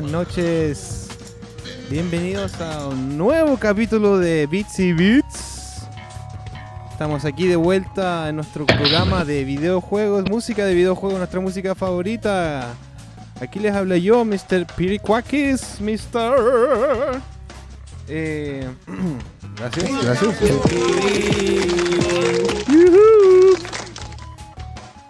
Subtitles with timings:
[0.00, 1.08] Buenas noches.
[1.90, 5.82] Bienvenidos a un nuevo capítulo de Beats y Beats.
[6.90, 12.72] Estamos aquí de vuelta en nuestro programa de videojuegos, música de videojuegos, nuestra música favorita.
[13.42, 14.64] Aquí les habla yo, Mr.
[14.74, 17.20] Piriquakis, Mr.
[18.08, 18.66] Eh,
[19.56, 20.36] gracias, gracias.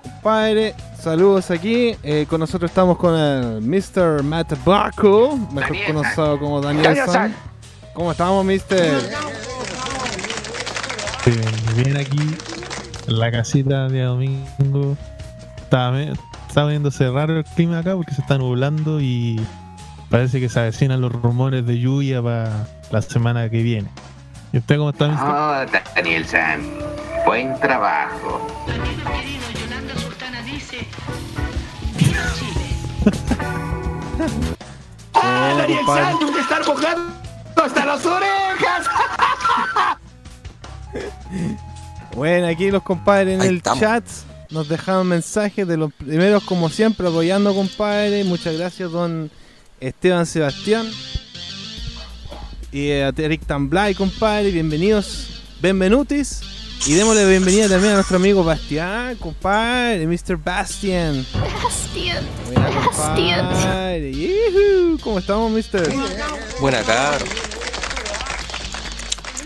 [0.02, 1.96] Compadre, saludos aquí.
[2.02, 4.22] Eh, con nosotros estamos con el Mr.
[4.22, 7.14] Matt Baco, mejor Daniel conocido como Daniel Daniel San.
[7.14, 7.34] San.
[7.94, 8.60] ¿Cómo estamos, Mr.?
[11.26, 11.40] Bien,
[11.76, 12.36] bien aquí
[13.08, 14.96] en la casita de domingo.
[15.56, 15.92] Está,
[16.48, 19.40] está viéndose raro el clima acá porque se está nublando y
[20.08, 23.88] parece que se avecinan los rumores de lluvia para la semana que viene.
[24.52, 25.28] ¿Y usted cómo está, mister?
[25.28, 26.60] Oh, Daniel San,
[27.24, 28.49] buen trabajo.
[35.12, 36.04] Buena, Daniel compadre.
[36.04, 37.12] San, tú te estás mojando
[37.56, 38.86] hasta las orejas.
[42.16, 43.78] Bueno, aquí los compadres en Ahí el estamos.
[43.80, 44.04] chat
[44.50, 48.24] nos dejaron mensajes de los primeros, como siempre, apoyando, compadre.
[48.24, 49.30] Muchas gracias, don
[49.78, 50.90] Esteban Sebastián.
[52.72, 54.50] Y a Eric Tamblay, compadre.
[54.50, 56.40] Bienvenidos, benvenutis.
[56.86, 60.36] Y démosle bienvenida también a nuestro amigo Bastián, compadre, Mr.
[60.42, 61.26] Bastian.
[61.62, 62.26] Bastian.
[62.46, 62.70] Buena,
[63.50, 64.98] Bastian.
[65.02, 65.92] ¿Cómo estamos, Mr.?
[66.60, 67.28] Buena, cabrón.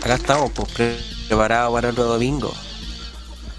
[0.03, 0.97] Acá estamos, pues, pre-
[1.27, 2.53] preparados para el domingo.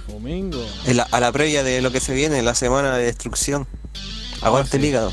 [0.09, 0.65] Domingo.
[0.87, 3.67] En la- a la previa de lo que se viene, la semana de destrucción.
[4.41, 4.89] Aguante Ah, el sí.
[4.89, 5.13] hígado.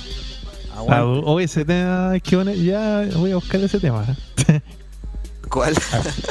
[0.74, 1.22] Ah, Aguante.
[1.25, 2.13] hoy ese tema
[2.56, 4.06] ya voy a buscar ese tema.
[5.50, 5.75] ¿Cuál?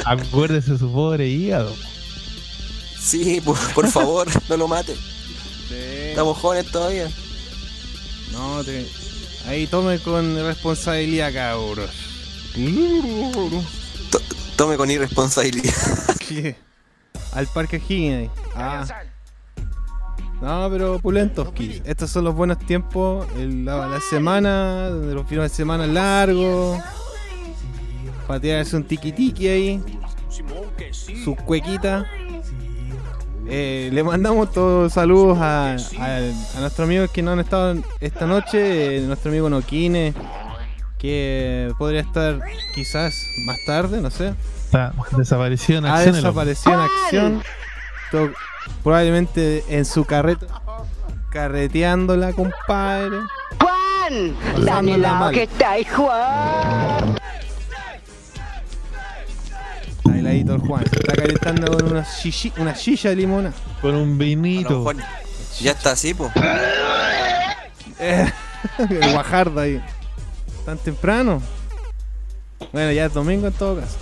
[0.05, 1.73] Acuérdese su pobre hígado.
[3.03, 4.95] Sí, por, por favor, no lo mate.
[4.95, 5.75] Sí.
[6.09, 7.09] Estamos jóvenes todavía.
[8.31, 8.87] No, te...
[9.47, 11.89] ahí tome con responsabilidad, cabros.
[14.11, 14.21] To-
[14.55, 15.73] tome con irresponsabilidad.
[17.33, 18.31] Al parque Higgins.
[18.55, 18.85] Ah.
[20.41, 21.81] No, pero pulentos, kids.
[21.85, 23.25] Estos son los buenos tiempos.
[23.37, 26.79] el- la, la semana, los fines de semana largos.
[28.27, 29.83] Patearse un tiki tiki ahí.
[31.23, 32.05] Su cuequita.
[33.47, 36.17] Eh, le mandamos todos los saludos a, a-
[36.55, 38.97] a nuestros amigos que no han estado esta noche.
[38.97, 40.13] eh, nuestro amigo Noquine.
[40.97, 42.39] Que podría estar
[42.73, 43.13] quizás
[43.45, 44.33] más tarde, no sé.
[44.65, 46.15] Está desaparecido en Ha acción.
[46.15, 46.21] hombre.
[46.21, 47.43] desaparecido en acción.
[48.11, 48.31] To-
[48.83, 50.47] probablemente en su carreta.
[51.29, 53.17] Carreteándola, compadre.
[53.59, 55.33] Juan, la mal.
[55.33, 57.15] que está ahí, Juan.
[60.19, 60.83] El Juan.
[60.89, 63.53] Se está calentando con una, shishi- una silla de limona.
[63.81, 64.83] Con un vinito.
[65.59, 66.31] ya está así, pues.
[67.99, 68.31] Eh,
[68.89, 69.81] el Guajardo ahí.
[70.65, 71.41] Tan temprano.
[72.71, 73.97] Bueno, ya es domingo en todo caso.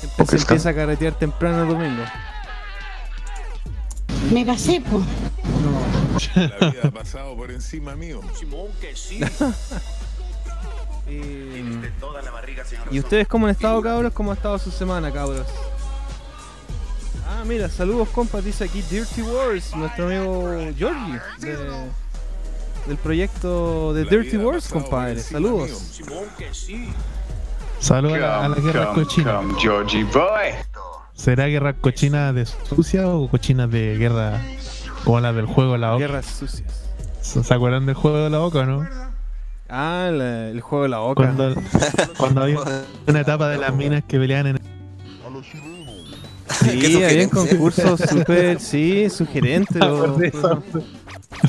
[0.00, 2.02] Siempre se empieza a carretear temprano el domingo.
[4.30, 5.02] Me pasé, po.
[6.34, 8.20] La vida ha pasado por encima mío.
[11.08, 14.12] Y, ¿Y ustedes cómo han estado, cabros?
[14.12, 15.46] ¿Cómo ha estado su semana, cabros?
[17.28, 21.90] Ah, mira, saludos, compas, dice aquí Dirty Wars, nuestro amigo Georgie, de-
[22.86, 25.20] del proyecto de Dirty Wars, compadre.
[25.20, 26.00] Saludos.
[27.78, 29.40] Saludos a la, a la guerra cochina.
[29.58, 30.52] Georgie Boy.
[31.14, 34.40] ¿Será guerra cochina de sucia o cochina de guerra
[35.04, 36.06] como la del juego de la boca?
[36.06, 36.84] Guerras sucias.
[37.20, 38.86] ¿Se acuerdan del juego de la boca, no?
[39.74, 41.22] Ah, la- el juego de la boca.
[41.34, 41.54] Cuando,
[42.18, 42.58] cuando había
[43.06, 44.60] una etapa de las minas que peleaban en
[46.62, 47.28] Sí, había sugerencia.
[47.30, 49.76] concursos súper, sí, sugerentes.
[49.76, 50.62] Me acordé de esa-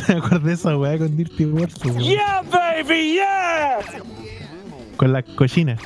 [0.08, 1.74] Me acordé esa weá con Dirty Wars.
[1.84, 2.00] weón.
[2.00, 3.80] Yeah, baby, yeah.
[4.96, 5.80] Con las cochinas.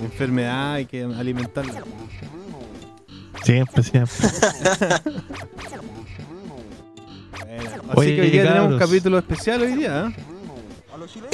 [0.00, 1.82] Enfermedad, hay que alimentarla.
[3.44, 4.14] Siempre, siempre.
[7.40, 10.14] Bueno, así Oye, que hoy día tenemos un capítulo especial hoy día, ¿eh?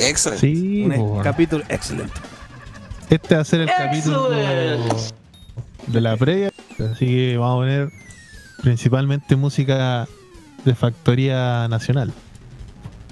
[0.08, 0.46] Excelente.
[0.46, 2.12] Sí, Un capítulo excelente.
[3.10, 6.52] este va a ser el capítulo de la previa.
[6.92, 7.88] Así que vamos a poner
[8.62, 10.06] principalmente música
[10.64, 12.12] de factoría nacional.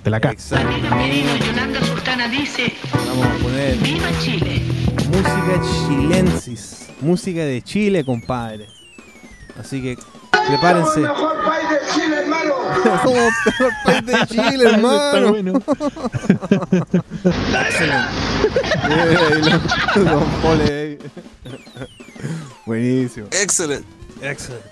[0.05, 0.61] De la casa.
[0.63, 4.63] Yolanda Sultana dice, Vamos a poner viva Chile.
[5.09, 6.89] música chilensis.
[7.01, 8.67] Música de Chile, compadre.
[9.61, 9.99] Así que
[10.49, 11.01] prepárense.
[11.01, 12.55] mejor país de Chile, hermano.
[13.05, 13.15] Como
[13.47, 15.31] mejor país de Chile, Está hermano.
[15.31, 15.53] bueno.
[17.67, 18.09] Excelente.
[20.69, 20.99] Eh.
[22.67, 23.27] Buenísimo.
[23.31, 23.87] Excelente.
[24.21, 24.69] Excelente.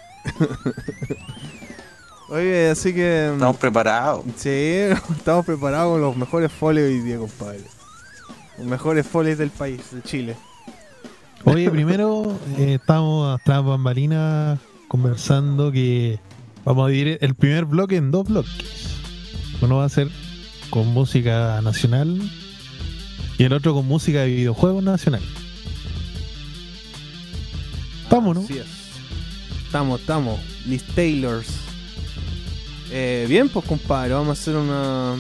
[2.28, 3.32] Oye, así que.
[3.32, 4.24] Estamos preparados.
[4.36, 4.48] Sí,
[5.16, 7.64] estamos preparados con los mejores folios hoy día, compadre.
[8.58, 10.36] Los mejores folios del país, de Chile.
[11.44, 14.58] Oye, primero eh, estamos tras bambalinas
[14.90, 16.18] conversando que
[16.64, 18.50] vamos a dividir el primer bloque en dos bloques.
[19.60, 20.08] Uno va a ser
[20.68, 22.20] con música nacional
[23.38, 25.22] y el otro con música de videojuegos nacional.
[28.02, 28.42] Estamos, ¿no?
[28.42, 28.66] Así es.
[29.64, 30.40] Estamos, estamos.
[30.66, 31.46] Liz Taylors.
[32.90, 35.14] Eh, bien, pues compadre, vamos a hacer una.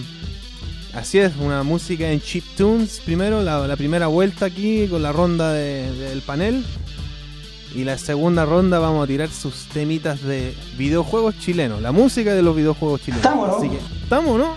[0.94, 3.00] Así es, una música en chip tunes.
[3.04, 6.64] Primero, la, primera vuelta aquí con la ronda de- del panel.
[7.74, 11.80] Y la segunda ronda vamos a tirar sus temitas de videojuegos chilenos.
[11.80, 13.24] La música de los videojuegos chilenos.
[13.24, 13.56] Estamos, ¿no?
[13.56, 14.54] Así que, estamos, ¿no?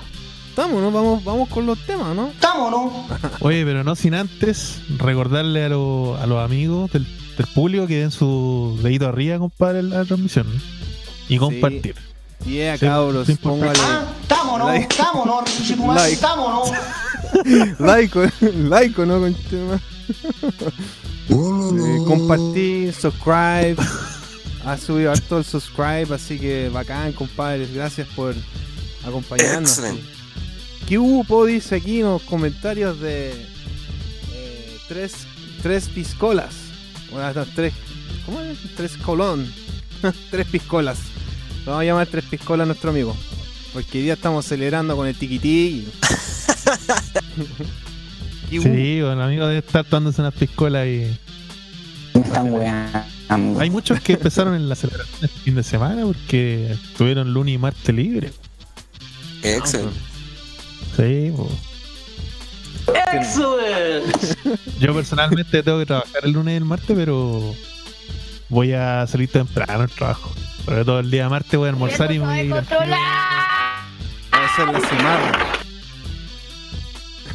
[0.49, 0.91] Estamos, ¿no?
[0.91, 2.27] Vamos, vamos con los temas, ¿no?
[2.29, 3.07] ¿Estamos no?
[3.41, 7.05] Oye, pero no sin antes recordarle a, lo- a los amigos del,
[7.37, 10.47] del público que den su dedito arriba, compadre, en la transmisión.
[11.29, 11.95] Y compartir.
[12.45, 13.79] Yeah, Sí, cabros, sí, importante.
[13.79, 14.67] póngale Ah, ¿estamos no?
[14.67, 14.87] Like.
[14.93, 15.43] ¿Estamos no?
[16.05, 17.75] ¿Estamos no?
[17.85, 18.19] like,
[18.69, 19.19] like, ¿no?
[19.19, 19.79] Con tema.
[21.29, 23.75] Eh, compartir, subscribe.
[24.65, 27.73] Ha subido harto el subscribe, así que bacán, compadres.
[27.73, 28.33] Gracias por
[29.05, 29.77] acompañarnos.
[29.77, 30.03] Excelente.
[30.87, 31.45] ¿Qué hubo?
[31.45, 33.31] Dice aquí en los comentarios de
[34.31, 35.27] eh, tres,
[35.61, 36.53] tres piscolas.
[37.11, 37.73] Bueno, no, tres,
[38.25, 38.57] ¿Cómo es?
[38.75, 39.51] Tres colón.
[40.31, 40.99] tres piscolas.
[41.65, 43.17] Vamos a llamar tres piscolas a nuestro amigo.
[43.73, 45.87] Porque hoy día estamos celebrando con el tiquití.
[48.61, 51.17] Sí, bueno, el amigo debe estar tomándose unas piscolas y.
[52.13, 53.59] Están weando.
[53.59, 57.57] Hay muchos que empezaron en la celebración este fin de semana porque tuvieron lunes y
[57.57, 58.31] martes libre.
[59.41, 59.97] Excelente.
[60.95, 61.49] Sí, po.
[64.79, 67.55] Yo personalmente tengo que trabajar el lunes y el martes, pero
[68.49, 70.33] voy a salir temprano al trabajo.
[70.65, 72.53] Sobre todo el día martes voy a almorzar y me voy a ir
[74.55, 75.62] ser la semana.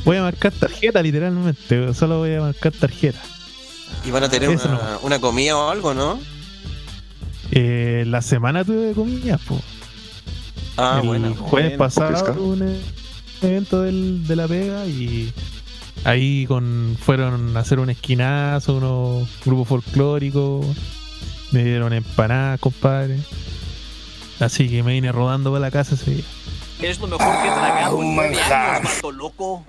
[0.09, 1.93] Voy a marcar tarjeta, literalmente.
[1.93, 3.21] Solo voy a marcar tarjeta.
[4.07, 5.01] Y van a tener una, no.
[5.03, 6.19] una comida o algo, ¿no?
[7.51, 9.61] Eh, la semana tuve comida, po.
[10.79, 11.35] Ah, el bueno.
[11.35, 12.81] jueves Bueno, pasado tuve un
[13.43, 15.31] evento del- de la pega y
[16.05, 20.65] ahí con fueron a hacer un esquinazo, unos grupos folclóricos,
[21.53, 23.19] me dieron empanadas, compadre.
[24.41, 26.25] Así que me vine rodando para la casa ese día.
[26.81, 29.67] Es lo mejor que he tragado en nueve años, mato loco.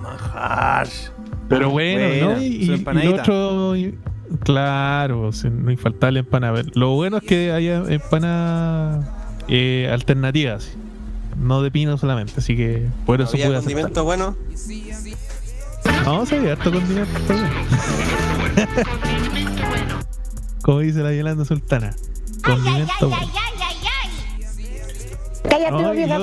[0.00, 0.88] Manjar.
[1.48, 2.42] Pero bueno, Buena, ¿no?
[2.42, 3.22] Y, su y- y lo empanadita.
[3.22, 3.98] otro, y-
[4.42, 6.62] claro, no infaltable empanada.
[6.74, 9.06] Lo bueno es que haya empanadas
[9.48, 10.70] eh, alternativas,
[11.38, 13.74] no de pino solamente, así que por eso ¿Había pude aceptar.
[13.74, 14.36] condimento bueno?
[16.04, 17.20] No, sí, harto condimento.
[17.26, 17.50] también.
[19.14, 20.00] Condimento bueno.
[20.62, 21.94] Como dice la Yolanda Sultana.
[22.44, 23.26] Condimento bueno.
[25.48, 26.16] Cállate, No, vieja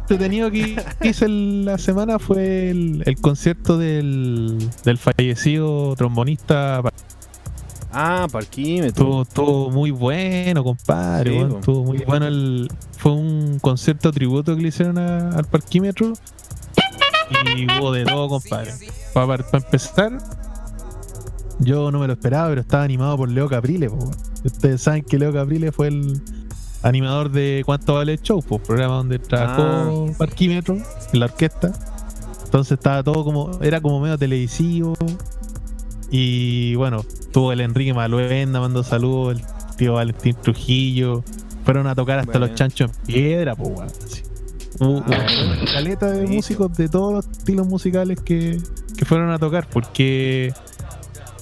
[0.00, 6.82] entretenido que hice el- la semana fue el, el concierto del, del fallecido trombonista.
[7.92, 8.88] Ah, parquímetro.
[8.88, 11.32] Estuvo, estuvo muy bueno, compadre.
[11.32, 12.26] Sí, estuvo muy bueno.
[12.26, 16.12] El, fue un concierto tributo que le hicieron a- al parquímetro.
[17.56, 18.72] Y hubo de todo, compadre.
[19.12, 20.18] Para empezar,
[21.58, 23.88] yo no me lo esperaba, pero estaba animado por Leo Caprile.
[23.90, 24.10] po.
[24.44, 26.22] Ustedes saben que Leo Caprile fue el
[26.82, 30.12] animador de Cuánto Vale el Show, pues, programa donde trabajó Ah.
[30.18, 30.76] Parquímetro
[31.12, 31.72] en la orquesta.
[32.44, 34.94] Entonces estaba todo como, era como medio televisivo.
[36.10, 41.22] Y bueno, tuvo el Enrique Maluenda, mandó saludos, el tío Valentín Trujillo.
[41.64, 42.46] Fueron a tocar hasta Bueno.
[42.48, 43.88] los chanchos en piedra, pues, weón.
[43.88, 44.22] así.
[44.80, 48.58] Hubo Ah, hubo una caleta de músicos de todos los estilos musicales que,
[48.96, 50.52] que fueron a tocar, porque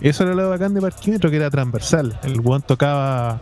[0.00, 2.18] eso era lo bacán de Parquímetro, que era transversal.
[2.24, 3.38] El weón tocaba,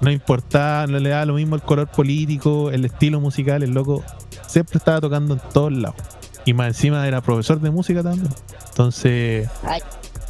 [0.00, 4.02] no importaba, no le daba lo mismo el color político, el estilo musical, el loco
[4.46, 5.96] siempre estaba tocando en todos lados.
[6.44, 8.28] Y más encima era profesor de música también.
[8.70, 9.48] Entonces,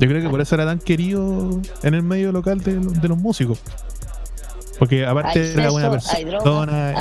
[0.00, 3.08] yo creo que por eso era tan querido en el medio local de, lo- de
[3.08, 3.58] los músicos.
[4.78, 6.92] Porque aparte Hay era buena sexo, hay droga, persona,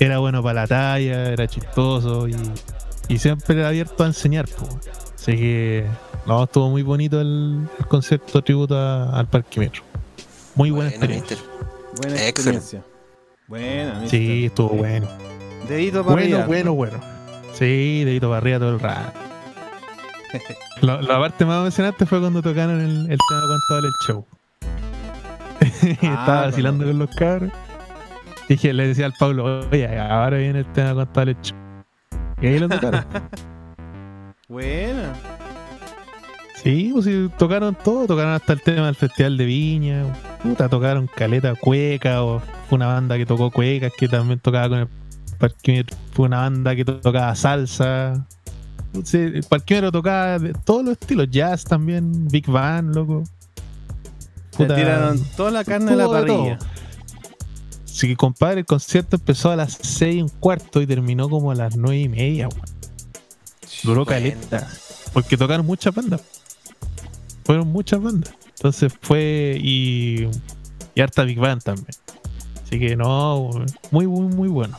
[0.00, 2.36] era, bueno para la talla, era chistoso y,
[3.08, 4.46] y siempre era abierto a enseñar.
[4.48, 4.68] po.
[5.14, 5.86] Así que
[6.26, 9.82] no, estuvo muy bonito el, el concierto tributo a- al Parquímetro.
[10.58, 11.36] Muy buena Buena, experiencia.
[11.36, 12.02] mister.
[12.02, 12.82] Buena experiencia.
[13.46, 14.10] Buena, mister.
[14.10, 15.08] Sí, estuvo bueno.
[15.68, 16.46] Dedito para Bueno, arriba.
[16.46, 17.00] bueno, bueno.
[17.54, 19.12] Sí, dedito para arriba todo el rato.
[20.82, 24.26] Lo- la parte más emocionante fue cuando tocaron el, el tema cuánto vale el show.
[26.02, 27.50] Estaba vacilando con los cabros.
[28.48, 31.56] Dije, le decía al Pablo, oye, ahora viene el tema cuánto vale el show.
[32.40, 33.04] Y ahí lo tocaron.
[34.48, 35.12] Buena.
[36.62, 40.04] Sí, pues sí, tocaron todo, tocaron hasta el tema del Festival de Viña,
[40.42, 44.78] puta, tocaron Caleta Cueca, o fue una banda que tocó cuecas, que también tocaba con
[44.80, 44.88] el
[45.38, 48.26] Parquímetro, fue una banda que to- tocaba salsa,
[49.04, 53.22] sí, el Parquímetro tocaba de todos los estilos, jazz también, Big Band, loco.
[54.58, 56.58] Le tiraron toda la carne de la parrilla.
[57.84, 61.54] Sí, compadre, el concierto empezó a las 6 y un cuarto y terminó como a
[61.54, 62.62] las 9 y media, weón.
[63.84, 64.68] Duró caleta.
[65.12, 66.20] Porque tocaron muchas bandas.
[67.48, 68.34] Fueron muchas bandas.
[68.56, 70.28] Entonces fue y,
[70.94, 71.88] y harta Big Band también.
[72.62, 73.48] Así que no,
[73.90, 74.76] muy, muy, muy bueno.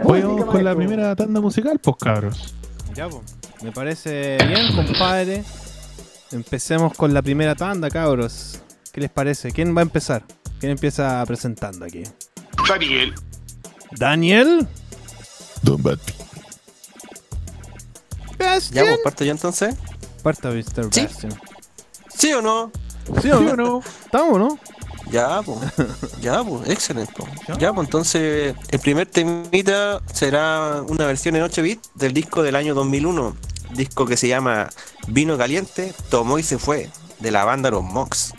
[0.00, 2.54] Fuimos con la primera tanda musical, pues cabros.
[2.94, 3.20] Ya, po.
[3.64, 5.42] Me parece bien, compadre.
[6.30, 8.60] Empecemos con la primera tanda, cabros.
[8.92, 9.50] ¿Qué les parece?
[9.50, 10.22] ¿Quién va a empezar?
[10.60, 12.04] ¿Quién empieza presentando aquí?
[12.68, 13.12] Daniel.
[13.90, 14.68] ¿Daniel?
[15.62, 16.23] Don Bati.
[18.70, 19.74] Ya, pues parto yo entonces.
[20.22, 20.88] Parta, Mr.
[20.90, 21.02] Sí.
[21.02, 21.34] Bastion.
[22.16, 22.70] ¿Sí o no?
[23.20, 23.82] ¿Sí o no?
[24.04, 24.58] ¿Estamos, no?
[25.10, 25.58] Ya, pues.
[26.20, 27.12] Ya, pues, excelente.
[27.12, 27.26] po.
[27.58, 32.56] Ya, pues entonces el primer temita será una versión en 8 bits del disco del
[32.56, 33.36] año 2001.
[33.74, 34.70] Disco que se llama
[35.08, 38.32] Vino Caliente, tomó y se fue, de la banda Los Mox.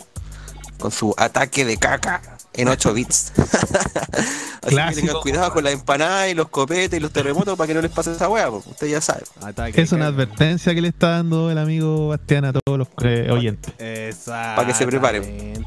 [0.78, 3.32] Con su ataque de caca en 8 bits.
[4.62, 7.74] Así que tengan cuidado con las empanadas y los copetes y los terremotos para que
[7.74, 9.22] no les pase esa wea, pues usted ya sabe.
[9.40, 9.80] Ataque.
[9.80, 13.72] Es una advertencia que le está dando el amigo Bastián a todos los eh, oyentes.
[13.78, 14.56] Exacto.
[14.56, 15.64] Para que se preparen.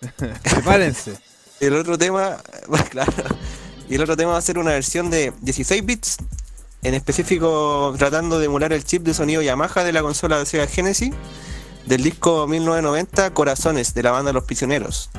[0.42, 1.18] Prepárense.
[1.60, 2.38] El otro tema,
[2.90, 3.12] claro,
[3.88, 6.16] y el otro tema va a ser una versión de 16 bits,
[6.82, 10.66] en específico tratando de emular el chip de sonido Yamaha de la consola de Sega
[10.66, 11.12] Genesis
[11.86, 15.10] del disco 1990 Corazones de la banda Los Prisioneros.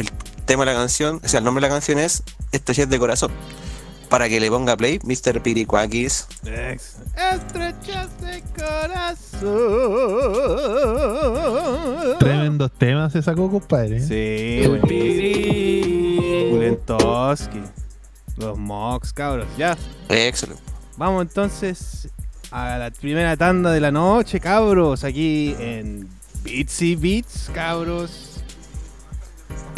[0.00, 0.08] El
[0.46, 3.30] tema de la canción, o sea, el nombre de la canción es Estrellas de Corazón.
[4.08, 5.40] Para que le ponga play, Mr.
[5.42, 6.26] Piricuakis.
[6.44, 6.96] Ex-
[7.32, 9.40] Estrechas de corazón.
[12.18, 14.00] Tremendos temas se sacó, compadre.
[14.00, 14.62] Sí.
[16.50, 17.60] Pulentoski.
[18.36, 19.46] Los Mox, cabros.
[19.56, 19.76] Ya.
[20.08, 20.62] Excelente.
[20.96, 22.08] Vamos entonces
[22.50, 25.04] a la primera tanda de la noche, cabros.
[25.04, 26.08] Aquí en
[26.42, 28.29] Beatsy Beats, cabros.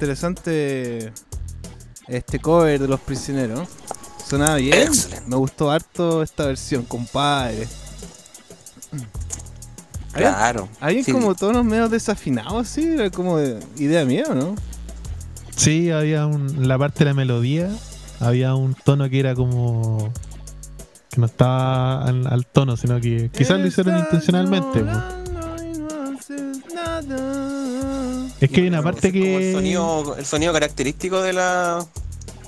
[0.00, 1.12] interesante
[2.08, 3.68] este cover de los prisioneros.
[4.26, 4.88] Sonaba bien.
[4.88, 5.28] Excelente.
[5.28, 7.68] Me gustó harto esta versión, compadre.
[10.14, 10.68] Claro.
[10.80, 11.12] Había Sí.
[11.12, 14.54] como tonos medio desafinados, sí, era como de idea mía, ¿o ¿no?
[15.54, 17.70] Sí, había un, la parte de la melodía,
[18.20, 20.12] había un tono que era como
[21.10, 24.80] que no estaba al, al tono, sino que quizás lo hicieron intencionalmente.
[24.80, 24.90] po.
[28.40, 31.84] Es que hay una parte Como el que sonido, el sonido característico de la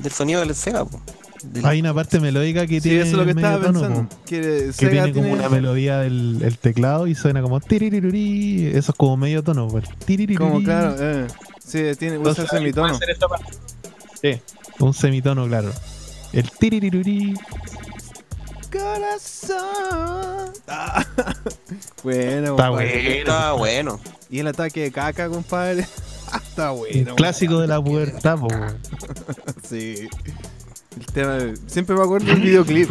[0.01, 1.01] del sonido del Sega, po.
[1.45, 3.81] Del- hay una parte melódica que Sí, tiene eso es lo que medio estaba tono,
[3.81, 4.09] pensando.
[4.09, 7.61] po, Que, que Sega tiene como tiene- una melodía del el teclado y suena como
[7.61, 9.81] tiriririrí, eso es como medio tono, po.
[10.39, 11.27] Como claro, eh.
[11.65, 12.99] Sí, tiene usa semitono.
[14.21, 14.41] Sí,
[14.79, 15.73] un semitono, claro.
[16.33, 17.35] El tiriririrí.
[18.71, 20.53] Corazón.
[20.69, 21.05] Ah.
[22.05, 22.91] bueno, Está bueno.
[22.93, 24.01] Está bueno.
[24.33, 25.87] Y el ataque de caca, compadre.
[26.35, 27.15] Ah, Está bueno.
[27.15, 28.49] clásico de la pubertad, po.
[29.69, 30.09] Sí.
[30.99, 32.89] El tema, siempre me acuerdo del videoclip.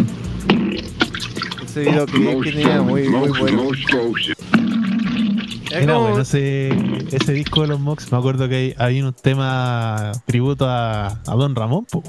[1.65, 3.69] Ese videoclip que tenía muy, muy bueno.
[3.73, 6.69] Es Era como- bueno ese,
[7.11, 8.11] ese disco de los Mox.
[8.11, 12.03] Me acuerdo que hay- había un tema tributo a, a Don Ramón, po.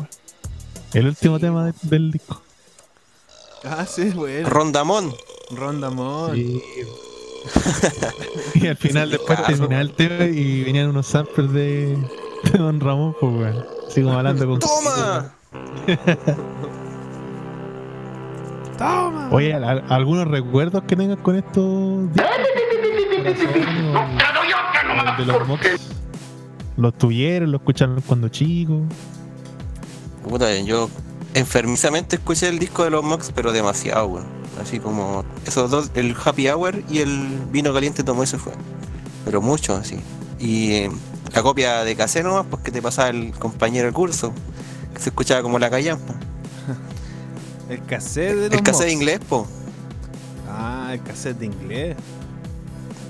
[0.93, 2.43] El último tema de- del disco.
[3.65, 4.51] Ah, sí, bueno.
[4.51, 5.15] Rondamón.
[5.51, 6.35] Rondamón.
[6.37, 6.61] Sí.
[8.55, 11.97] y al final después terminaba el tema y venían unos samples de,
[12.45, 13.65] de Don Ramón, pues weón.
[13.89, 14.59] Así como hablando con.
[14.61, 15.35] ¡Toma!
[18.79, 19.29] Toma.
[19.31, 22.23] Oye, ¿al- al- ¿algunos recuerdos que tengas con estos de.
[26.77, 27.53] ¿Los tuvieron?
[27.53, 28.81] ¿Los escucharon cuando chicos?
[30.29, 30.89] Puta, yo
[31.35, 34.42] enfermizamente escuché el disco de los Mox, pero demasiado, weón.
[34.61, 38.53] Así como esos dos, el Happy Hour y el Vino Caliente tomó ese fue.
[39.25, 39.99] Pero mucho, así.
[40.39, 40.91] Y eh,
[41.33, 44.33] la copia de cassette nomás, pues que te pasaba el compañero de curso,
[44.95, 46.15] que se escuchaba como la callampa.
[47.69, 48.93] El cassette de los El cassette Mox.
[48.93, 49.47] inglés, po.
[50.51, 51.97] Ah, el cassette de inglés.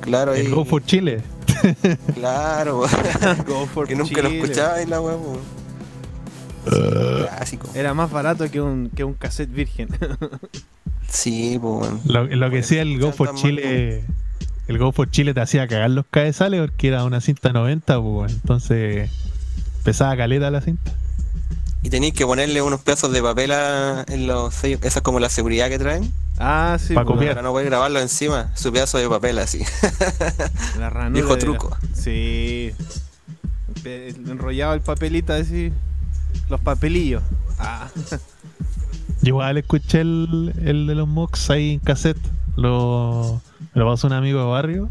[0.01, 0.51] Claro, El.
[0.55, 1.23] Go for Chile.
[2.15, 2.81] Claro,
[3.47, 5.39] Go for que nunca lo escuchaba y la po.
[6.67, 7.23] Uh.
[7.27, 7.69] Clásico.
[7.75, 9.89] Era más barato que un, que un cassette virgen.
[11.13, 11.91] Sí, pues.
[12.07, 13.35] Lo, lo que decía el Go for.
[13.35, 14.05] Chile.
[14.67, 18.33] El Go for Chile te hacía cagar los cabezales porque era una cinta 90, pues,
[18.33, 19.11] entonces
[19.85, 20.93] pesaba caleta la cinta.
[21.83, 24.81] Y tenéis que ponerle unos pedazos de papel a- en los sellos.
[24.85, 26.13] Esa es como la seguridad que traen.
[26.39, 26.95] Ah, sí.
[26.95, 27.31] Pues, copiar.
[27.35, 28.51] Para no poder grabarlo encima.
[28.55, 29.63] Su pedazo de papel así.
[30.79, 31.77] La ranura Viejo la- truco.
[31.93, 32.71] Sí.
[33.85, 35.73] Enrollaba el papelito así.
[36.49, 37.23] Los papelillos.
[37.59, 37.89] Ah.
[39.23, 42.19] Yo igual escuché el, el de los Mox ahí en cassette.
[42.57, 43.41] Lo,
[43.75, 44.91] me lo pasó un amigo de barrio.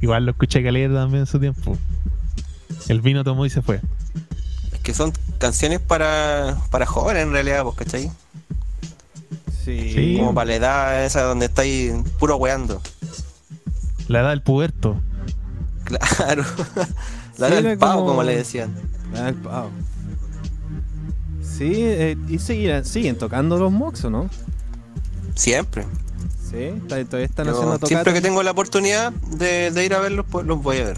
[0.00, 1.76] Igual lo escuché caleta también en su tiempo.
[2.88, 3.80] El vino tomó y se fue.
[4.72, 8.10] Es que son canciones para, para jóvenes en realidad, pues, ¿cachai?
[9.64, 9.92] Sí.
[9.94, 10.16] Sí.
[10.18, 12.82] Como para la edad esa donde estáis puro weando.
[14.08, 15.00] La edad del puberto.
[15.84, 16.44] Claro.
[17.38, 18.72] La Sí, del pavo, como- como le decían.
[19.16, 19.70] Ah, el pavo.
[21.56, 24.28] Sí, eh, y seguirán, siguen tocando los Mox, ¿o no?
[25.34, 25.84] Siempre.
[26.50, 27.88] Sí, todavía están Yo haciendo tocatas.
[27.88, 30.96] siempre que tengo la oportunidad de, de ir a verlos, pues los voy a ver.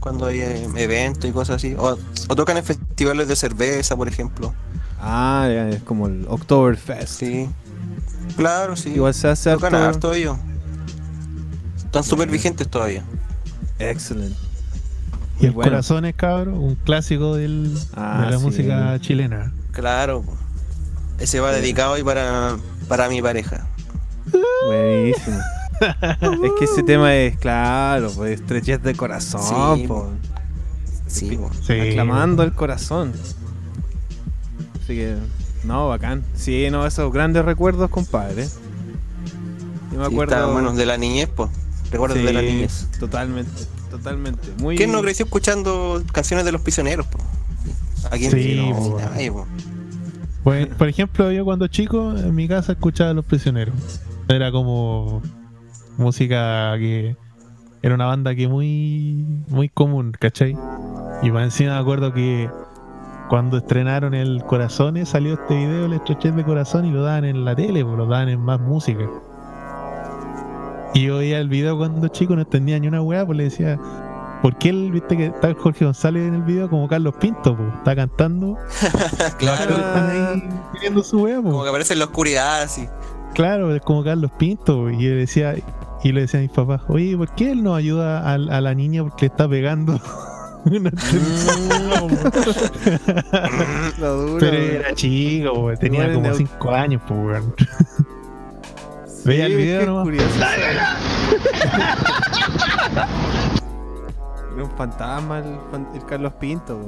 [0.00, 1.74] Cuando hay eh, eventos y cosas así.
[1.78, 1.96] O,
[2.28, 4.54] o tocan en festivales de cerveza, por ejemplo.
[5.00, 7.08] Ah, ya, es como el Oktoberfest.
[7.20, 7.48] Sí.
[8.36, 8.90] Claro, sí.
[8.90, 10.36] Igual se hace Tocan harto- harto ellos.
[11.78, 13.02] Están súper vigentes todavía.
[13.78, 14.36] Excelente.
[15.40, 15.70] Y el Bueno.
[15.70, 18.44] Corazones, cabrón, un clásico del, Ah, de la sí.
[18.44, 19.52] música chilena.
[19.74, 20.22] Claro.
[20.22, 20.32] po.
[21.18, 22.56] Ese va dedicado hoy para,
[22.88, 23.66] para mi pareja.
[24.66, 25.38] Buenísimo.
[26.10, 30.08] es que ese tema es, claro, pues estrechez de corazón, Sí, po.
[31.06, 31.50] Sí, po.
[31.66, 31.72] Sí.
[31.90, 33.12] aclamando el corazón.
[34.82, 35.16] Así que,
[35.64, 36.24] no, bacán.
[36.36, 38.46] Sí, no, esos grandes recuerdos, compadre.
[39.92, 40.34] Yo me Sí, acuerdo.
[40.34, 41.50] estaban buenos de la niñez, pues.
[41.90, 42.88] Recuerdos de la Sí, niñez.
[42.98, 43.52] Totalmente,
[43.90, 44.48] totalmente.
[44.58, 47.18] Muy ¿Quién no creció escuchando canciones de los prisioneros, po?
[48.10, 48.98] Aquí Sí, no, po.
[49.00, 49.46] nadie, po.
[50.42, 54.00] Pues, por ejemplo, yo cuando chico en mi casa escuchaba a Los Prisioneros.
[54.28, 55.22] Era como
[55.96, 57.16] música que
[57.82, 60.56] era una banda que muy muy común, ¿cachai?
[61.22, 62.48] Y más encima me acuerdo que
[63.28, 67.44] cuando estrenaron el Corazones salió este video, el estrechez de corazón y lo daban en
[67.44, 69.08] la tele, lo daban en más música.
[70.94, 73.78] Y yo veía el video cuando chico no entendía ni una weá, pues le decía,
[74.44, 77.96] porque él, viste que está Jorge González en el video como Carlos Pinto, po, está
[77.96, 78.58] cantando,
[79.38, 79.74] Claro.
[79.74, 80.48] están ahí
[80.82, 81.44] viendo su wea, po.
[81.50, 82.86] Como que aparece en la oscuridad así.
[83.32, 85.54] Claro, es como Carlos Pinto, po, y yo decía,
[86.02, 88.74] y le decía a mis papás, oye, ¿por qué él no ayuda a, a la
[88.74, 89.98] niña porque le está pegando?
[90.66, 90.90] Una
[93.98, 97.54] La dura, Pero era chico, po, tenía Igual como en 5 años, pues, weón.
[99.06, 100.18] Sí, Veía el es video que
[104.62, 106.80] un fantasma el, Carlos Pinto.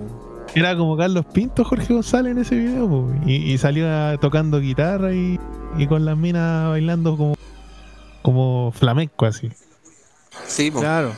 [0.55, 5.39] Era como Carlos Pinto, Jorge González en ese video, y, y salía tocando guitarra y,
[5.77, 7.35] y con las minas bailando como,
[8.23, 9.51] como flamenco así.
[10.47, 10.71] Sí.
[10.71, 11.13] Claro.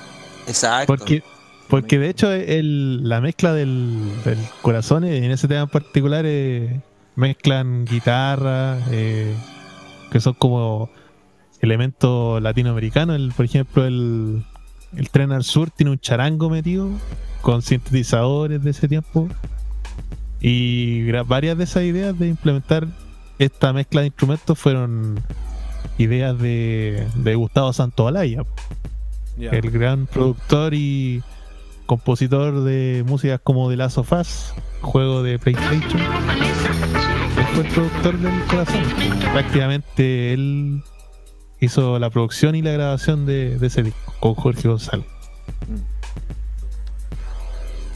[0.46, 0.86] exacto.
[0.86, 1.22] Porque,
[1.68, 6.80] porque de hecho el, la mezcla del, del corazón en ese tema en particular eh,
[7.16, 9.34] mezclan guitarra, eh,
[10.10, 10.90] que son como
[11.60, 13.16] elementos latinoamericanos.
[13.16, 14.44] El, por ejemplo, el,
[14.96, 16.88] el tren al sur tiene un charango metido
[17.42, 19.28] con sintetizadores de ese tiempo.
[20.40, 22.86] Y varias de esas ideas de implementar
[23.38, 25.20] esta mezcla de instrumentos fueron
[25.98, 28.42] ideas de, de Gustavo Santaolalla
[29.36, 29.50] Ya.
[29.50, 31.22] el gran productor y
[31.86, 36.00] compositor de músicas como The Last of Us, juego de PlayStation.
[36.00, 38.82] Él fue el productor del corazón.
[39.32, 40.82] Prácticamente él
[41.60, 45.06] hizo la producción y la grabación de, de ese disco con Jorge González.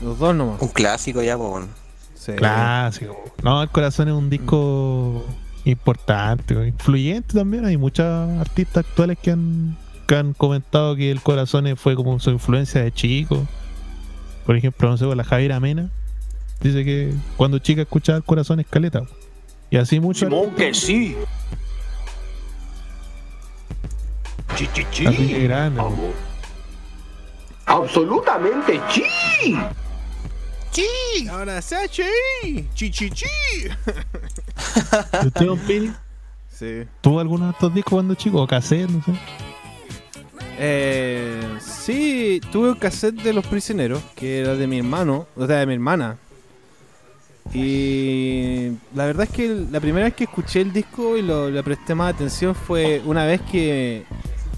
[0.03, 0.61] Los dos nomás.
[0.61, 1.51] Un clásico ya, po.
[1.51, 1.69] weón.
[2.15, 2.33] Sí.
[2.33, 3.17] Clásico.
[3.43, 5.25] No, el corazón es un disco
[5.65, 7.65] importante, influyente también.
[7.65, 8.07] Hay muchos
[8.41, 12.93] artistas actuales que han, que han comentado que el corazón fue como su influencia de
[12.93, 13.47] chico.
[14.47, 15.91] Por ejemplo, no sé, la Javiera Mena
[16.61, 19.03] dice que cuando chica escuchaba el corazón escaleta.
[19.71, 20.29] Y así muchos.
[20.29, 21.17] Simón que sí.
[24.57, 25.07] Chi, chi, chi.
[25.07, 25.81] Así que grande.
[25.81, 26.15] Vamos.
[27.67, 29.57] Absolutamente chi.
[30.73, 31.29] ¡Chi!
[31.29, 32.03] Ahora sea chi.
[32.75, 33.27] ¡Chi, chi, chi!
[35.23, 35.93] ¿Y ¿Usted, don Pili,
[36.51, 36.85] Sí.
[37.01, 38.41] tuvo alguno de estos discos cuando chico?
[38.43, 39.13] O cassette, no sé.
[40.59, 45.59] Eh, sí, tuve un cassette de Los Prisioneros, que era de mi hermano, o sea,
[45.59, 46.17] de mi hermana.
[47.53, 51.63] Y la verdad es que la primera vez que escuché el disco y lo, le
[51.63, 54.05] presté más atención fue una vez que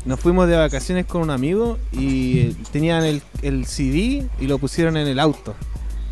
[0.05, 4.97] nos fuimos de vacaciones con un amigo y tenían el, el CD y lo pusieron
[4.97, 5.55] en el auto.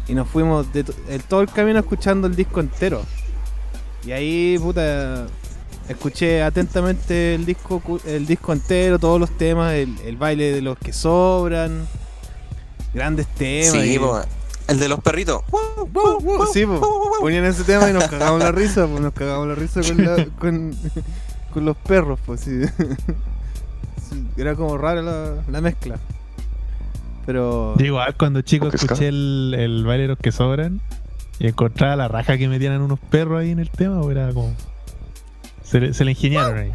[0.08, 3.02] Y nos fuimos de el- todo el camino escuchando el disco entero.
[4.04, 5.26] Y ahí, puta,
[5.88, 10.76] escuché atentamente el disco el disco entero, todos los temas, el, el baile de los
[10.78, 11.86] que sobran,
[12.94, 13.70] grandes temas.
[13.72, 14.00] Sí, y-.
[14.68, 15.42] El de los perritos.
[16.52, 17.10] Sí, po.
[17.20, 20.24] ponían ese tema y nos cagamos la risa, pues nos cagamos la risa con, la-
[20.38, 20.74] con,
[21.52, 22.60] con los perros, pues sí.
[24.36, 25.98] Era como rara la, la mezcla.
[27.26, 30.80] Pero igual cuando chico escuché el, el baile de los que sobran
[31.38, 34.54] y encontraba la raja que metían unos perros ahí en el tema, o era como.
[35.62, 36.72] Se le, se le ingeniaron ahí.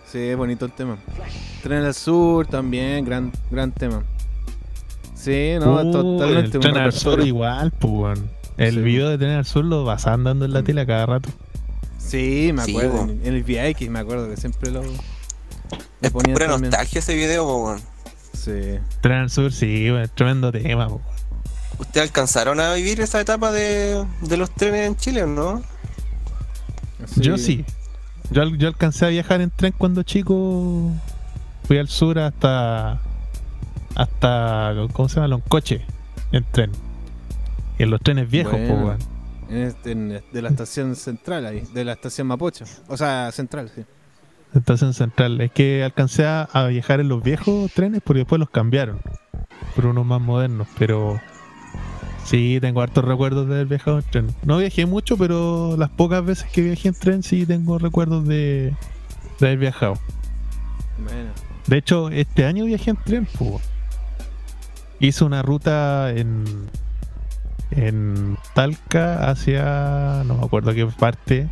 [0.06, 0.98] sí, es bonito el tema.
[1.63, 4.04] Tren al Sur también, gran, gran tema.
[5.15, 6.52] Sí, no, Uh, totalmente.
[6.52, 8.20] El un Tren al Sur igual, pues.
[8.58, 8.67] Weón.
[8.70, 8.82] El Sí.
[8.82, 10.65] video de Tren al Sur lo pasaban dando en la Mm.
[10.65, 11.30] tele a cada rato.
[12.00, 13.02] Sí, me acuerdo.
[13.04, 14.91] en, en el VX me acuerdo que siempre lo, lo
[16.02, 16.72] Es ponían pura también.
[16.72, 17.82] nostalgia ese video, po, weón.
[18.34, 18.80] Sí.
[19.02, 21.02] Tren al Sur, sí, weón, tremendo tema, po.
[21.80, 25.62] ¿Ustedes alcanzaron a vivir esa etapa de, de los trenes en Chile o no?
[27.17, 27.63] Yo sí.
[28.32, 30.91] Yo, yo alcancé a viajar en tren cuando chico.
[31.65, 33.00] Fui al sur hasta.
[33.96, 34.74] Hasta.
[34.93, 35.28] ¿Cómo se llama?
[35.28, 35.86] Loncoche.
[36.32, 36.72] En tren.
[37.80, 38.68] Y en los trenes viejos, Bueno.
[38.76, 38.98] po, weón.
[39.50, 42.66] En este- en- de la estación central ahí, de la estación Mapocho.
[42.88, 43.84] O sea, central, sí.
[44.54, 45.40] Estación central.
[45.42, 49.00] Es que alcancé a, viajar en los viejos trenes porque después los cambiaron.
[49.76, 50.68] Por unos más modernos.
[50.78, 51.20] Pero.
[52.26, 54.36] Sí, tengo hartos recuerdos de haber viajado en tren.
[54.44, 58.74] No viajé mucho, pero las pocas veces que viajé en tren sí tengo recuerdos de,
[59.40, 59.94] de haber viajado.
[60.98, 61.30] Bueno.
[61.68, 63.62] De hecho, este año viajé en tren, po.
[65.00, 66.44] Hice una ruta en
[67.72, 71.50] en Talca hacia no me acuerdo qué parte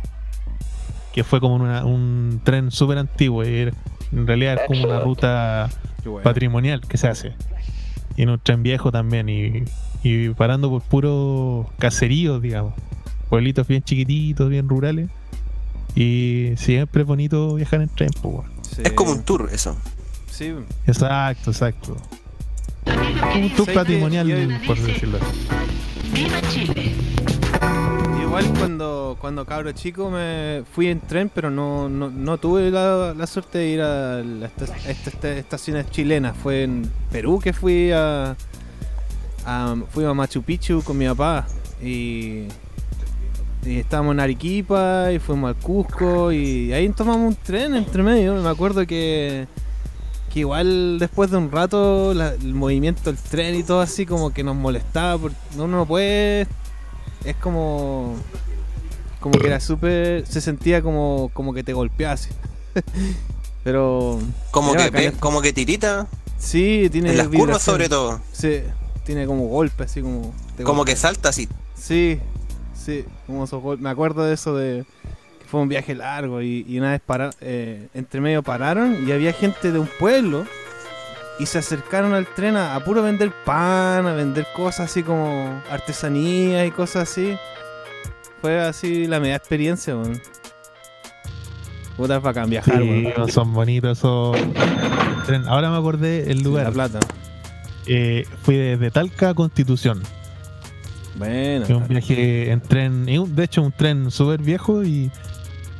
[1.12, 3.72] que fue como una- un tren súper antiguo y era-
[4.12, 5.68] en realidad es como una ruta
[6.04, 6.22] bueno.
[6.22, 7.34] patrimonial que se hace
[8.16, 9.64] y en un tren viejo también y,
[10.02, 12.74] y parando por puros caseríos digamos
[13.28, 15.10] pueblitos bien chiquititos bien rurales
[15.94, 18.50] y siempre es bonito viajar en tren po, weón.
[18.62, 18.82] Sí.
[18.84, 19.76] Es como un tour eso.
[20.30, 20.52] Sí.
[20.86, 21.96] Exacto, exacto.
[23.34, 25.46] Un tour patrimonial, por decirlo así.
[26.12, 26.92] ¡Viva Chile!
[28.22, 33.26] Igual cuando, cuando cabro chico me fui en tren, pero no, no, no tuve la,
[33.26, 36.36] suerte de ir a, estas esta- estaciones chilenas.
[36.36, 38.36] Fue en Perú que fui a,
[39.90, 41.46] fui a Machu Picchu con mi papá
[41.82, 42.44] y
[43.64, 48.34] estábamos en Arequipa y fuimos al Cusco y ahí tomamos un tren entre medio.
[48.34, 49.46] Me acuerdo que
[50.32, 54.32] que igual después de un rato la- el movimiento del tren y todo así como
[54.32, 56.46] que nos molestaba porque uno no puede
[57.24, 58.16] es como
[59.20, 62.30] como que era súper se sentía como como que te golpeaba así
[63.64, 64.18] pero
[64.50, 66.06] Como que, como que tirita
[66.38, 68.20] sí tiene en las curvas sobre todo.
[68.32, 68.60] sí
[69.04, 70.94] tiene como golpe así como Como golpea.
[70.94, 71.48] que salta así.
[71.74, 72.20] sí
[72.74, 74.84] sí como esos gol- me acuerdo de eso de
[75.46, 79.32] fue un viaje largo y, y una vez para, eh, entre medio pararon y había
[79.32, 80.44] gente de un pueblo
[81.38, 85.62] y se acercaron al tren a, a puro vender pan, a vender cosas así como
[85.70, 87.36] artesanía y cosas así.
[88.40, 90.20] Fue así la media experiencia, weón.
[91.96, 93.30] Puta bacán viajar, Sí, weón.
[93.30, 94.36] son bonitos esos
[95.26, 95.46] tren.
[95.48, 96.72] Ahora me acordé el La lugar.
[96.72, 97.00] plata.
[97.86, 100.02] Eh, fui desde Talca a Constitución.
[101.16, 101.64] Bueno.
[101.64, 105.10] Es un viaje en tren, de hecho un tren súper viejo y,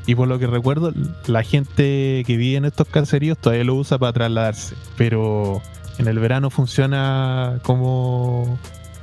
[0.07, 0.93] y por lo que recuerdo,
[1.27, 4.77] la gente que vive en estos caseríos todavía lo usa para trasladarse.
[4.97, 5.61] Pero
[5.99, 8.59] en el verano funciona como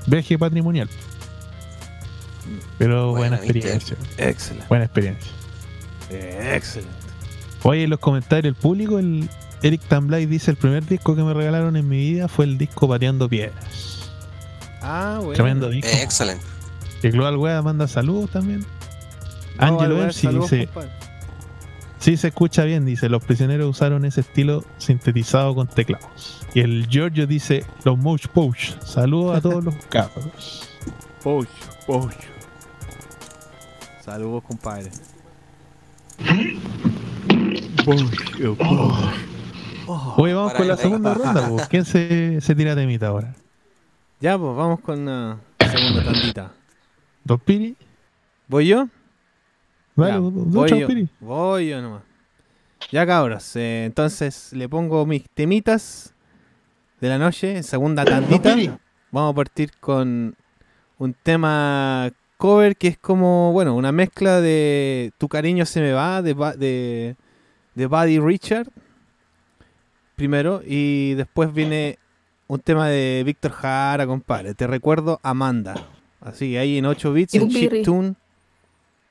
[0.07, 0.89] viaje patrimonial.
[2.77, 3.97] Pero buena, experiencia.
[4.17, 4.67] Excelente.
[4.69, 5.31] Buena experiencia.
[6.09, 6.93] Excelente.
[7.63, 9.29] Oye, en los comentarios del público, el
[9.61, 12.87] Eric Tamblay dice: El primer disco que me regalaron en mi vida fue el disco
[12.87, 14.09] Pateando Piedras.
[14.81, 15.33] Ah, bueno.
[15.33, 15.89] Tremendo disco.
[15.91, 16.43] Excelente.
[17.01, 18.65] Y Global Wea manda saludos también.
[19.57, 20.69] Angelo saludos, dice.
[21.99, 23.07] Sí, se escucha bien, dice.
[23.07, 26.45] Los prisioneros usaron ese estilo sintetizado con teclados.
[26.53, 28.77] Y el Giorgio dice: Los Mouch Pouch.
[28.81, 30.69] Saludos a todos los cabros.
[31.23, 31.49] Pocho,
[31.87, 32.17] pocho.
[34.01, 34.91] Saludos, compadre.
[40.17, 41.67] Oye, vamos Para con la segunda ronda.
[41.69, 43.33] ¿Quién se, se tira temita ahora?
[44.19, 46.51] Ya, pues vamos con la segunda tandita.
[47.23, 47.75] ¿Dos Piri?
[48.47, 48.87] ¿Voy yo?
[49.95, 50.87] Vale, Ya, voy chao, yo.
[51.19, 52.03] Voy yo nomás.
[52.91, 56.13] Ya cabros, eh, entonces le pongo mis temitas
[56.99, 58.55] de la noche, segunda tandita.
[59.11, 60.35] Vamos a partir con
[60.97, 66.21] un tema cover que es como, bueno, una mezcla de Tu cariño se me va
[66.21, 67.15] de, de,
[67.75, 68.67] de Buddy Richard
[70.15, 71.97] primero y después viene
[72.47, 74.53] un tema de Víctor Jara, compadre.
[74.53, 75.75] Te recuerdo Amanda.
[76.21, 78.15] Así que ahí en 8 bits, en chiptune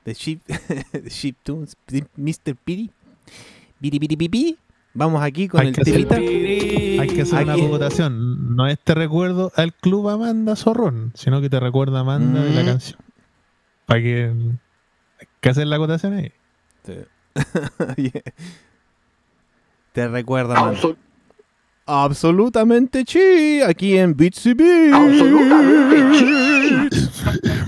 [0.05, 0.45] de chip,
[0.93, 1.75] de chiptunes,
[2.15, 2.55] Mr.
[2.63, 2.91] Piri.
[3.79, 4.57] Piri, piri, pi, pi.
[4.95, 6.15] Vamos aquí con Hay el temita.
[6.17, 8.55] Hay que hacer una votación.
[8.55, 12.61] No es te recuerdo al club Amanda Zorrón, sino que te recuerda Amanda de la
[12.61, 12.65] Mm.
[12.65, 12.99] canción.
[13.87, 14.25] Para que.
[15.19, 16.31] Hay que hacer la votación ahí.
[19.93, 20.75] Te recuerda, man.
[21.85, 23.61] Absolutamente chi.
[23.61, 24.93] Aquí en Bitsy Beats.
[24.95, 26.89] Absolutamente sí.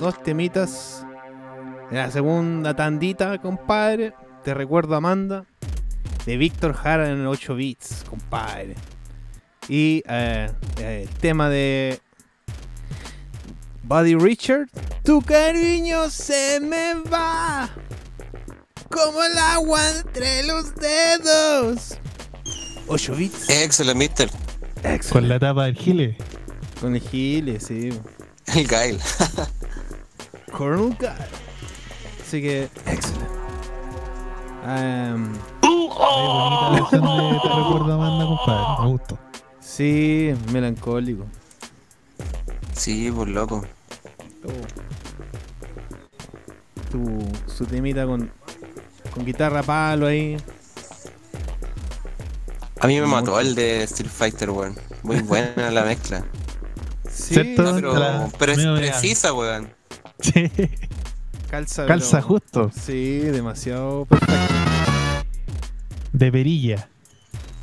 [0.00, 1.04] dos temitas.
[1.90, 4.14] La segunda tandita, compadre.
[4.42, 5.44] Te recuerdo Amanda.
[6.26, 8.74] De Víctor Jara en 8 bits, compadre.
[9.68, 12.00] Y eh, eh, el tema de
[13.84, 14.68] Buddy Richard.
[15.04, 17.68] Tu cariño se me va.
[18.90, 21.98] Como el agua entre los dedos.
[22.86, 23.50] 8 bits.
[23.50, 24.30] Excelente, mister.
[25.12, 26.16] Con la tapa del Gile.
[26.80, 27.90] Con el Gile, sí.
[28.46, 28.98] El Gail.
[30.52, 31.08] Colonel Guy.
[32.20, 33.40] Así que, excelente.
[34.64, 35.12] Ay,
[35.62, 38.82] bonita la de Te recuerdo Amanda, compadre.
[38.82, 39.18] Me gustó.
[39.60, 41.24] sí, melancólico.
[42.74, 43.64] Sí, por loco.
[46.90, 48.30] Tu, su temita con,
[49.12, 50.36] con guitarra palo ahí.
[52.80, 54.76] A mí me mató el de Street Fighter, weón.
[55.02, 56.24] Muy buena la mezcla.
[57.10, 57.62] Sí, ¿Cierto?
[57.62, 59.79] No, pero, pero es precisa, weón.
[60.32, 60.50] Sí.
[61.50, 61.86] calza.
[61.86, 62.70] Calza pero- justo.
[62.74, 64.34] Sí, demasiado perfecto.
[66.12, 66.88] De perilla.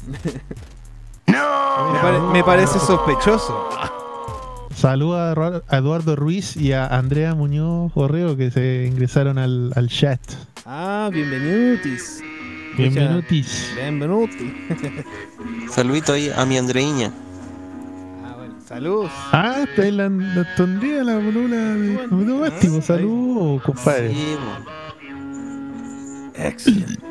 [1.27, 3.69] Me, pare- me parece sospechoso.
[4.75, 5.33] Saluda
[5.67, 10.19] a Eduardo Ruiz y a Andrea Muñoz Borreo que se ingresaron al, al chat.
[10.65, 12.19] Ah, bienvenidos.
[12.77, 13.25] Bienvenidos.
[13.75, 14.53] Bienvenuti.
[15.71, 17.11] Saludito ahí a mi Andreiña.
[18.69, 19.09] Ah, bueno, salud.
[19.31, 22.81] Ah, está en la, la tondría, la bolula de automático.
[22.81, 24.13] Saludos, compadre.
[24.13, 24.37] Sí.
[26.35, 27.01] Excelente.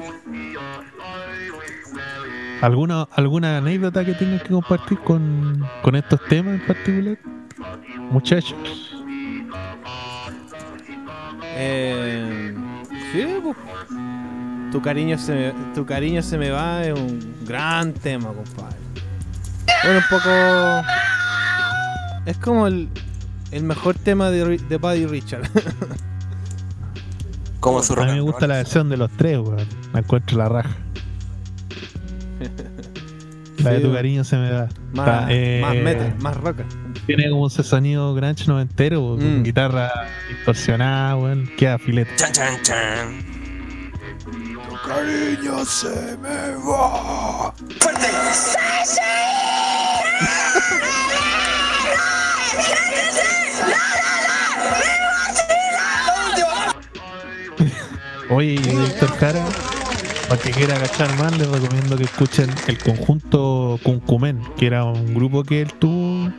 [2.60, 7.18] ¿Alguna, ¿Alguna anécdota que tengas que compartir con, con estos temas en particular?
[8.10, 8.56] Muchachos.
[11.58, 12.54] Eh,
[13.12, 13.56] sí, pues.
[14.72, 18.76] Tu cariño, se me, tu cariño se me va es un gran tema, compadre.
[19.84, 20.30] Bueno, un poco.
[22.26, 22.88] Es como el,
[23.52, 25.48] el mejor tema de, de Buddy Richard.
[27.60, 28.48] Como su A mí me gusta roll.
[28.50, 29.66] la versión de los tres, weón.
[29.92, 30.76] Me encuentro la raja.
[33.58, 34.68] La de tu cariño se me da.
[34.92, 36.58] más, Está, eh, más metal, más rock.
[37.06, 39.42] Tiene como ese sonido grunge noventero, weón, con Mm.
[39.42, 39.90] guitarra
[40.28, 41.50] distorsionada, weón.
[41.56, 42.14] Queda filete.
[42.16, 43.22] Chan, chan, chan.
[44.86, 47.52] Cariño se me va.
[58.28, 59.44] Oye, Víctor Jara,
[60.28, 65.14] para que quiera agachar más, les recomiendo que escuchen el conjunto Cuncumen, que era un
[65.14, 66.32] grupo que él tuvo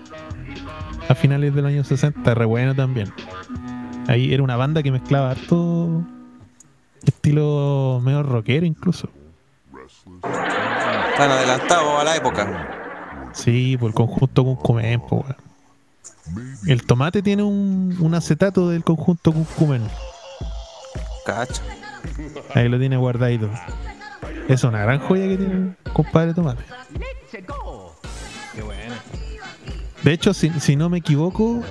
[1.08, 3.14] a finales del año 60, re bueno también.
[4.08, 6.04] Ahí era una banda que mezclaba harto
[7.06, 9.10] estilo medio rockero incluso.
[11.12, 13.32] Están adelantados a la época.
[13.32, 15.47] Sí, por el conjunto Cuncumen, po, weón.
[16.68, 19.84] El tomate tiene un, un acetato del conjunto Cuncumen.
[21.26, 21.62] Cacho.
[22.54, 23.50] Ahí lo tiene guardadito.
[24.48, 26.64] Es una gran joya que tiene el compadre tomate.
[27.32, 28.94] Qué bueno.
[30.04, 31.62] De hecho, si, si no me equivoco,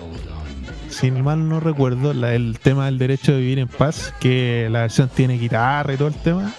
[0.90, 4.80] si mal no recuerdo, la- el tema del derecho de vivir en paz, que la
[4.82, 6.52] versión tiene guitarra y todo el tema,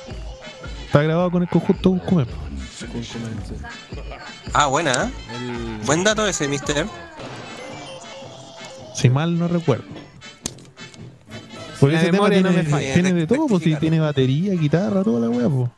[0.85, 2.25] está grabado con el conjunto Cuscumé.
[4.53, 5.09] Ah, buena, ¿eh?
[5.35, 6.85] El- Buen dato ese, mister.
[8.97, 9.85] Si mal no recuerdo.
[11.79, 12.93] Porque la ese tema no tiene, me falla.
[12.95, 15.69] tiene de todo, pues si tiene batería, guitarra, toda la weá, pues.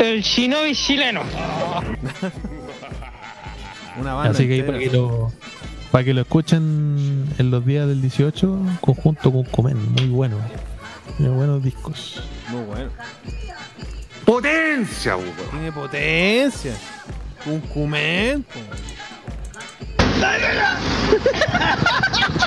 [0.00, 1.22] El shinobi chileno.
[4.00, 4.30] Una banda.
[4.30, 5.32] Así que ahí para que lo
[5.90, 10.36] para que lo escuchen en los días del 18, conjunto con Comen, muy bueno.
[11.16, 12.22] Tiene buenos discos.
[12.50, 12.90] Muy bueno.
[14.24, 15.26] Potencia, Hugo.
[15.50, 16.76] Tiene potencia.
[17.46, 17.60] Un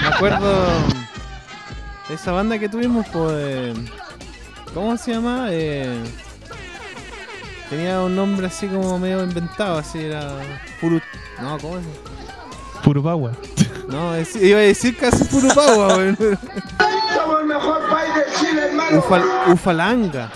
[0.01, 0.65] Me acuerdo
[2.09, 3.75] de esa banda que tuvimos, pues.
[4.73, 5.47] ¿Cómo se llama?
[5.51, 6.03] Eh,
[7.69, 10.33] tenía un nombre así como medio inventado, así era.
[10.79, 11.01] Puru.
[11.41, 11.85] No, ¿cómo es?
[12.83, 13.31] Power.
[13.89, 16.17] No, es- iba a decir casi Purupagua, weón.
[16.17, 19.01] Somos el mejor país de Chile, hermano.
[19.03, 20.29] Ufal- Ufalanga.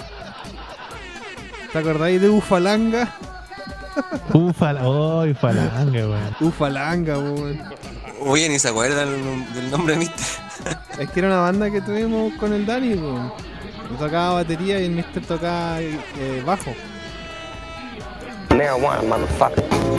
[1.71, 3.07] ¿Te acordáis de Ufalanga?
[4.33, 6.35] Ufala, oh, Ufalanga, weón.
[6.39, 7.59] Ufalanga, weón.
[8.21, 10.25] Oye, ni se acuerdan del- del nombre de mister.
[10.99, 13.31] Es que era una banda que tuvimos con el Dani, weón.
[13.91, 16.73] Yo tocaba batería y el Mister tocaba eh, bajo.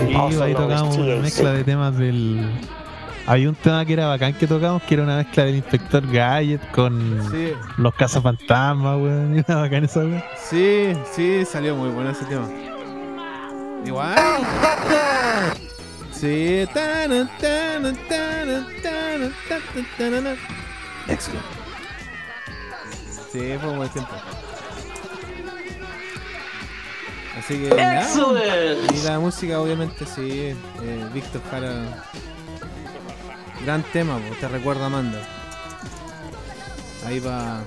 [0.09, 2.49] Y ahí tocábamos una mezcla de temas del.
[3.27, 6.71] Había un tema que era bacán que tocamos, que era una mezcla del Inspector Gadget
[6.73, 9.39] con Sí, los cazafantasmas, weón.
[9.39, 10.23] Era bacán esa weón.
[10.49, 12.49] sí, sí, salió muy bueno ese tema.
[13.85, 14.17] Igual.
[16.13, 16.67] Sí.
[21.09, 21.47] Excelente.
[23.33, 24.13] Sí, fue un buen tiempo.
[27.39, 27.71] Así que.
[27.75, 28.09] nada,
[28.95, 30.55] Y la música, obviamente, sí.
[30.83, 32.05] eh, Víctor Jara.
[33.65, 35.19] Gran tema, po, te recuerda a Amanda.
[37.07, 37.63] Ahí va a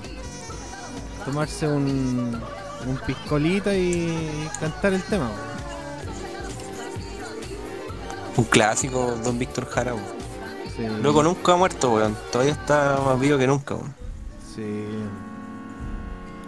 [1.24, 2.40] tomarse un,
[2.86, 5.28] un piscolita y cantar el tema.
[5.28, 5.55] po.
[8.36, 10.06] Un clásico, Don Víctor Jara, weón.
[10.76, 10.82] Sí.
[11.02, 12.16] Loco nunca ha muerto, weón.
[12.30, 13.94] Todavía está más vivo que nunca, weón.
[14.54, 14.84] Sí.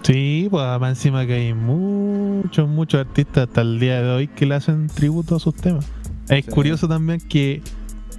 [0.03, 4.47] Sí, pues más encima que hay muchos, muchos artistas hasta el día de hoy que
[4.47, 5.85] le hacen tributo a sus temas.
[6.29, 6.51] Es Sí.
[6.51, 7.63] curioso también que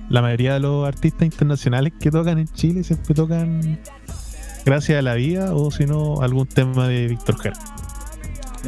[0.10, 3.80] la mayoría de los artistas internacionales que tocan en Chile siempre tocan
[4.66, 7.58] Gracias a la Vida o si no algún tema de Víctor Jara.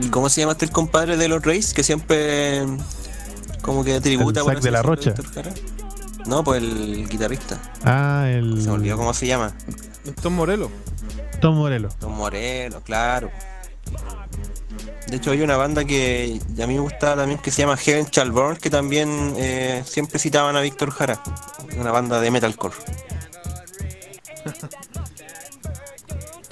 [0.01, 1.73] ¿Y cómo se llama este el compadre de los Reyes?
[1.73, 2.61] Que siempre
[3.61, 5.11] como que tributa por de la Rocha.
[5.11, 5.51] Víctor Jara.
[6.25, 7.57] No, pues el guitarrista.
[7.83, 9.51] Ah, el Se me olvidó cómo se llama.
[10.21, 10.69] Tom Morello.
[11.39, 11.89] Tom Morello.
[11.99, 13.31] Don Moreno, claro.
[15.07, 18.05] De hecho hay una banda que a mí me gustaba también que se llama Heaven
[18.11, 21.19] Shall Burn, que también eh, siempre citaban a Víctor Jara.
[21.77, 22.75] Una banda de metalcore.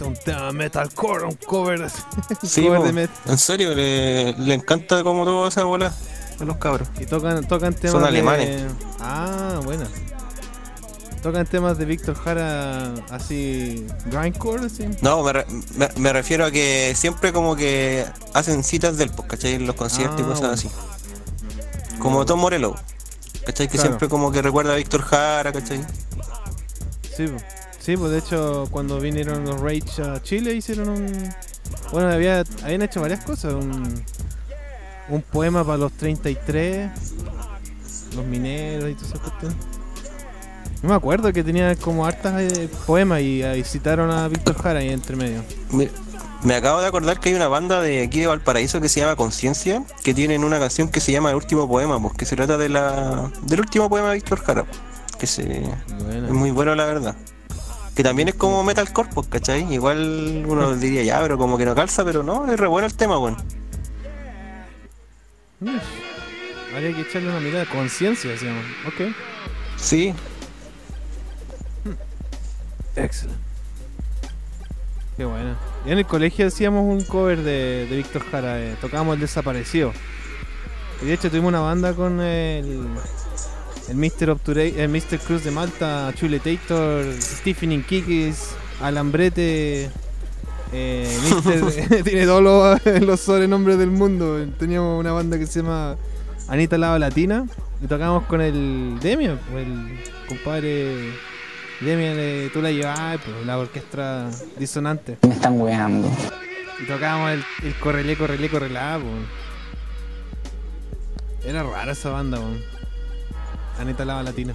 [0.06, 1.90] Un tema metalcore, un cover.
[2.44, 5.94] Sí, cover de met- en serio, le, le encanta como todo esa bola
[6.42, 6.88] a los cabros.
[7.00, 8.64] Y tocan, tocan temas Son de- alemanes.
[9.00, 9.86] Ah, bueno.
[11.22, 13.86] Tocan temas de Víctor Jara así.
[14.06, 14.88] Grindcore, así.
[15.02, 19.28] No, me, re- me- me refiero a que siempre como que hacen citas del pues,
[19.28, 19.56] ¿cachai?
[19.56, 20.54] En los conciertos Ah, y cosas bueno.
[20.54, 20.70] así.
[22.00, 22.76] Como Tom Morello.
[23.46, 23.68] ¿Cachai?
[23.68, 23.90] Que Claro.
[23.90, 25.84] siempre como que recuerda a Víctor Jara, ¿cachai?
[27.18, 27.26] Sí,
[27.80, 31.30] sí, pues de hecho cuando vinieron los Rage a Chile hicieron un...
[31.92, 33.54] Bueno, había, habían hecho varias cosas.
[33.56, 34.02] Un,
[35.10, 36.92] un poema para los 33,
[38.16, 39.58] los mineros y todas esas cuestiones.
[40.82, 44.80] No me acuerdo que tenía como hartas eh, poemas y ahí citaron a Víctor Jara
[44.80, 45.44] ahí entre medio.
[45.72, 45.90] Me,
[46.44, 49.18] me acabo de acordar que hay una banda de aquí de Valparaíso que se llama
[49.18, 52.58] Conciencia, que tienen una canción que se llama El último poema, pues que se trata
[52.58, 54.80] de la del último poema de Víctor Jara, pues,
[55.20, 57.16] que se es muy bueno la verdad.
[57.94, 59.74] Que también es como metalcore, pues, ¿cachai?
[59.74, 62.94] Igual uno diría ya, pero como que no calza, pero no, es re bueno el
[62.94, 63.36] tema, bueno.
[65.60, 65.78] Mm.
[66.76, 67.66] Habría que echarle una mirada.
[67.66, 68.62] Conciencia se llama.
[68.88, 69.14] Ok.
[69.78, 70.14] Sí,
[72.96, 73.40] Excelente.
[75.18, 75.56] Qué bueno.
[75.86, 79.92] Y en el colegio hacíamos un cover de, de Víctor Jara, eh, tocábamos el desaparecido.
[81.02, 82.88] Y de hecho tuvimos una banda con el,
[83.90, 84.38] el Mr.
[84.56, 85.20] El Mr.
[85.26, 88.52] Cruz de Malta, Chuletator, Stephen Inkikis,
[88.82, 89.90] Alambrete.
[90.72, 92.04] Eh, Mr.
[92.04, 94.46] tiene todos los, los sobrenombres del mundo.
[94.58, 95.96] Teníamos una banda que se llama
[96.48, 97.46] Anita Lava Latina.
[97.82, 101.14] Y tocábamos con el Demian, el compadre
[101.80, 105.18] Demian, tú la llevabas, pues, la orquesta disonante.
[105.26, 106.10] Me están weando.
[106.84, 109.14] Y tocábamos el, el correlé, correlé, correlá, pues.
[111.46, 112.60] Era rara esa banda, weón.
[113.80, 114.54] Anita Lava Latina.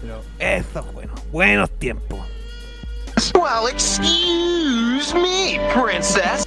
[0.00, 2.20] Pero estos buenos, buenos tiempos.
[3.34, 6.46] Well, excuse me, princess.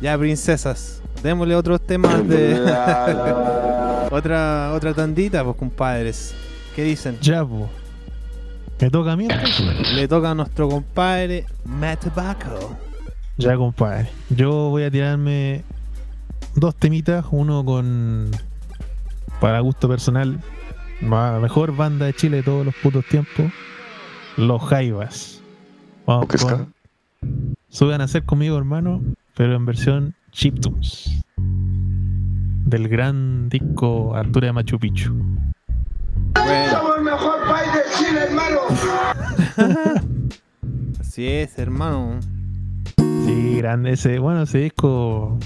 [0.00, 1.00] Ya, princesas.
[1.22, 2.54] Démosle otros temas de.
[4.10, 6.34] otra, otra tandita, pues, compadres.
[6.74, 7.18] ¿Qué dicen?
[7.20, 7.68] Ya, po.
[8.80, 9.92] Me toca a mí entonces?
[9.92, 12.76] Le toca a nuestro compadre Matt Tobacco.
[13.38, 14.10] Ya, compadre.
[14.28, 15.64] Yo voy a tirarme
[16.54, 17.24] dos temitas.
[17.30, 18.30] Uno con.
[19.40, 20.40] Para gusto personal.
[21.00, 23.46] La mejor banda de Chile de todos los putos tiempos.
[24.36, 25.35] Los Jaivas.
[26.06, 26.72] Vamos con.
[27.68, 29.02] Suban a hacer conmigo, hermano.
[29.36, 31.22] Pero en versión chiptunes.
[31.36, 35.12] Del gran disco Artura de Machu Picchu.
[36.70, 38.60] Somos el mejor país de Chile, hermano.
[41.00, 42.18] Así es, hermano.
[42.96, 44.18] Sí, grande ese.
[44.18, 45.38] Bueno, ese disco.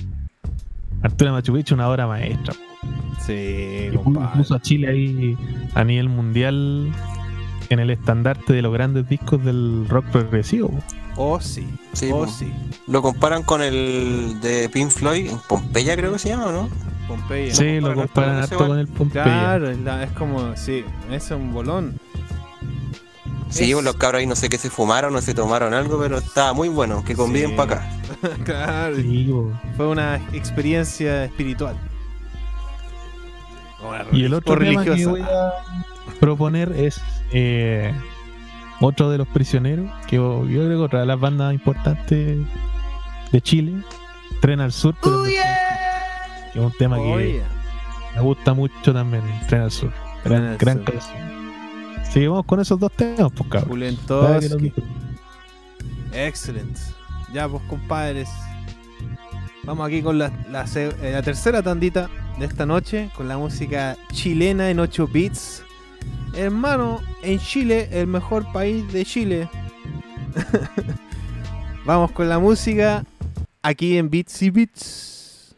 [1.03, 2.55] Artura de Machu Picchu, una obra maestra.
[3.21, 4.39] Sí, Y compadre.
[4.39, 5.37] puso a Chile ahí
[5.75, 6.91] a nivel mundial
[7.71, 10.71] en el estandarte de los grandes discos del rock progresivo.
[11.17, 11.67] Oh, sí.
[11.93, 12.27] Sí, oh, po.
[12.29, 12.53] sí.
[12.87, 16.69] lo comparan con el de Pink Floyd, en Pompeya creo que se llama, ¿o ¿no?
[17.09, 17.55] Pompeya.
[17.55, 19.25] Sí, lo comparan harto con el Pompeya.
[19.25, 21.99] Claro, es, la- es como, sí, es un bolón.
[23.49, 25.99] Sí, Es- pues los cabros ahí no sé qué se fumaron o se tomaron algo,
[26.01, 27.57] pero estaba muy bueno, que conviven Sí.
[27.57, 27.91] para acá.
[28.45, 29.51] claro, Sí, po.
[29.77, 31.77] fue una experiencia espiritual.
[34.13, 35.53] Y el otro tema que voy a
[36.19, 37.01] proponer es
[37.33, 37.93] eh,
[38.81, 42.39] otro de los prisioneros, que yo, creo que otra de las bandas importantes
[43.33, 43.83] de Chile,
[44.41, 45.45] Tren al Sur, pero versión-
[46.53, 47.43] que es un tema que Oye,
[48.17, 49.93] Me gusta mucho también Tren al Sur.
[50.25, 50.85] Tren Gran, al gran Sur.
[50.93, 51.31] canción.
[52.11, 53.71] Seguimos con esos dos temas, pues cabrón.
[56.13, 56.81] Excelente.
[57.33, 58.29] Ya, pues, compadres.
[59.71, 62.11] Vamos aquí con eh, la tercera tandita
[62.41, 65.63] de esta noche, con la música chilena en 8 bits.
[66.35, 69.49] Hermano, en Chile, el mejor país de Chile.
[71.85, 73.05] Vamos con la música
[73.63, 75.55] aquí en Bits y Bits.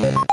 [0.00, 0.28] ¡Potencia!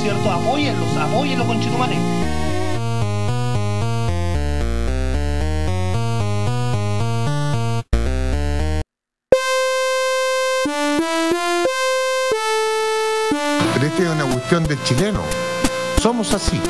[0.00, 0.30] ¿cierto?
[0.30, 1.98] Apóyenlos, apóyenlos con Chetumare.
[13.74, 15.22] Pero esta es una cuestión del chileno.
[16.00, 16.60] Somos así.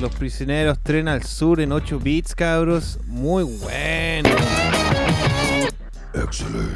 [0.00, 2.98] Los prisioneros tren al sur en 8 bits, cabros.
[3.06, 4.28] Muy bueno.
[6.14, 6.74] Excelente.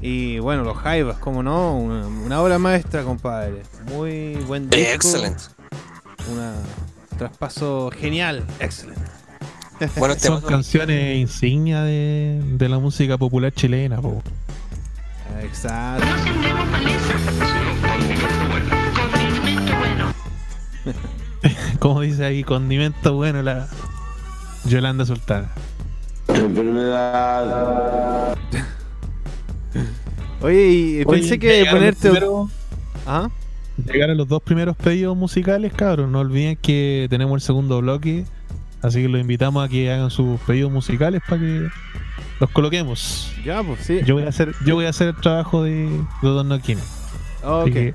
[0.00, 3.62] Y bueno, los Jaivas, como no, una, una obra maestra, compadre.
[3.92, 4.90] Muy buen disco.
[4.94, 5.42] Excelente.
[6.32, 6.54] Una
[7.18, 8.44] traspaso genial.
[8.60, 9.02] Excelente.
[9.96, 14.22] Bueno, este Son canciones insignia de, de la música popular chilena, po.
[15.42, 16.06] Exacto.
[21.78, 23.68] Como dice ahí, condimento bueno la
[24.64, 25.48] Yolanda Sultana.
[26.28, 28.36] Enfermedad.
[30.40, 32.10] Oye, y pensé Oye, que ponerte.
[32.10, 32.50] primeros-
[33.06, 33.28] ¿Ah?
[33.92, 36.10] Llegar a los dos primeros pedidos musicales, cabros.
[36.10, 38.24] No olviden que tenemos el segundo bloque.
[38.82, 41.68] Así que los invitamos a que hagan sus pedidos musicales para que
[42.40, 43.32] los coloquemos.
[43.44, 44.00] Ya, pues sí.
[44.04, 45.88] Yo voy a hacer, yo voy a hacer el trabajo de,
[46.22, 46.80] de Don Noquine.
[47.44, 47.62] Ok.
[47.62, 47.94] Así que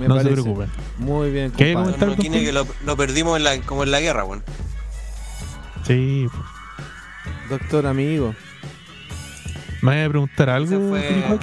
[0.00, 0.42] Me no se parece.
[0.42, 0.70] preocupen.
[0.98, 2.08] Muy bien, ¿Qué comentar?
[2.08, 4.42] No tiene que lo, lo perdimos en la, como en la guerra, weón.
[5.86, 7.60] Sí, pues.
[7.60, 8.34] Doctor amigo.
[9.82, 11.38] ¿Me vas a preguntar algo, fue-?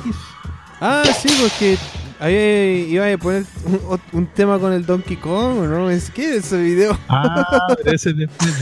[0.80, 1.78] Ah, sí, porque
[2.19, 5.89] había, iba a poner un, un tema con el Donkey Kong, ¿o ¿no?
[5.89, 6.97] Es que ese video.
[7.09, 8.53] Ah, pero ese después,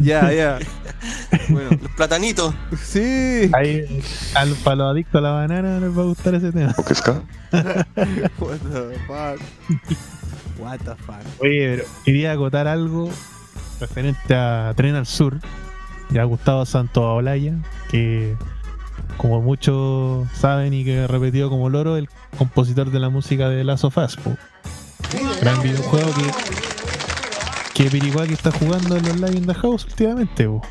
[0.00, 0.58] ya, ya.
[1.48, 2.54] Bueno, Los platanitos.
[2.82, 3.50] sí.
[3.54, 4.02] Ahí,
[4.34, 6.74] al, para los adictos a la banana les va a gustar ese tema.
[6.76, 7.22] ¿O qué es acá?
[8.38, 9.40] What the fuck.
[10.58, 11.22] What the fuck.
[11.40, 13.10] Oye, pero quería acotar algo
[13.80, 15.38] referente a Tren al Sur.
[16.10, 17.54] Ya Gustavo Santos Olaya,
[17.90, 18.36] que
[19.16, 22.08] como muchos saben y que repetido como loro, el
[22.38, 24.32] compositor de la música de Last of Us, po.
[25.40, 30.62] Gran videojuego que, que Pirihuaki está jugando en los Live in the House últimamente, po.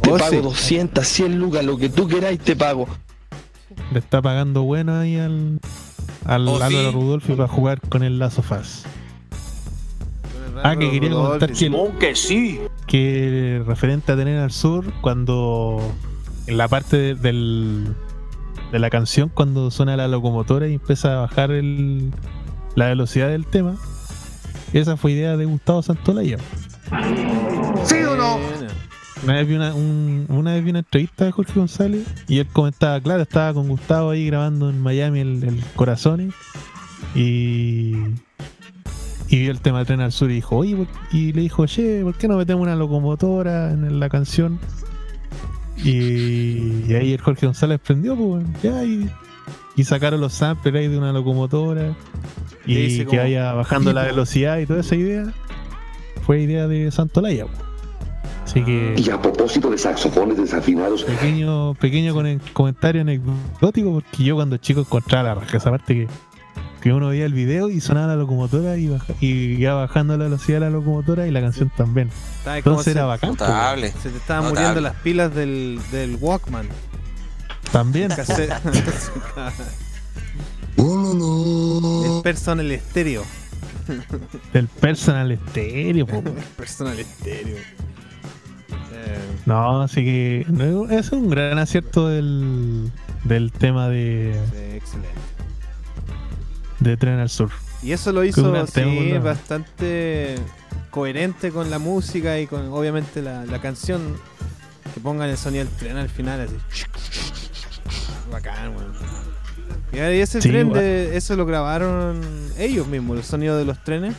[0.00, 0.36] Te Oh, pago sí.
[0.42, 2.86] 200, 100 lucas, lo que tú queráis te pago.
[3.92, 5.60] Le está pagando bueno ahí al,
[6.26, 6.90] al Oh, Álvaro sí.
[6.92, 8.82] Rudolfi para jugar con el Last of Us.
[10.62, 12.60] Ah, que quería comentar que, el- que sí.
[12.86, 15.80] que referente a tener al sur, cuando
[16.46, 17.94] en la parte de, del,
[18.72, 22.10] de la canción, cuando suena la locomotora y empieza a bajar el,
[22.74, 23.76] la velocidad del tema,
[24.72, 26.38] esa fue idea de Gustavo Santolaya.
[27.84, 28.38] ¿Sí o no?
[29.22, 32.46] Una vez vi una, un- una vez vi una entrevista de Jorge González y él
[32.52, 36.34] comentaba, claro, estaba con Gustavo ahí grabando en Miami el, el Corazones
[37.14, 37.94] y,
[39.34, 41.66] y vio el tema de Tren al Sur y dijo, oye, ¿por- y le dijo,
[41.66, 44.58] che, ¿por qué no metemos una locomotora en la canción?
[45.82, 49.08] Y, y ahí el Jorge González prendió, pues, ya, y,
[49.76, 51.94] y sacaron los samples ahí de una locomotora
[52.64, 55.32] y dice que como, vaya bajando la velocidad y toda esa idea
[56.24, 57.58] fue idea de Santolaya, pues.
[58.44, 64.36] Así que Y a propósito de saxofones desafinados, pequeño, pequeño con comentario anecdótico, porque yo
[64.36, 66.08] cuando chico encontraba la raja esa parte que,
[66.84, 70.24] que uno veía el video y sonaba la locomotora y, baja- y iba bajando la
[70.24, 72.10] velocidad de la locomotora y la canción también.
[72.46, 73.30] Entonces se, era bacán.
[73.30, 73.90] Notable.
[74.02, 74.60] se te estaban Notable.
[74.68, 76.68] muriendo las pilas del, del Walkman.
[77.72, 78.12] También.
[80.76, 83.22] El personal estéreo.
[84.52, 86.18] Del personal estéreo, po.
[86.18, 87.56] El personal estéreo.
[88.92, 92.90] Eh, No, así que no, es un gran acierto del,
[93.24, 95.08] del tema de, sí, excelente.
[96.90, 97.50] De Tren al Sur.
[97.82, 98.52] Y eso lo hizo
[99.22, 100.36] bastante
[100.90, 104.16] coherente con la música y con obviamente la, la canción.
[104.94, 106.54] Que pongan el sonido del tren al final así.
[108.30, 108.92] Bacán, weón.
[109.92, 112.20] Y ese Sí, tren de eso lo grabaron
[112.58, 114.14] ellos mismos, el sonido de los trenes.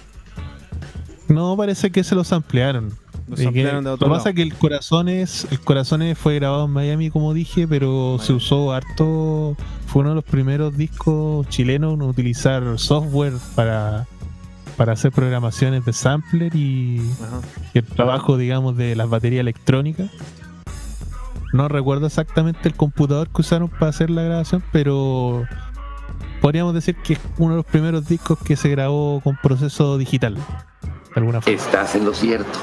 [1.27, 2.97] No, parece que se los ampliaron.
[3.35, 6.71] Que- de otro lo que pasa es que el Corazones, el Corazones fue grabado en
[6.71, 9.55] Miami, como dije, pero se usó harto.
[9.87, 14.05] Fue uno de los primeros discos chilenos en utilizar software para,
[14.77, 17.01] para hacer programaciones de sampler y
[17.73, 20.09] el trabajo, digamos, de las baterías electrónicas.
[21.53, 25.45] No recuerdo exactamente el computador que usaron para hacer la grabación, pero
[26.41, 30.35] podríamos decir que es uno de los primeros discos que se grabó con proceso digital.
[30.35, 31.57] De alguna forma.
[31.57, 32.59] estás en lo cierto.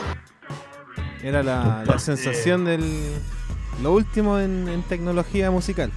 [1.23, 2.83] Era la, la sensación del.
[3.83, 5.91] Lo último en, en tecnología musical.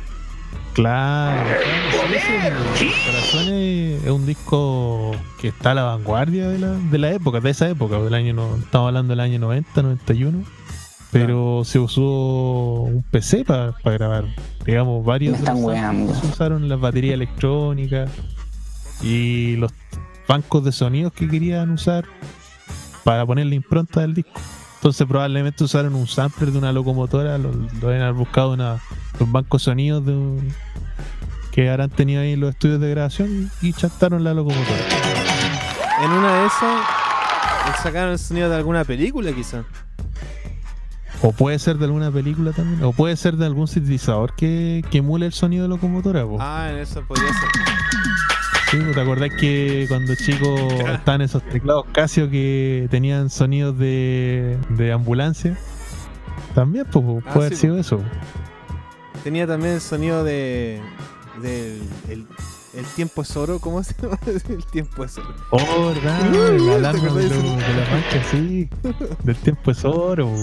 [0.74, 6.60] Claro, claro, sí, sí, el Corazones es un disco que está a la vanguardia de
[6.60, 9.82] la, de la época, de esa época, del año no, estamos hablando del año 90,
[9.82, 10.44] 91,
[11.14, 14.26] pero se usó un PC para grabar,
[14.66, 15.74] digamos, varios weando.
[15.74, 18.12] samples se usaron las baterías electrónicas
[19.02, 19.72] y los
[20.28, 22.04] bancos de sonidos que querían usar
[23.06, 24.42] para poner la impronta del disco.
[24.86, 28.78] Entonces probablemente usaron un sampler de una locomotora, lo, lo deben haber buscado una,
[29.20, 30.54] los bancos de sonidos de un-
[31.52, 34.78] que habrán tenido ahí los estudios de grabación y chantaron la locomotora.
[36.04, 39.64] En una de esas eh, sacaron el sonido de alguna película, quizá.
[41.24, 45.00] O puede ser de alguna película también, o puede ser de algún sintetizador que, que
[45.00, 46.26] emule el sonido de locomotora.
[46.26, 46.38] po.
[46.40, 47.50] Ah, en eso podría ser.
[48.76, 50.60] Sí, ¿te acordás que cuando chicos
[50.94, 55.58] estaban esos teclados Casio que tenían sonidos de, de ambulancia?
[56.54, 58.02] También, pues, Ah, puede haber sí, sido eso.
[59.24, 60.82] Tenía también el sonido de.
[61.42, 61.80] del.
[62.10, 62.26] el,
[62.78, 64.20] el tiempo es oro, ¿cómo se llama?
[64.50, 65.34] El tiempo es oro.
[65.52, 66.32] Oh, ¿verdad?
[66.32, 68.70] ¿Te La alarma de, lo- la mancha, sí.
[69.24, 70.28] Del tiempo es oro.
[70.28, 70.36] po.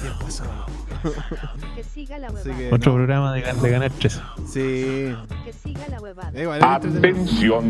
[0.00, 0.66] Tiempo es oro.
[1.74, 2.56] Que siga la huevada.
[2.56, 2.96] que, Otro no.
[2.98, 4.20] programa de, gan- de ganar tres.
[4.46, 5.12] Sí.
[5.44, 6.40] Que siga la huevada.
[6.40, 7.62] Igual, es entretenido.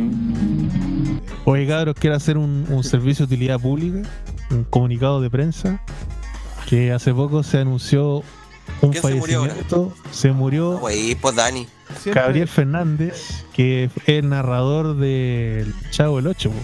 [1.45, 4.07] Oye, cabros, quiero hacer un, un servicio de utilidad pública,
[4.51, 5.83] un comunicado de prensa,
[6.69, 8.23] que hace poco se anunció
[8.83, 9.55] un ¿Quién se murió ahora?
[9.55, 9.95] fallecimiento.
[10.11, 10.81] Se murió
[11.21, 11.67] pues Dani.
[12.07, 16.51] Gabriel Fernández, que es el narrador del Chavo el 8.
[16.51, 16.57] po.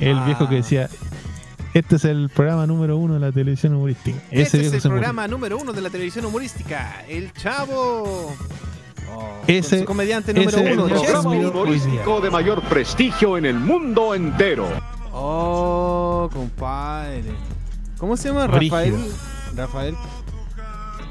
[0.00, 0.24] El Ah.
[0.26, 0.88] viejo que decía,
[1.74, 4.18] este es el programa número uno de la televisión humorística.
[4.30, 4.90] Ese Este es el murió.
[4.90, 7.04] programa número uno de la televisión humorística.
[7.08, 8.34] El Chavo.
[9.10, 13.58] Oh, Ese- comediante número ese es uno, el programa humorístico de mayor prestigio en el
[13.58, 14.68] mundo entero.
[15.12, 17.24] Oh, compadre.
[17.96, 18.46] ¿Cómo se llama?
[18.46, 18.94] Rafael.
[19.56, 19.96] Rafael.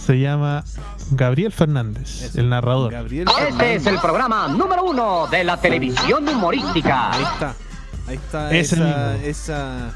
[0.07, 0.63] Se llama
[1.11, 2.93] Gabriel Fernández, el narrador.
[2.93, 3.27] Gabriel.
[3.27, 3.81] Este Fernández.
[3.81, 7.11] es el programa número uno de la televisión humorística.
[7.11, 7.55] Ahí está.
[8.07, 9.27] Ahí está Ese esa, mismo.
[9.27, 9.91] esa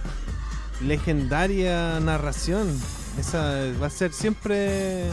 [0.82, 2.68] legendaria narración.
[3.18, 5.06] Esa va a ser siempre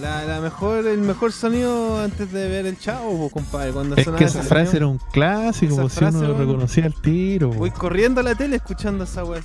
[0.00, 3.72] la, la mejor, el mejor sonido antes de ver el chavo, compadre.
[3.72, 7.48] Cuando Es que esa frase era un clásico, Esa si uno lo reconocía al tiro.
[7.50, 9.40] Voy corriendo a la tele escuchando esa weá.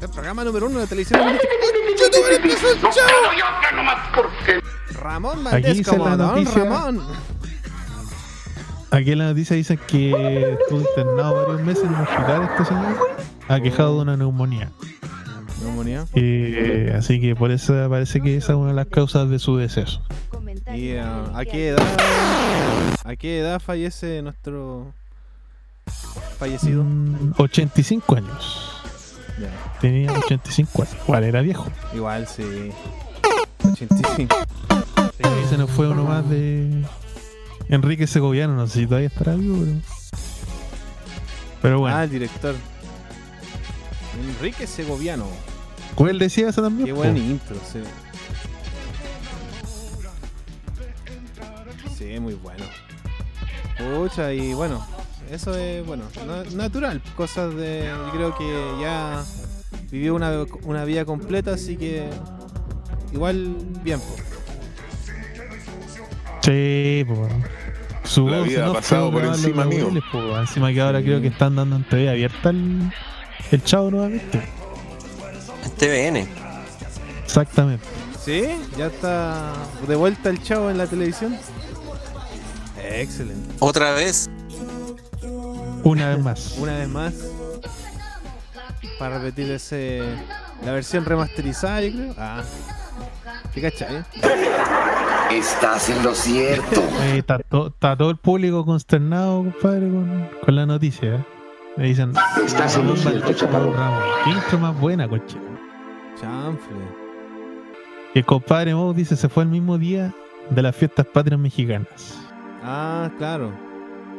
[0.00, 1.20] El programa número uno de la televisión.
[1.22, 2.94] ¡Youtuber empezó el chavo!
[5.00, 7.00] Ramón dice como la Don noticia- Ramón.
[8.90, 12.96] Aquí en la noticia dice que estuvo internado varios meses en un hospital este señor,
[13.48, 14.70] aquejado de una neumonía.
[15.64, 16.06] Neumonía.
[16.14, 19.56] Eh, así que por eso parece que esa es una de las causas de su
[19.56, 20.02] deceso.
[20.74, 21.82] ¿Y eh, a qué edad?
[23.04, 24.92] ¿A qué edad fallece nuestro
[26.38, 26.84] fallecido?
[26.84, 28.82] Mm, 85 años.
[29.40, 29.50] Ya.
[29.80, 30.96] Tenía 85 años.
[31.04, 31.66] Igual era viejo.
[31.94, 32.70] Igual, sí.
[33.72, 34.36] 85.
[35.18, 36.84] Y se nos fue uno más de
[37.68, 38.54] Enrique Segoviano.
[38.54, 39.80] No sé si todavía estará vivo, pero.
[41.62, 41.96] Pero bueno.
[41.96, 42.54] Ah, el director.
[44.38, 45.26] Enrique Segoviano.
[45.94, 46.86] ¿Cuál él decía eso también?
[46.86, 47.00] Qué po?
[47.00, 47.80] buen intro, sí.
[51.96, 52.64] Sí, muy bueno.
[53.78, 54.84] Pucha, y bueno,
[55.30, 57.00] eso es, bueno, na- natural.
[57.16, 57.90] Cosas de.
[58.12, 58.44] Creo que
[58.80, 59.22] ya
[59.90, 60.32] vivió una,
[60.64, 62.08] una vida completa, así que.
[63.12, 64.16] Igual, bien, po.
[66.42, 67.32] Sí, pues.
[68.04, 69.88] Su La voz vida ha pasado por encima mío.
[70.38, 72.92] Encima que ahora creo que están dando en TV abierta el,
[73.50, 74.42] el chavo nuevamente.
[75.72, 76.28] TVN.
[77.24, 77.84] Exactamente.
[78.24, 78.44] ¿Sí?
[78.78, 79.52] ¿Ya está
[79.86, 81.36] de vuelta el chavo en la televisión?
[82.82, 83.54] Excelente.
[83.60, 84.30] Otra vez.
[85.82, 86.54] Una vez más.
[86.58, 87.14] Una vez más.
[88.98, 90.02] Para repetir ese.
[90.64, 92.14] La versión remasterizada, yo creo.
[92.18, 92.42] Ah.
[93.52, 93.96] ¿Qué cachai?
[93.96, 94.04] eh?
[95.32, 96.80] Estás en lo cierto.
[97.02, 101.16] Eh, está, to- está todo el público consternado, compadre, con, con la noticia.
[101.16, 101.24] ¿eh?
[101.76, 102.12] Me dicen,
[102.44, 103.72] Estás en lo cierto, chaparro.
[103.72, 104.02] Ramos.
[104.24, 105.36] Qué intro más buena, coche.
[106.20, 107.04] Chanfle.
[108.14, 110.14] El compadre Mo dice se fue el mismo día
[110.50, 112.18] de las fiestas patrias mexicanas.
[112.62, 113.52] Ah, claro.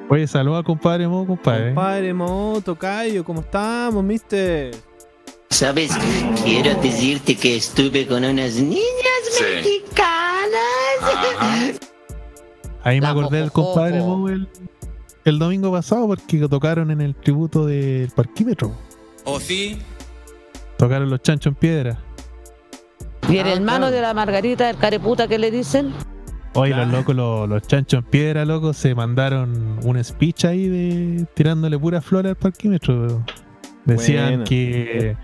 [0.09, 1.67] Oye, saluda compadre Mo, compadre.
[1.67, 4.75] Compadre Moto, Cayo, ¿cómo estamos, mister?
[5.49, 5.91] Sabes,
[6.43, 10.19] quiero decirte que estuve con unas niñas mexicanas.
[12.83, 14.47] Ahí me acordé del compadre Mo el,
[15.23, 18.73] el domingo pasado porque tocaron en el tributo del parquímetro.
[19.23, 19.79] ¿O sí?
[20.77, 21.99] Tocaron los chanchos en piedra.
[23.29, 23.95] Y el Ah, hermano claro.
[23.95, 25.91] de la Margarita, el careputa que le dicen.
[26.53, 26.85] Oye, Claro.
[26.89, 31.77] los locos, los, los chanchos en piedra, locos, se mandaron un speech ahí de tirándole
[31.77, 33.23] pura flor al parquímetro.
[33.85, 35.17] Decían que.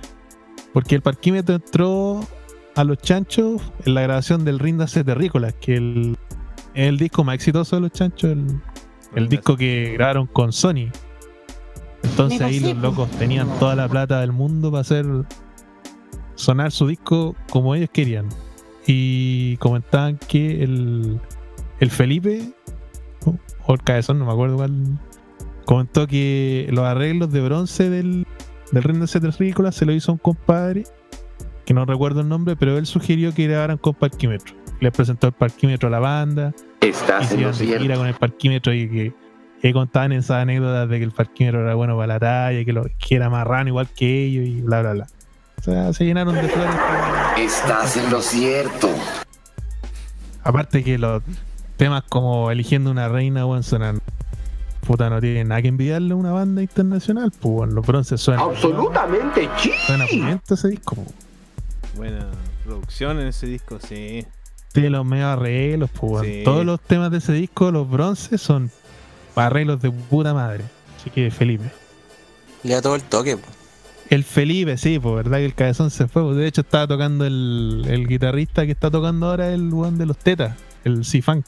[0.73, 2.21] Porque el parquímetro entró
[2.75, 6.17] a los chanchos en la grabación del Ríndase Terrícolas, que el,
[6.73, 8.45] es el disco más exitoso de los chanchos, el,
[9.15, 10.89] el disco que grabaron con Sony.
[12.03, 15.05] Entonces ahí los locos tenían toda la plata del mundo para hacer
[16.35, 18.27] sonar su disco como ellos querían.
[18.87, 21.19] Y comentaban que el,
[21.79, 22.51] el Felipe,
[23.25, 23.35] o-
[23.67, 24.99] o el Cabezón, no me acuerdo cuál,
[25.65, 28.25] comentó que los arreglos de bronce del,
[28.71, 30.83] del Reino de Terrícola se lo hizo un compadre,
[31.65, 34.55] que no recuerdo el nombre, pero él sugirió que grabaran con parquímetro.
[34.79, 37.93] Le presentó el parquímetro a la banda, y Estás se en lo cierto.
[37.95, 39.13] con el parquímetro y que,
[39.61, 42.85] que contaban esas anécdotas de que el parquímetro era bueno para la talla, que, lo,
[42.97, 45.07] que era marrano igual que ellos y bla, bla, bla.
[45.59, 46.75] O sea, se llenaron de flores.
[47.37, 48.89] Estás en lo cierto.
[50.43, 51.21] Aparte que los
[51.77, 54.01] temas como eligiendo una reina, weón, suenan.
[54.87, 57.75] Puta, no tienen nada que envidiarle a una banda internacional, pues, weón.
[57.75, 58.43] Los bronces suenan.
[58.49, 59.47] Absolutamente
[59.85, 61.07] Suena pulento ese disco, pues.
[61.95, 62.25] Buena
[62.65, 64.25] producción en ese disco, sí.
[64.73, 66.25] Tiene los medios arreglos, pues, weón.
[66.25, 66.41] Sí.
[66.43, 68.71] Todos los temas de ese disco, los bronces, son
[69.35, 70.63] arreglos de puta madre.
[70.99, 71.69] Así que Felipe.
[72.63, 73.37] Le da todo el toque.
[73.37, 73.47] po.
[74.09, 76.21] El Felipe, sí, pues, verdad que el cabezón se fue.
[76.23, 80.05] pues, De hecho, estaba tocando el, el guitarrista que está tocando ahora el weón de
[80.05, 81.45] los tetas, el C-Funk.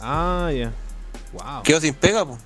[0.00, 0.72] Ah, ya.
[1.32, 1.62] Wow.
[1.64, 2.38] Quedó sin pega, po.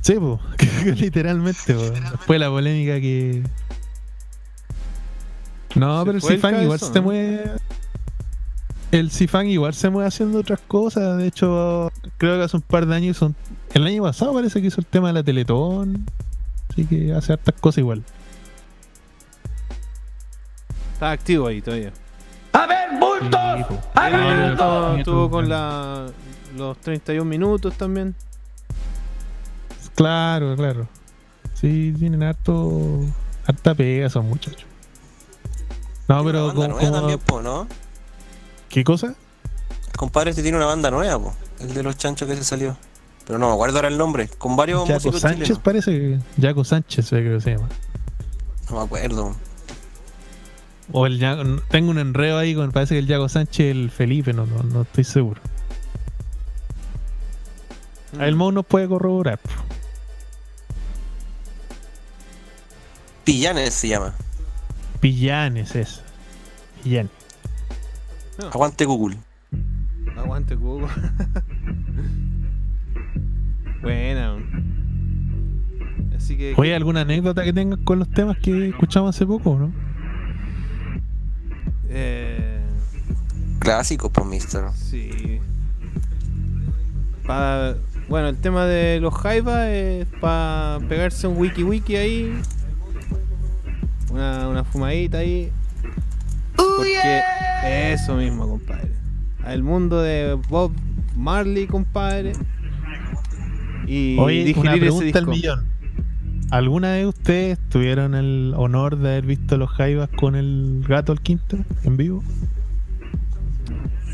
[0.00, 0.38] Sí, pues,
[1.00, 1.92] literalmente, pues.
[2.12, 3.42] Después la polémica que.
[5.74, 7.50] No, ¿Se pero el fue C-Funk igual se mueve.
[8.90, 11.18] El C-Funk igual se mueve haciendo otras cosas.
[11.18, 13.36] De hecho, creo que hace un par de años hizo un-
[13.74, 16.06] El año pasado parece que hizo el tema de la Teletón.
[16.70, 18.02] Así que hace hartas cosas igual.
[20.94, 21.92] Está activo ahí todavía.
[22.52, 23.40] A ver, bultos.
[23.68, 23.74] Sí.
[23.94, 24.20] A ver,
[24.52, 24.98] Estuvo- bultos.
[24.98, 26.06] Estuvo con la,
[26.56, 28.14] los 31 minutos también.
[29.94, 30.88] Claro, claro.
[31.54, 33.00] Sí, tienen harto.
[33.46, 34.64] harta pega esos muchachos.
[36.06, 37.66] No, pero Banda como, nueva como- también, po, ¿no?
[38.68, 39.14] ¿Qué cosa?
[39.90, 41.34] El compadre este tiene una banda nueva, po.
[41.60, 42.76] El de los chanchos que se salió.
[43.26, 44.28] Pero no me acuerdo ahora el nombre.
[44.28, 45.62] Con varios Jaco músicos Sánchez chilenos.
[45.62, 46.18] parece que.
[46.40, 47.68] Jaco Sánchez creo que se llama.
[48.70, 49.34] No me acuerdo.
[50.92, 51.36] O el Ya-
[51.70, 54.82] tengo un enredo ahí con parece que el Yago Sánchez el Felipe, no, no, no
[54.82, 55.40] estoy seguro.
[58.12, 58.20] Mm.
[58.22, 59.38] El Mau nos puede corroborar.
[63.24, 64.14] Pillanes se llama.
[65.00, 66.00] Pillanes es.
[66.82, 67.12] Pillanes.
[68.52, 69.16] Aguante Google.
[70.16, 70.88] Aguante Cubo.
[73.82, 74.36] Buena.
[76.16, 76.54] Así que.
[76.56, 79.70] Oye, ¿alguna anécdota que tengas con los temas que escuchamos hace poco, no?
[81.88, 82.60] Eh,
[83.60, 84.64] Clásico, pues, mister.
[84.74, 85.40] sí.
[87.26, 87.74] Pa-
[88.08, 92.40] bueno, el tema de los Jaiba es para pegarse un wiki wiki ahí.
[94.10, 95.52] Una, una fumadita ahí.
[96.58, 97.22] Porque
[97.64, 98.90] eso mismo, compadre.
[99.46, 100.72] El mundo de Bob
[101.16, 102.32] Marley, compadre.
[103.86, 105.66] Y Oye, una pregunta al millón.
[106.50, 111.20] ¿Alguna vez ustedes tuvieron el honor de haber visto los Jaivas con el gato al
[111.20, 112.22] quinto en vivo?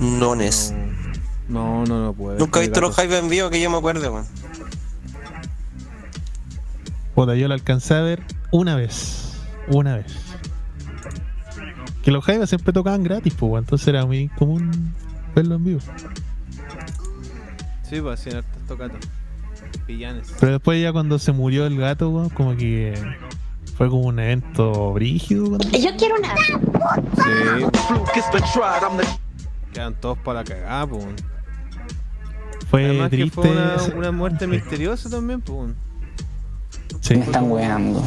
[0.00, 0.74] No es.
[1.48, 2.38] No, no, no puede.
[2.38, 4.26] Nunca he visto los Jaivas en vivo que yo me acuerde, weón.
[7.14, 9.40] Puta, yo lo alcancé a ver una vez.
[9.68, 10.16] Una vez.
[12.04, 14.92] Que los Jaivas siempre tocaban gratis, pues, entonces era muy común
[15.34, 15.80] verlo en vivo.
[17.88, 18.98] Sí, pues hacían hartas tocatas.
[19.86, 20.34] Pillanes.
[20.40, 22.94] Pero después ya cuando se murió el gato, weón, como que
[23.76, 25.44] fue como un evento brígido.
[25.46, 25.60] weón.
[25.60, 26.34] Yo quiero una.
[26.36, 27.66] Sí.
[29.72, 31.04] Quedan todos para la cagada, pues.
[32.70, 33.34] Fue Además que triste.
[33.34, 35.72] fue una, ese- una muerte misteriosa también, pues.
[37.00, 37.16] Sí.
[37.16, 38.02] Me están weando.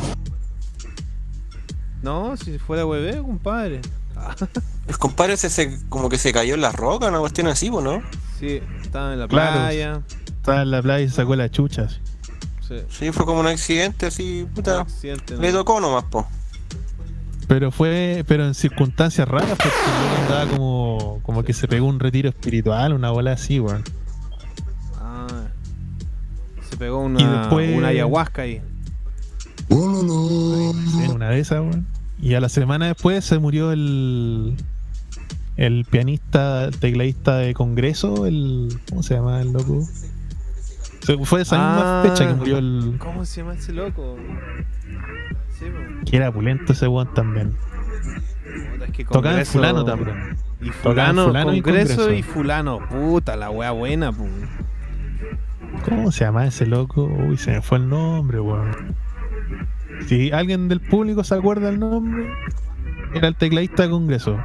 [2.01, 3.81] No, si fuera hueveo, compadre.
[4.87, 8.01] El compadre ese se, como que se cayó en las rocas, una cuestión así, ¿no?
[8.39, 9.53] sí, estaba en la Claro.
[9.61, 10.01] playa.
[10.27, 11.83] Estaba en la playa y sacó la chucha.
[11.83, 11.97] así.
[12.67, 12.75] Sí.
[12.89, 14.81] Sí, fue como un accidente así, puta.
[14.81, 15.41] Accidente, ¿no?
[15.41, 16.27] Le tocó nomás, po.
[17.47, 21.99] Pero fue, pero en circunstancias raras, porque loco andaba como, como que se pegó un
[21.99, 23.83] retiro espiritual, una bola así, weón.
[24.99, 25.27] Ah,
[26.69, 28.61] se pegó una, Y después- una ayahuasca ahí.
[29.69, 31.85] En una de esas, weón.
[32.19, 34.55] Y a la semana después se murió el
[35.55, 39.81] el pianista, tecladista de Congreso, el ¿cómo se llama el loco?
[41.01, 44.17] Se- Fue esa misma Ah, fecha que murió el ¿Cómo se llama ese loco?
[45.57, 45.65] Sí,
[46.05, 47.55] que era pulento ese weón también.
[48.85, 50.37] Es que Tocaba en Congreso- fulano también.
[50.61, 52.13] Y fulano, fulano y congreso, Congreso.
[52.19, 52.79] y fulano.
[52.89, 54.31] Puta, la wea buena, pues.
[55.85, 57.03] ¿Cómo se llama ese loco?
[57.05, 58.71] Uy, se me fue el nombre, weón.
[60.05, 62.29] Si alguien del público se acuerda el nombre,
[63.13, 64.37] era el tecladista de Congreso.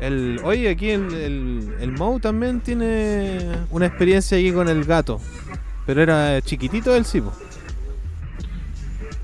[0.00, 3.38] El, oye, aquí el, el, el Mou también tiene
[3.70, 5.20] una experiencia aquí con el gato.
[5.86, 7.32] Pero era chiquitito el sí, po.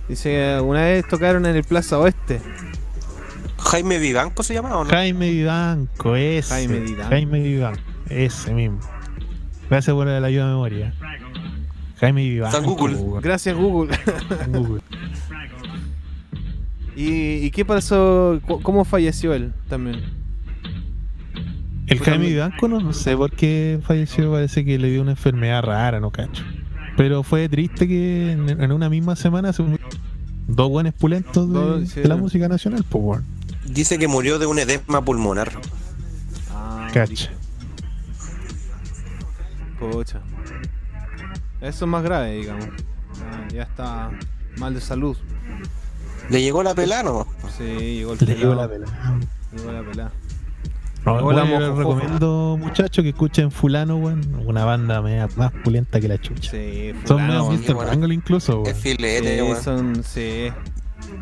[0.09, 2.41] Dice que una vez tocaron en el Plaza Oeste.
[3.59, 4.91] Jaime Vivanco se llama o no?
[4.91, 6.55] Jaime Vivanco, ese.
[6.55, 7.09] Jaime Vivanco.
[7.09, 8.81] Jaime Vivanco, ese mismo.
[9.71, 10.95] Gracias por la ayuda de memoria.
[12.01, 12.63] Jaime Vivanco.
[12.63, 12.97] Google.
[13.23, 13.97] Gracias Google.
[14.49, 14.81] Google.
[16.97, 18.41] ¿Y, y qué pasó?
[18.63, 20.01] ¿Cómo falleció él también?
[21.87, 25.13] El Jaime me- Vivanco no, no sé por qué falleció, parece que le dio una
[25.13, 26.43] enfermedad rara, no cacho.
[26.97, 29.91] Pero fue triste que en, en una misma semana se murieron
[30.47, 32.01] dos buenos pulentos de, Dos, sí.
[32.01, 33.21] de la música nacional, pues.
[33.67, 35.51] Dice que murió de un edema pulmonar.
[36.53, 37.31] Ah, Cacha.
[39.81, 40.21] Pucha.
[41.65, 42.67] Eso es más grave, digamos.
[42.67, 44.11] Ah, ya está
[44.59, 45.17] mal de salud.
[46.31, 47.27] Le llegó la pelano.
[47.59, 48.57] Sí, llegó el Le llegó pelado.
[48.57, 49.23] la pelada.
[49.57, 50.13] Llegó la.
[51.05, 51.77] No, yo les mojojoja.
[51.79, 54.23] recomiendo, muchachos, que escuchen Fulano, weón.
[54.47, 56.51] Una banda media más pulenta que la chucha.
[56.51, 57.75] Sí, Son medio Mr.
[57.75, 57.91] bueno.
[57.91, 58.75] Triangle incluso, weón.
[58.75, 59.63] Es filete, Sí, weón.
[59.63, 60.49] son, sí.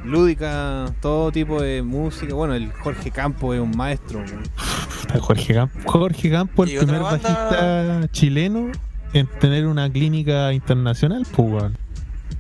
[0.05, 2.33] Lúdica, todo tipo de música.
[2.35, 4.21] Bueno, el Jorge Campo es un maestro.
[4.21, 5.21] weón.
[5.21, 8.71] Jorge Campo, Jorge Campo, el primer banda- bajista chileno
[9.15, 11.77] en tener una clínica internacional, pues, weón.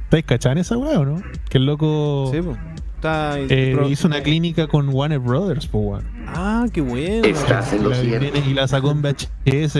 [0.04, 1.22] ¿Estáis cachando esa weá o no?
[1.48, 2.58] Que el loco Sí, pues.
[2.96, 6.04] Está eh, pro- hizo una clínica con Warner Brothers, pues, weón.
[6.28, 7.26] Ah, qué bueno.
[7.26, 8.38] Estás en lo cierto.
[8.48, 9.76] y la sacó en VHS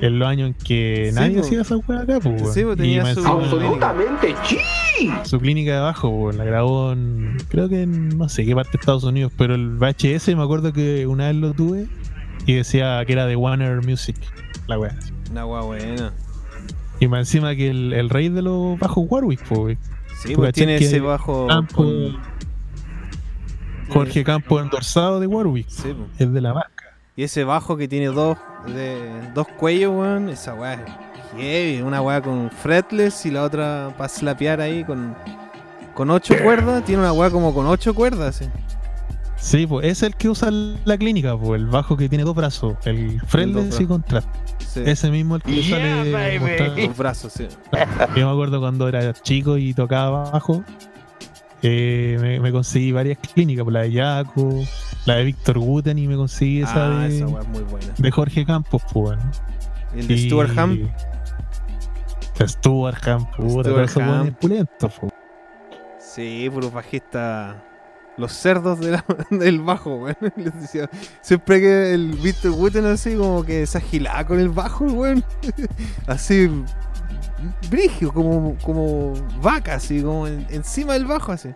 [0.00, 1.40] en los años en que Sí, nadie po.
[1.40, 2.54] hacía esa weá acá, pues, weón.
[2.54, 5.10] Sí, po, tenía su- Absolutamente sí.
[5.24, 8.72] su clínica de abajo, weón, la grabó en, creo que en no sé qué parte
[8.72, 11.86] de Estados Unidos, pero el VHS me acuerdo que una vez lo tuve
[12.46, 14.16] y decía que era de Warner Music,
[14.68, 14.96] la weá.
[15.32, 16.12] Una guay buena.
[17.00, 19.78] Y más encima que el, el rey de los bajos Warwick, po, weón.
[20.22, 21.46] Sí, pues tiene ese bajo.
[21.48, 22.16] Campo- con-
[23.88, 26.08] Jorge Campo endorsado de Warwick, Sí, pues.
[26.20, 26.70] es de la marca.
[27.16, 28.98] Y ese bajo que tiene dos, de,
[29.34, 30.28] dos cuellos, weón.
[30.28, 30.80] Esa weá es
[31.36, 31.82] heavy.
[31.82, 35.14] Una weá con fretless y la otra para slapear ahí con,
[35.94, 36.84] con ocho cuerdas.
[36.84, 38.36] Tiene una weá como con ocho cuerdas.
[38.36, 38.44] sí.
[39.42, 42.76] Sí, pues es el que usa la clínica, pues el bajo que tiene dos brazos,
[42.84, 43.80] el fretless brazos.
[43.80, 44.30] y contraste.
[44.68, 44.82] Sí.
[44.86, 46.38] Ese mismo el que Yeah, sale baby.
[46.38, 47.48] mostrando- Los brazos, sí.
[48.16, 50.62] Yo me acuerdo cuando era chico y tocaba bajo,
[51.60, 54.60] eh, me, me conseguí varias clínicas, pues, la de Yaco,
[55.06, 57.92] la de Víctor Guten y me conseguí esa, ah, de, esa weá es muy buena.
[57.98, 59.30] de Jorge Campos, pues bueno.
[59.92, 60.88] El de Y- Stuart Ham.
[62.38, 64.08] de Stuart Ham, puta, Stuart todos esos Ham.
[64.08, 65.12] buenos pulentos, pues.
[65.98, 67.56] Sí, puro bajista.
[68.18, 70.16] Los cerdos de la- del bajo, weón.
[70.36, 70.88] Les decía,
[71.22, 75.24] siempre que el Victor Wooten así, como que se agilaba con el bajo, weón.
[76.06, 76.48] Así,
[77.70, 81.50] brigio, como, como vaca, así, como en- encima del bajo, así.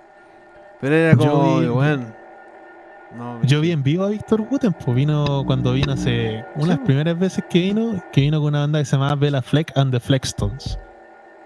[0.81, 2.15] Pero era Yo como, vi- weón.
[3.17, 7.19] No, Yo vi en vivo a Víctor Guten, pues vino cuando vino hace unas primeras
[7.19, 10.01] veces que vino, que vino con una banda que se llamaba Bella Fleck and the
[10.01, 10.79] Flexstones.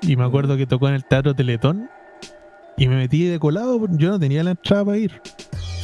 [0.01, 1.91] Y me acuerdo que tocó en el Teatro Teletón
[2.81, 5.13] y me metí de colado, porque yo no tenía la entrada para ir.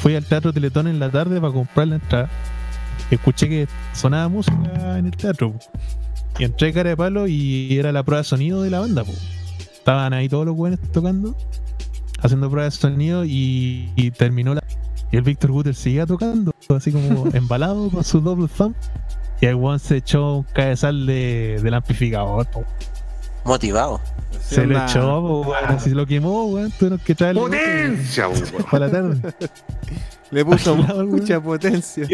[0.01, 2.31] Fui al Teatro Teletón en la tarde para comprar la entrada.
[3.11, 5.53] Escuché que sonaba música en el teatro.
[5.53, 5.59] po.
[6.39, 9.05] Y entré cara de palo y era la prueba de sonido de la banda.
[9.05, 9.13] po.
[9.61, 11.37] Estaban ahí todos los buenos tocando,
[12.21, 14.63] haciendo pruebas de sonido y, y terminó la
[15.13, 18.75] y el Víctor Guter seguía tocando, así como embalado con su doble thumb.
[19.43, 22.47] Y el one se echó un cabezal de, del amplificador.
[22.47, 22.65] po.
[23.47, 24.01] Motivado.
[24.41, 26.71] Se lo echó, weón, así lo quemó, weón.
[26.73, 28.45] Tuvieron que traerle Potencia, weón.
[28.71, 29.35] para la tarde.
[30.31, 31.11] Le puso Agilado, weón.
[31.11, 32.07] mucha potencia.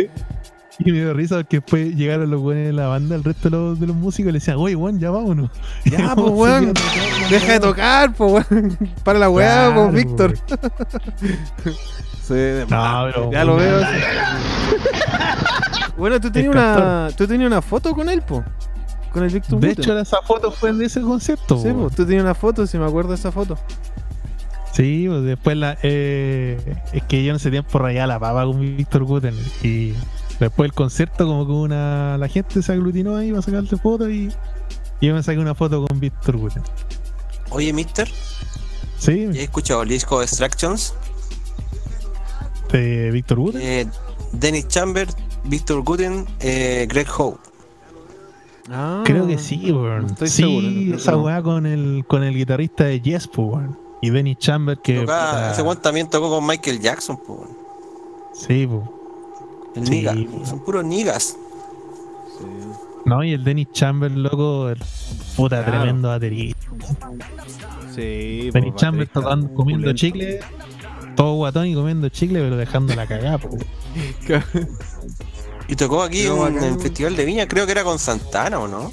[0.78, 3.56] Y me dio risa porque después llegaron los buenos de la banda, el resto de
[3.56, 5.50] los, de los músicos, y le decían, oye, weón, ya vámonos.
[5.84, 6.72] Ya, pues, weón.
[7.28, 8.78] Deja de tocar, pues, weón.
[9.04, 10.34] Para la weá, Claro, pues, Víctor.
[12.22, 12.34] Sí.
[12.70, 13.32] No, pero.
[13.32, 13.82] Ya lo veo.
[13.84, 13.98] así.
[15.96, 18.44] Bueno, tú tenías una, tú tenías una foto con él, po.
[19.12, 21.58] Con el Víctor De hecho, esa foto fue de ese concierto.
[21.58, 23.58] Sí, pues, tú tenías una foto, si me acuerdo de esa foto.
[24.72, 25.76] Sí, pues después la.
[25.82, 26.58] Eh,
[26.92, 29.34] es que yo en ese tiempo rayaba la papa con Víctor Guten.
[29.62, 29.92] Y
[30.40, 32.16] después del concierto, como que una.
[32.16, 34.30] La gente se aglutinó ahí para sacarse fotos y.
[35.00, 36.62] y yo me saqué una foto con Víctor Guten.
[37.50, 38.08] Oye, mister,
[38.98, 40.94] Sí, ¿ya he escuchado el disco Extractions?
[42.70, 43.60] de Víctor Guten.
[43.60, 43.86] Eh,
[44.32, 45.14] Dennis Chambers,
[45.44, 47.38] Victor Guten, eh, Greg Howe.
[48.70, 50.06] Ah, Creo que sí, weón.
[50.06, 51.22] estoy sí, seguro, esa no.
[51.22, 53.78] weá con el, con el guitarrista de Yes, weón.
[54.00, 55.00] Y Dennis Chambers, que.
[55.00, 57.48] Toca- puta, ese weón también tocó con Michael Jackson, weón.
[58.34, 58.82] sí, pues.
[59.76, 60.14] el Sí, niga.
[60.30, 60.44] po.
[60.46, 61.36] Son puros nigas.
[63.04, 64.78] No, y el Dennis Chambers, loco, el
[65.36, 65.82] puta, Claro.
[65.82, 66.66] tremendo baterista.
[67.94, 70.38] Sí, Dennis Chambers baterista tocando, comiendo chicle,
[71.16, 73.40] todo guatón y comiendo chicle, pero dejando la cagada.
[75.72, 76.78] Y tocó aquí No, en el.
[76.78, 78.92] Festival de Viña, creo que era con Santana, ¿o no?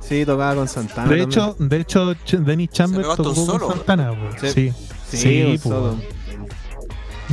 [0.00, 1.08] Sí, tocaba con Santana.
[1.10, 1.28] De también.
[1.30, 3.68] hecho, de hecho, Ch- Dennis Chambers tocó con.
[3.70, 4.12] Santana.
[4.40, 4.72] Sí.
[5.10, 5.96] Sí, sí, solo.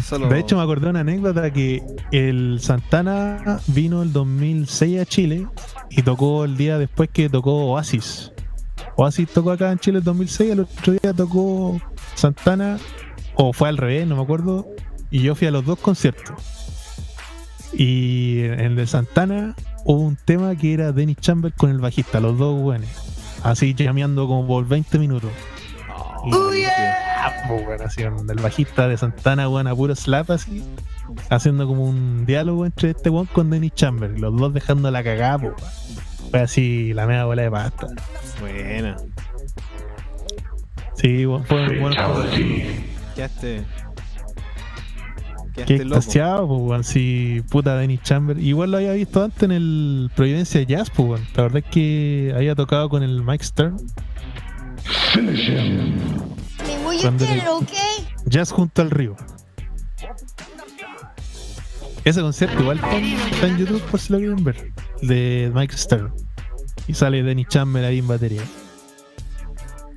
[0.03, 5.05] Solo- De hecho, me acordé de una anécdota que el Santana vino el 2006 a
[5.05, 5.45] Chile
[5.91, 8.31] y tocó el día después que tocó Oasis.
[8.95, 11.79] Oasis tocó acá en Chile el 2006, el otro día tocó
[12.15, 12.79] Santana,
[13.35, 14.65] o fue al revés, no me acuerdo.
[15.11, 16.35] Y yo fui a los dos conciertos.
[17.73, 19.55] Y en el de Santana
[19.85, 22.89] hubo un tema que era Dennis Chamber con el bajista, los dos buenos.
[23.43, 25.31] Así llameando como por 20 minutos.
[26.25, 30.63] Y ah, pues, así, el bajista de Santana, weón, a puro slap así.
[31.29, 34.19] Haciendo como un diálogo entre este weón con Dennis Chamber.
[34.19, 35.99] Los dos dejando la cagada, pues, weón.
[36.31, 37.87] Fue así la media bola de pasta.
[38.39, 38.97] Buena.
[40.95, 41.95] Sí, weón, fue bueno.
[43.15, 43.63] Quedaste.
[45.65, 46.83] Qué extasiado, pues, weón.
[46.83, 48.37] Sí, puta Dennis Chamber.
[48.37, 51.27] Igual lo había visto antes en el Providencia Jazz, pues, weón.
[51.35, 53.77] La verdad es que había tocado con el Mike Stern.
[56.65, 56.97] Me voy.
[58.25, 59.15] Jazz junto al río.
[62.05, 64.71] Ese concierto igual está en, está en YouTube por si lo quieren ver.
[65.01, 66.13] De Mike Stern.
[66.87, 68.41] Y sale Dennis Chamber ahí en batería.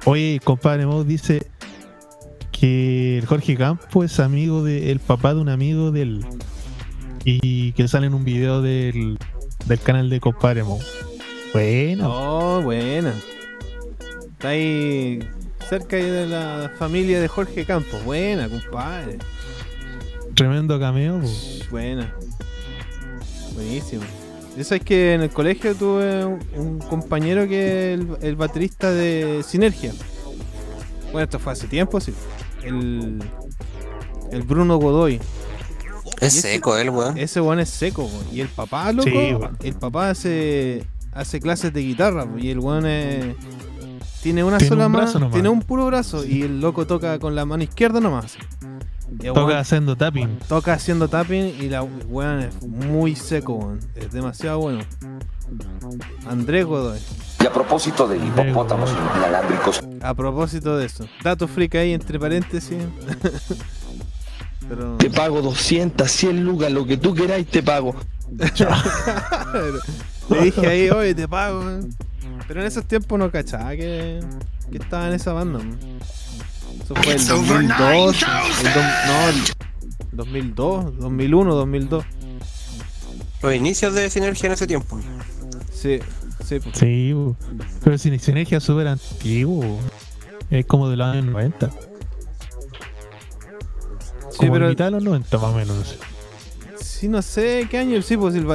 [0.04, 1.46] Oye, compadre Mo dice
[2.62, 6.26] que el Jorge Campo es amigo del papá de un amigo de él.
[7.24, 9.18] Y que sale en un video del,
[9.66, 10.78] del canal de compadre Mo.
[11.52, 13.14] Bueno, Oh, buena.
[14.30, 15.18] Está ahí
[15.68, 18.04] cerca de la familia de Jorge Campos.
[18.04, 19.18] Buena, compadre.
[20.36, 21.20] tremendo cameo.
[21.68, 22.14] Buena.
[23.54, 24.04] Buenísimo.
[24.56, 28.92] Eso es que en el colegio tuve un, un compañero que es el, el baterista
[28.92, 29.92] de Sinergia.
[31.10, 32.14] Bueno, esto fue hace tiempo, sí.
[32.64, 33.18] El,
[34.30, 35.20] el Bruno Godoy.
[36.20, 37.18] Es ese- seco él, weón.
[37.18, 38.26] Ese weón es seco, weón.
[38.32, 39.34] Y el papá, loco, Sí,
[39.66, 42.24] el papá hace, hace clases de guitarra.
[42.24, 42.38] weón.
[42.44, 43.34] Y el weón es-
[44.22, 46.24] tiene una Tiene sola un mano, tiene un puro brazo.
[46.24, 48.36] Y el loco toca con la mano izquierda nomás.
[49.10, 50.38] Y Toca weón haciendo tapping.
[50.48, 53.80] toca haciendo tapping y la weón es muy seco, weón.
[53.96, 54.80] Es demasiado bueno.
[56.28, 56.98] Andrés Godoy.
[57.42, 61.06] Y a propósito de hipopótamos inalámbricos, A propósito de eso.
[61.22, 62.78] Dato freak ahí entre paréntesis.
[64.68, 64.96] Pero.
[64.96, 67.94] Te pago 200, 100 lucas, lo que tú queráis te pago.
[70.30, 71.60] Le dije ahí, oye, te pago.
[71.60, 71.94] weón.
[72.48, 74.20] Pero en esos tiempos no cachaba que,
[74.70, 75.58] que estaba en esa banda.
[75.58, 75.78] weón.
[76.82, 78.16] Eso fue el 2002.
[78.22, 79.42] el do- no, el
[80.12, 82.04] 2002, 2001, 2002.
[83.42, 84.98] Los inicios de Sinergia en ese tiempo.
[85.72, 85.98] Sí,
[86.44, 86.58] sí.
[86.60, 86.78] pues.
[87.84, 89.78] Pero sin sinergia es súper antiguo.
[90.50, 91.70] Es como de los años 90.
[94.30, 95.76] Sí, Como pero- mitad de los 90 más o menos.
[95.76, 95.96] no sé.
[96.84, 98.00] Sí, no sé qué año.
[98.02, 98.44] Sí, pues el.
[98.44, 98.52] el,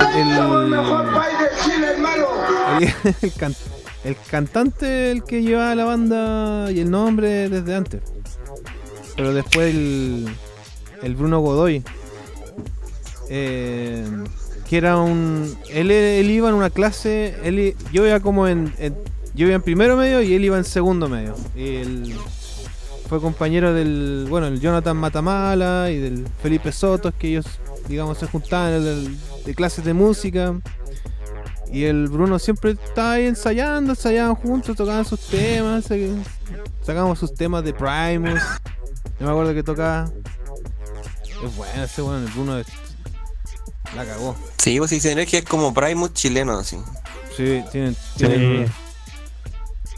[2.81, 3.55] el, el can-
[4.03, 8.01] el cantante el que llevaba la banda y el nombre desde antes.
[9.15, 10.27] Pero después el,
[11.01, 11.83] el Bruno Godoy.
[13.29, 14.05] eh,
[14.69, 15.55] que era un.
[15.69, 17.35] Él, él iba en una clase.
[17.43, 18.73] Él, yo iba como en,
[19.33, 21.35] Yo iba en primero medio y él iba en segundo medio.
[21.55, 22.15] Y él
[23.07, 24.25] fue compañero del.
[24.29, 27.45] Bueno, el Jonathan Matamala y del Felipe Sotos, que ellos,
[27.87, 30.53] digamos, se juntaban el- de clases de música.
[31.71, 35.85] Y el Bruno siempre estaba ahí ensayando, ensayaban juntos, tocaban sus temas,
[36.81, 38.41] sacábamos sus temas de Primus.
[39.19, 40.09] Yo me acuerdo que tocaba.
[41.43, 42.57] Es bueno ese bueno, el Bruno
[43.95, 44.35] la cagó.
[44.57, 46.77] Sí, pues sí, Sinergia es como Primus chileno, así.
[47.35, 47.93] Sí, tienen.
[47.95, 48.25] Sí.
[48.25, 48.71] tienen-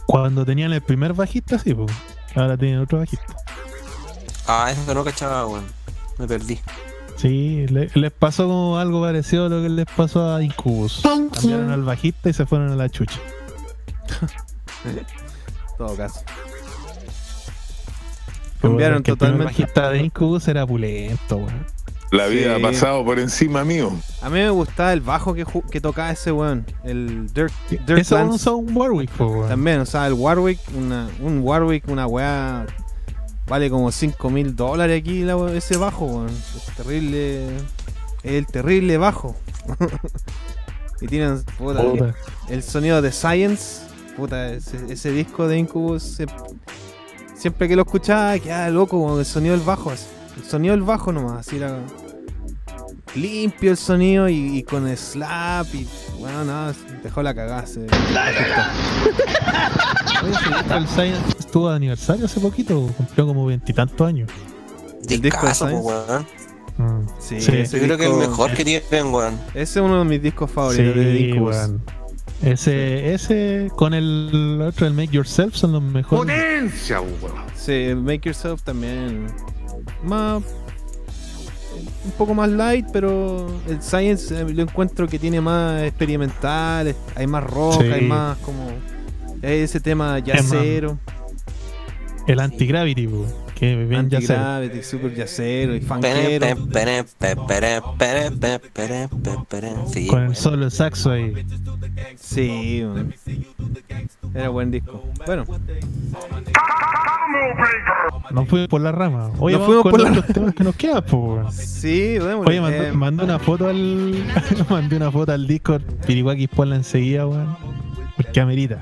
[0.06, 1.92] Cuando tenían el primer bajista, sí, pues.
[2.36, 3.26] Ahora tienen otro bajista.
[4.48, 5.66] Ah, eso no cachaba, weón.
[6.18, 6.60] Me perdí.
[7.18, 11.02] Sí, le- les pasó como algo parecido a lo que les pasó a Incubus.
[11.04, 13.20] Cambiaron al bajista y se fueron a la chucha.
[15.78, 16.22] todo caso.
[18.62, 19.44] Cambiaron porque el primer totalmente.
[19.46, 21.66] bajista de Incubus era pulento, weón.
[22.12, 22.62] La vida Sí.
[22.64, 23.92] ha pasado por encima mío.
[24.22, 25.46] A mí me gustaba el bajo que,
[25.80, 26.66] tocaba ese weón.
[26.84, 27.52] El Dirk,
[27.86, 29.50] Dirk Eso usó un Warwick, po, weón.
[29.50, 32.66] También, o sea, el Warwick, una, un Warwick, una weá,
[33.48, 36.30] vale como 5 mil dólares aquí la ese bajo, weón.
[36.30, 37.62] Es terrible, es
[38.24, 39.36] el terrible bajo.
[41.02, 42.16] y tienen, puta, Puta.
[42.50, 43.84] el sonido de Science,
[44.18, 46.26] puta, ese, ese disco de Incubus, se-
[47.36, 50.06] siempre que lo escuchaba quedaba loco con el sonido del bajo, así.
[50.40, 51.80] El sonido del bajo nomás, así era
[53.16, 55.88] limpio el sonido y, y con el slap y
[56.20, 57.66] bueno, nada, dejó la cagada.
[60.78, 64.30] el Science estuvo de aniversario hace poquito, cumplió como veintitantos años.
[65.10, 65.88] El disco de po, Science.
[65.88, 66.26] weón.
[66.78, 67.08] Mm.
[67.20, 67.52] Sí, Sí.
[67.58, 69.40] ese Yo creo que es el mejor que tienen, weón.
[69.54, 71.82] Ese es uno de mis discos favoritos de Sí, weón.
[72.42, 76.22] Ese, ese con el otro, el Make Yourself, son los mejores.
[76.36, 77.34] Potencia, weón.
[77.56, 79.28] Sí, el Make Yourself también.
[80.04, 80.44] Más.
[82.06, 87.28] Un poco más light, pero el Science eh, lo encuentro que tiene más experimental, hay
[87.28, 87.88] más rock, Sí.
[87.92, 88.68] hay más como.
[89.44, 90.98] hay ese tema yacero.
[92.28, 93.08] El Anti-Gravity,
[93.60, 94.34] Que bien ya sé.
[94.34, 95.82] Anti-Gravity, super yacero y.
[99.92, 101.34] Sí, Con el solo saxo ahí.
[102.16, 103.14] Sí, man.
[104.34, 105.04] era buen disco.
[105.26, 105.46] Bueno,
[108.32, 109.32] Nos fuimos por la rama.
[109.40, 111.52] Oye, Nos vamos fuimos por la los temas que nos quedan, po, weón.
[111.52, 114.24] sí, bueno, Oye, mandé, eh, mandé una foto al.
[114.70, 115.82] mandé una foto al Discord.
[116.08, 117.58] Pirihuaki ponla enseguida, weón.
[118.16, 118.82] Porque amerita.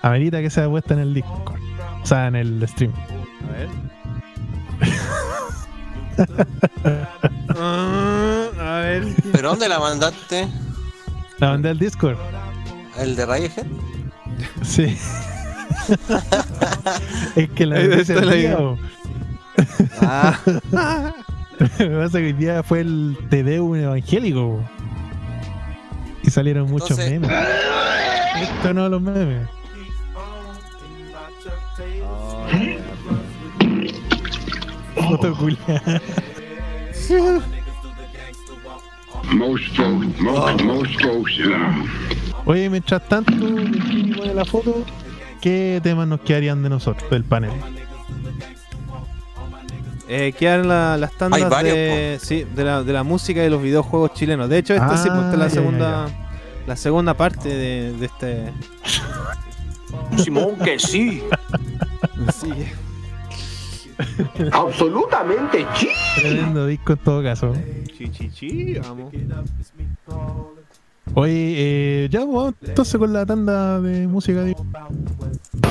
[0.00, 1.60] Amerita que sea puesta en el Discord.
[2.02, 2.92] O sea, en el stream.
[3.52, 3.68] A ver.
[7.56, 9.04] Ah, a ver.
[9.32, 10.48] ¿Pero dónde la mandaste?
[11.38, 12.16] La mandé al Discord.
[12.98, 13.66] ¿El de Radiohead?
[14.62, 14.96] Sí.
[17.36, 18.56] es que la idea.
[18.56, 18.78] po.
[20.00, 20.38] Ah.
[21.58, 24.60] Lo que pasa es que hoy día fue el TD evangélico.
[26.22, 27.30] Y salieron muchos Entonces- memes.
[28.42, 29.48] Esto no los memes.
[35.08, 35.34] Foto
[40.64, 41.86] most folks, um,
[42.46, 44.84] Oye, mientras tanto, pone la foto,
[45.40, 47.50] ¿qué temas nos quedarían de nosotros, del panel?
[50.08, 53.50] Eh, quedan la- las tandas varios, de, sí, de, la, de la música y de
[53.50, 54.48] los videojuegos chilenos.
[54.48, 57.48] De hecho, esta sí, pues, esta es Ah, la ya, segunda, ya, la segunda parte
[57.48, 58.52] de, de este.
[60.22, 61.22] Simón, que sí.
[62.40, 62.52] Sí.
[64.52, 65.88] Absolutamente chi.
[66.16, 67.52] Tremendo disco en todo caso.
[67.96, 69.12] Chi, chi, chi, vamos.
[71.14, 71.32] Oye,
[72.04, 74.42] eh, ya vamos entonces con la tanda de música.
[74.42, 74.56] de-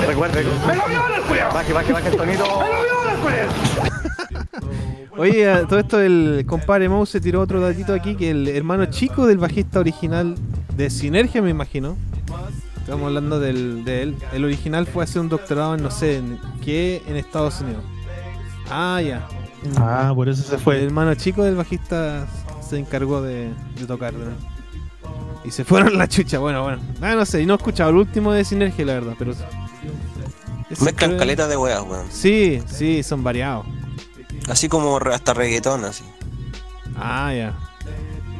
[0.06, 0.44] Recuerde.
[0.66, 1.52] ¡Me lo viola el culiao!
[1.54, 2.44] Baje, baje, baje el tonito.
[2.44, 5.18] ¡Me lo viola el!
[5.18, 8.86] Oye, a todo esto el compadre Mouse se tiró otro datito aquí que el hermano
[8.86, 10.34] chico del bajista original
[10.76, 11.96] de Sinergia, me imagino.
[12.78, 14.16] Estamos hablando del, de él.
[14.32, 17.82] El original fue hacer un doctorado en no sé en qué en Estados Unidos.
[18.74, 19.26] Ah, ya.
[19.76, 20.82] Ah, por eso se El fue.
[20.82, 22.26] hermano chico del bajista
[22.68, 24.12] se encargó de, de tocar.
[24.14, 24.30] ¿no?
[25.44, 26.38] Y se fueron la chucha.
[26.38, 26.80] Bueno, bueno.
[27.00, 27.42] Ah, no sé.
[27.42, 29.14] Y no he escuchado el último de Sinergia, la verdad.
[29.18, 29.34] Pero.
[30.80, 32.06] Mezclan creo- caletas de weas, weón.
[32.10, 33.66] Sí, sí, son variados.
[34.48, 36.04] Así como hasta reggaetón, así.
[36.96, 37.54] Ah, ya.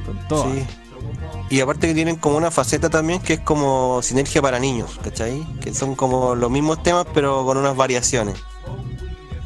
[0.06, 0.52] Con todo.
[0.52, 0.64] Sí.
[1.50, 5.44] Y aparte que tienen como una faceta también que es como sinergia para niños, ¿cachai?
[5.60, 8.42] Que son como los mismos temas pero con unas variaciones.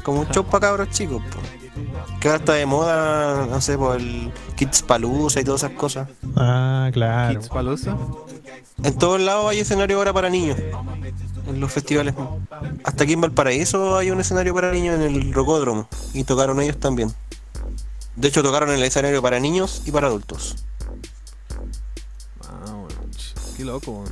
[0.06, 1.40] Como un show para cabros chicos, po.
[2.20, 6.08] Que ahora está de moda, no sé, por el Kids Palooza y todas esas cosas.
[6.36, 7.40] Ah, claro.
[7.40, 7.96] Kids Palooza.
[8.84, 10.58] En todos lados hay escenario ahora para niños.
[11.48, 12.14] En los festivales.
[12.84, 15.88] Hasta aquí en Valparaíso hay un escenario para niños en el Rocódromo.
[16.14, 17.12] Y tocaron ellos también.
[18.14, 20.54] De hecho tocaron en el escenario para niños y para adultos.
[22.44, 23.00] Ah, bueno,
[23.56, 24.04] qué loco.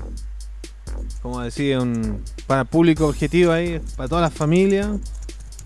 [1.22, 4.90] Como decía, un para público objetivo ahí, para toda la familia.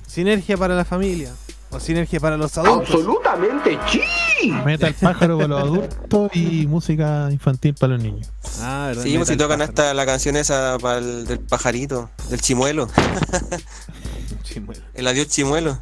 [0.09, 1.33] Sinergia para la familia.
[1.71, 2.89] O sinergia para los adultos.
[2.89, 4.51] Absolutamente chi.
[4.65, 8.31] Meta el pájaro para los adultos y música infantil para los niños.
[8.61, 9.03] Ah, verdad.
[9.03, 12.89] Sí, pues si tocan hasta la canción esa para el, del pajarito, del chimuelo.
[14.45, 14.83] Chimuelo.
[14.95, 15.79] El adiós chimuelo.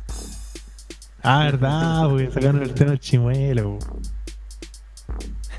[1.22, 3.78] Ah, verdad, porque sacaron el tema del chimuelo.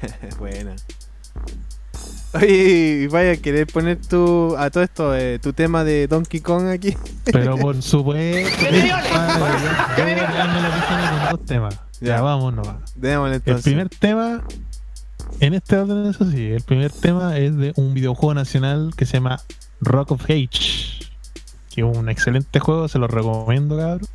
[0.40, 0.76] Buena.
[2.38, 6.40] Oye, y vaya a querer poner tu, a todo esto, eh, tu tema de Donkey
[6.42, 6.96] Kong aquí.
[7.26, 8.50] Pero por supuesto.
[9.96, 11.80] ¡Que me con dos temas.
[12.00, 12.22] Ya, Ya.
[12.22, 12.76] vamos nomás.
[12.96, 14.44] Démosle El primer tema,
[15.40, 19.14] en este orden, eso sí, el primer tema es de un videojuego nacional que se
[19.14, 19.42] llama
[19.82, 20.98] Rock of Age.
[21.74, 24.08] Que es un excelente juego, se lo recomiendo, cabrón.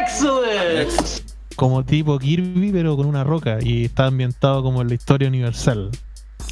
[0.00, 0.90] Excellent.
[1.56, 3.58] Como tipo Kirby, pero con una roca.
[3.60, 5.90] Y está ambientado como en la historia universal.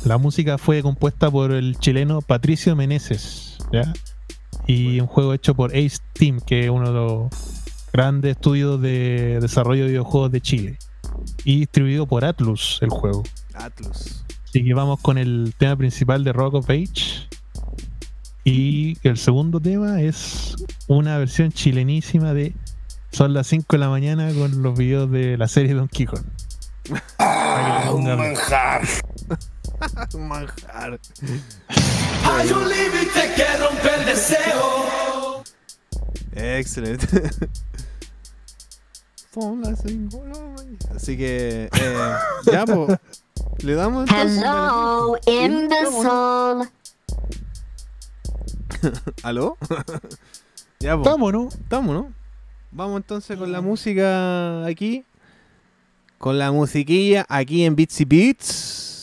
[0.05, 3.56] La música fue compuesta por el chileno Patricio Meneses.
[3.72, 3.90] ¿ya?
[4.66, 7.32] Y un juego hecho por Ace Team, que es uno de los
[7.90, 10.78] grandes estudios de desarrollo de videojuegos de Chile.
[11.44, 13.22] Y distribuido por Atlus, el juego.
[13.55, 14.24] Atlus.
[14.44, 17.26] Así que vamos con el tema principal de Rock of Age.
[18.44, 20.55] Y el segundo tema es
[20.86, 22.55] una versión chilenísima de
[23.10, 26.24] Son las 5 de la mañana con los videos de la serie Donkey Kong.
[27.18, 28.82] Ah, un manjar.
[30.18, 31.01] Manjar.
[32.24, 35.44] Hay un límite que rompe el deseo.
[36.32, 37.06] Excelente.
[39.34, 39.82] Son las.
[40.94, 42.98] Así que, eh, ya, pues.
[43.59, 44.09] Le damos.
[44.10, 46.70] Hello, imbecile.
[49.22, 49.56] ¿Aló?
[50.78, 51.05] ya, pues.
[51.05, 51.55] Vámonos.
[51.55, 52.12] Estamos, ¿no?
[52.70, 55.05] Vamos entonces con la música aquí.
[56.18, 58.93] Con la musiquilla aquí en Bitsy Beats.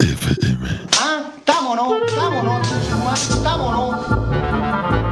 [0.00, 0.64] FM
[0.96, 5.07] あ、たもの、たもの、たもの、たもの。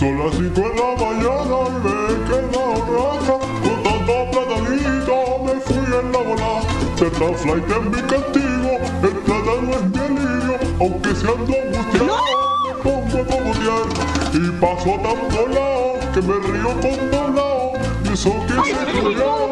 [0.00, 5.84] Son las 5 de la mañana y me queda raja Con tanta platanita me fui
[6.00, 6.52] en la bola.
[6.96, 8.72] Ser tan flight es mi castigo,
[9.02, 10.56] el plátano es mi alivio.
[10.80, 12.16] Aunque se ando angustiado,
[12.64, 13.86] me pongo a cogotear
[14.32, 15.80] Y paso tan volado
[16.14, 17.72] que me río con doblado
[18.04, 19.50] Y eso que se estudió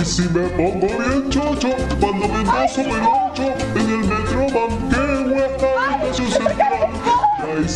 [0.00, 1.68] y si me pongo bien chocho,
[2.00, 3.27] cuando me endoso me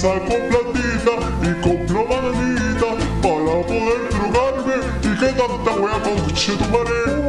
[0.03, 6.65] Ahí saco platita y compro bananita Para poder drogarme y que tanta wea con tu
[6.71, 7.22] madre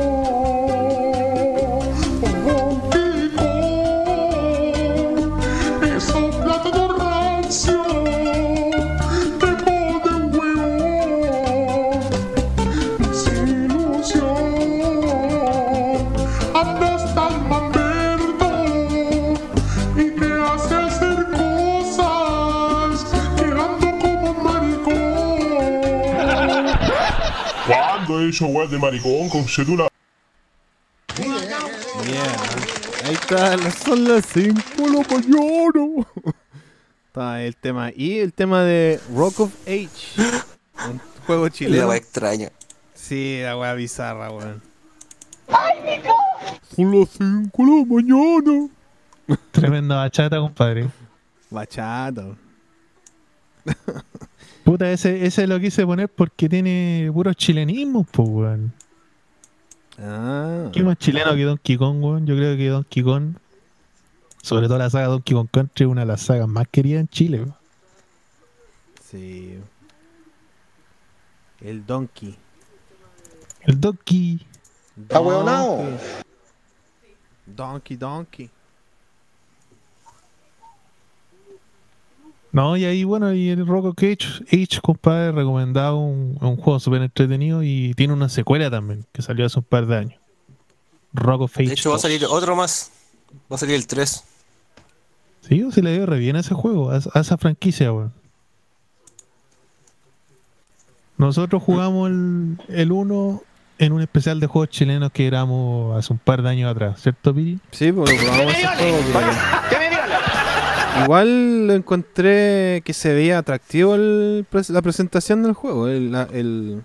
[28.33, 29.87] ¿Cuándo he hecho weas de maricón con cedula?
[31.15, 33.05] Yeah.
[33.05, 36.07] Ahí está, las- son las 5 de la mañana.
[37.07, 37.91] Está el tema.
[37.95, 39.87] Y el tema de Rock of Age.
[40.89, 41.87] Un juego La chileno.
[41.89, 42.51] wea extraña.
[42.95, 44.61] Sí, la wea bizarra, weón.
[45.49, 46.13] ¡Ay, Nico!
[46.75, 48.69] Son las 5 de la mañana.
[49.51, 50.87] Tremenda bachata, compadre.
[51.51, 52.35] Bachata.
[54.63, 58.73] Puta, ese, ese lo quise poner porque tiene puros chilenismos, pues, weón.
[59.99, 60.69] Ah.
[60.71, 62.25] ¿Qué más chileno que Donkey Kong, weón?
[62.25, 63.35] Yo creo que Donkey Kong,
[64.41, 67.07] sobre todo la saga Donkey Kong Country, es una de las sagas más queridas en
[67.09, 67.55] Chile, weón.
[69.03, 69.59] Sí.
[71.61, 72.35] El Donkey.
[73.61, 74.45] El Donkey.
[74.95, 75.17] Donkey.
[75.17, 75.85] huevonao.
[77.45, 78.49] Donkey, Donkey.
[82.53, 86.79] No, y ahí, bueno, y el Rock of Age, Age compadre, recomendado un, un juego
[86.79, 90.19] súper entretenido y tiene una secuela también, que salió hace un par de años.
[91.13, 91.65] Rock of Age.
[91.67, 92.01] De hecho va a 2.
[92.03, 92.91] salir otro más.
[93.51, 94.23] Va a salir el 3.
[95.49, 98.13] Sí, se le dio re bien a ese juego, a, a esa franquicia, weón.
[101.17, 103.41] Nosotros jugamos el, el 1
[103.79, 107.33] en un especial de juegos chilenos que éramos hace un par de años atrás, ¿cierto,
[107.33, 107.59] Piri?
[107.71, 109.92] Sí, pues lo probamos ese juego, pero-
[111.03, 115.87] Igual lo encontré que se veía atractivo el la presentación del juego.
[115.87, 116.83] El,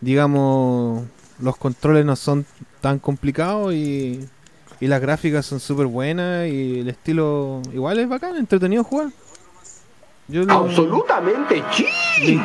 [0.00, 1.04] digamos,
[1.38, 2.44] los controles no son
[2.80, 4.20] tan complicados y,
[4.80, 9.08] y las gráficas son súper buenas y el estilo igual es bacán, entretenido jugar.
[10.28, 12.40] Yo lo- Absolutamente chill.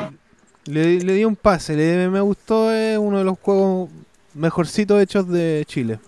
[0.65, 3.89] le, le di un pase, le, me gustó, es uno de los juegos
[4.33, 5.99] mejorcitos hechos de Chile.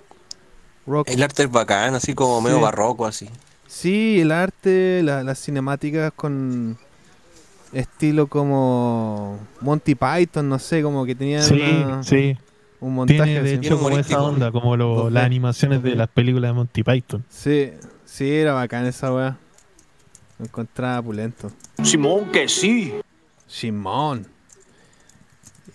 [0.85, 2.63] Rock El arte es bacán, así como medio Sí.
[2.63, 3.29] barroco, así.
[3.67, 6.77] Sí, el arte, la- las cinemáticas con
[7.73, 12.37] estilo como Monty Python, no sé, como que tenían Sí, una- sí.
[12.79, 15.11] un montaje Tiene de hecho como esa onda, como lo- 2D.
[15.11, 17.23] las animaciones de las películas de Monty Python.
[17.29, 17.71] Sí,
[18.05, 19.37] sí, era bacán esa weá.
[20.39, 21.51] Lo encontraba pulento.
[21.83, 22.93] Simón, que sí.
[23.47, 24.27] Simón.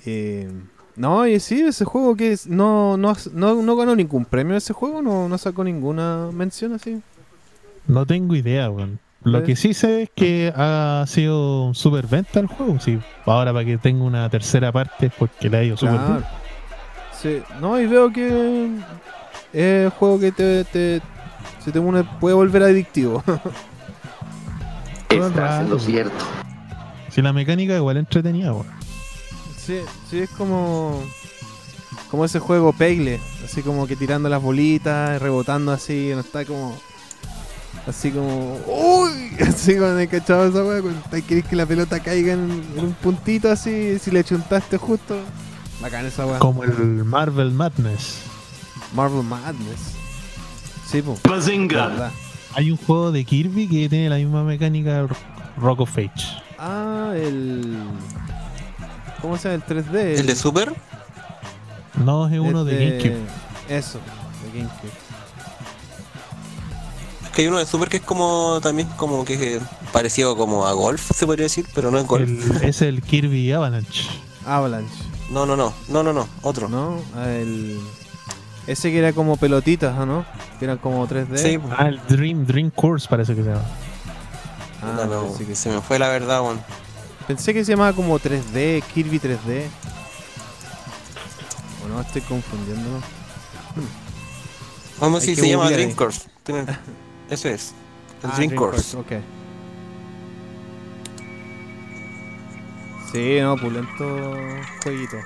[0.07, 0.51] Eh,
[0.97, 4.73] no, y sí, ese juego que es- no, no, no, no ganó ningún premio ese
[4.73, 7.01] juego, no, no sacó ninguna mención así.
[7.87, 8.99] No tengo idea, weón.
[9.25, 12.81] Lo Pues- que sí sé es que ha sido un super venta el juego.
[12.81, 16.13] Sí, ahora para que tenga una tercera parte es porque le ha ido súper Claro.
[16.15, 16.25] bien.
[17.21, 18.27] Sí, no, y veo que
[19.53, 21.01] es un juego que te, te,
[21.65, 21.81] se te
[22.21, 23.23] puede volver adictivo.
[25.09, 26.25] Estás en lo cierto.
[27.11, 28.67] Si la mecánica igual es entretenida, weón.
[29.57, 29.79] sí,
[30.11, 31.01] sí, es como
[32.11, 36.77] como ese juego Pegle, así como que tirando las bolitas, rebotando así, no está como
[37.87, 42.01] así como uy, así cuando he cachado esa weá, cuando te- querés que la pelota
[42.01, 45.17] caiga en, en un puntito así, si le chuntaste justo.
[45.81, 46.39] Bacán esa weá.
[46.39, 46.73] Como el
[47.05, 48.19] Marvel Madness.
[48.95, 49.95] Marvel Madness.
[50.87, 51.19] Sí, po.
[51.29, 52.11] Bazinga.
[52.55, 55.09] Hay un juego de Kirby que tiene la misma mecánica del
[55.57, 56.11] Rock of Age.
[56.59, 57.77] Ah, el.
[59.21, 59.65] ¿Cómo se llama?
[59.69, 60.19] El 3D.
[60.21, 60.73] ¿El de Super?
[62.05, 63.29] No, es uno de Este, GameCube.
[63.69, 63.99] Eso,
[64.53, 64.91] de GameCube.
[67.35, 69.59] Que hay uno de Super que es como también como que
[69.93, 72.29] parecido como a golf, se podría decir, pero no es golf.
[72.29, 74.09] El- es el Kirby Avalanche.
[74.45, 74.95] Avalanche.
[75.31, 76.69] No, no, no, no, no, no, otro.
[76.69, 77.01] ¿No?
[77.17, 77.81] Ah, el.
[78.67, 80.25] Ese que era como pelotitas, ¿o no?
[80.59, 81.37] Que eran como 3D.
[81.39, 83.65] Sí, Ah, el Dream, Dream Course parece que se llama.
[84.83, 86.61] Ah, no, no, que, se me fue la verdad, weón.
[87.27, 89.65] pensé que se llamaba como 3D, Kirby 3D.
[91.85, 92.89] O no, estoy confundiendo.
[95.01, 95.93] Vamos si se llama Dream.
[95.95, 96.29] Course.
[97.33, 97.73] Eso es.
[98.23, 98.97] El Ah, Dream Dream Course.
[98.97, 99.13] Ok.
[103.11, 104.37] Sí, no, pulento
[104.83, 105.17] jueguito.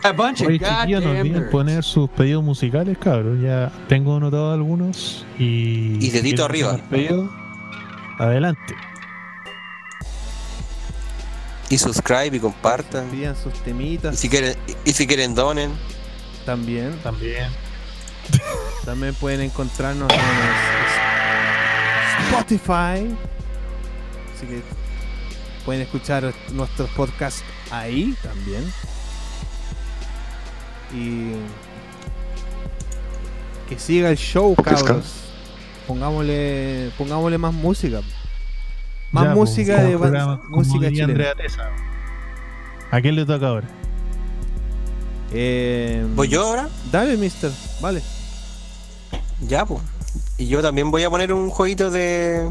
[0.45, 3.41] Oye, chiquillos, no olviden poner sus pedidos musicales, cabros.
[3.41, 6.05] Ya tengo anotado algunos y.
[6.05, 6.79] Y dedito arriba.
[6.91, 7.31] pedido,
[8.19, 8.75] adelante.
[11.71, 13.05] Y subscribe y compartan.
[13.05, 14.15] Envían sus temitas.
[14.15, 15.73] Y si quieren, y si quieren donen.
[16.45, 16.97] También.
[17.03, 17.51] También.
[18.85, 20.19] También pueden encontrarnos en
[22.31, 23.15] Spotify.
[24.35, 24.63] Así que
[25.65, 28.65] pueden escuchar nuestros podcasts ahí también.
[30.95, 31.33] Y
[33.69, 35.23] que siga el show, cabros.
[35.87, 38.01] Pongámosle, pongámosle más música.
[39.13, 41.05] Más Ya, música pues, de como ba- programa- como música chilena.
[41.13, 41.71] Andrea Tesa.
[42.91, 43.67] ¿A quién le toca ahora?
[45.33, 46.69] Eh, ¿Voy yo ahora?
[46.91, 47.51] Dale, mister.
[47.81, 48.03] Vale.
[49.41, 49.81] Ya, pues.
[50.39, 52.51] Y yo también voy a poner un jueguito de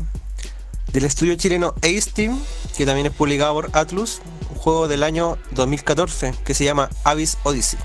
[0.91, 2.39] del estudio chileno Ace Team,
[2.77, 7.37] que también es publicado por Atlus, un juego del año 2014 que se llama Abyss
[7.43, 7.79] Odyssey.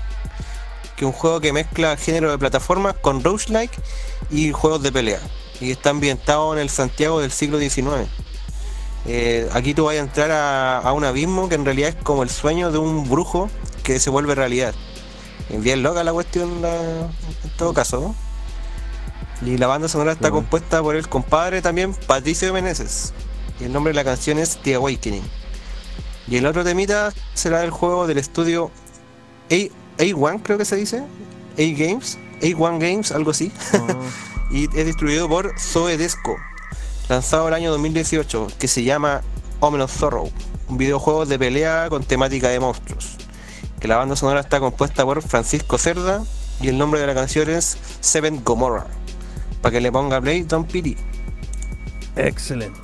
[0.95, 3.71] Que es un juego que mezcla género de plataforma con roguelike
[4.29, 5.19] y juegos de pelea.
[5.59, 8.07] Y está ambientado en el Santiago del siglo XIX.
[9.07, 12.23] Eh, aquí tú vas a entrar a, a un abismo que en realidad es como
[12.23, 13.49] el sueño de un brujo
[13.83, 14.73] que se vuelve realidad.
[15.49, 17.09] Bien loca la cuestión la-
[17.43, 18.15] en todo caso, ¿no?
[19.45, 20.35] Y la banda sonora está bueno.
[20.43, 23.13] compuesta por el compadre también, Patricio Meneses.
[23.59, 25.23] Y el nombre de la canción es The Awakening.
[26.27, 28.71] Y el otro temita será el juego del estudio
[29.49, 30.99] A- A1, creo que se dice.
[30.99, 31.03] A
[31.57, 32.17] Games.
[32.41, 33.51] A1 Games, algo así.
[34.51, 36.37] y es distribuido por Zoedesco.
[37.09, 39.21] Lanzado el año 2018, que se llama
[39.59, 40.31] Omen of Sorrow.
[40.69, 43.17] Un videojuego de pelea con temática de monstruos.
[43.79, 46.23] Que la banda sonora está compuesta por Francisco Cerda.
[46.61, 48.85] Y el nombre de la canción es Seven Gomorrah.
[49.61, 50.95] Para que le ponga play Don Piri.
[52.15, 52.79] Excelente.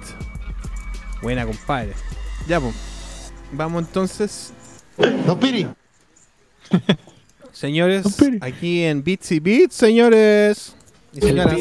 [1.22, 1.94] Buena, compadre.
[2.48, 2.76] Ya, pues.
[3.52, 4.54] Vamos entonces.
[5.26, 5.68] Don Piri.
[7.52, 8.06] Señores,
[8.42, 10.76] aquí en Beats y Beats, señores.
[11.14, 11.58] Y señoras.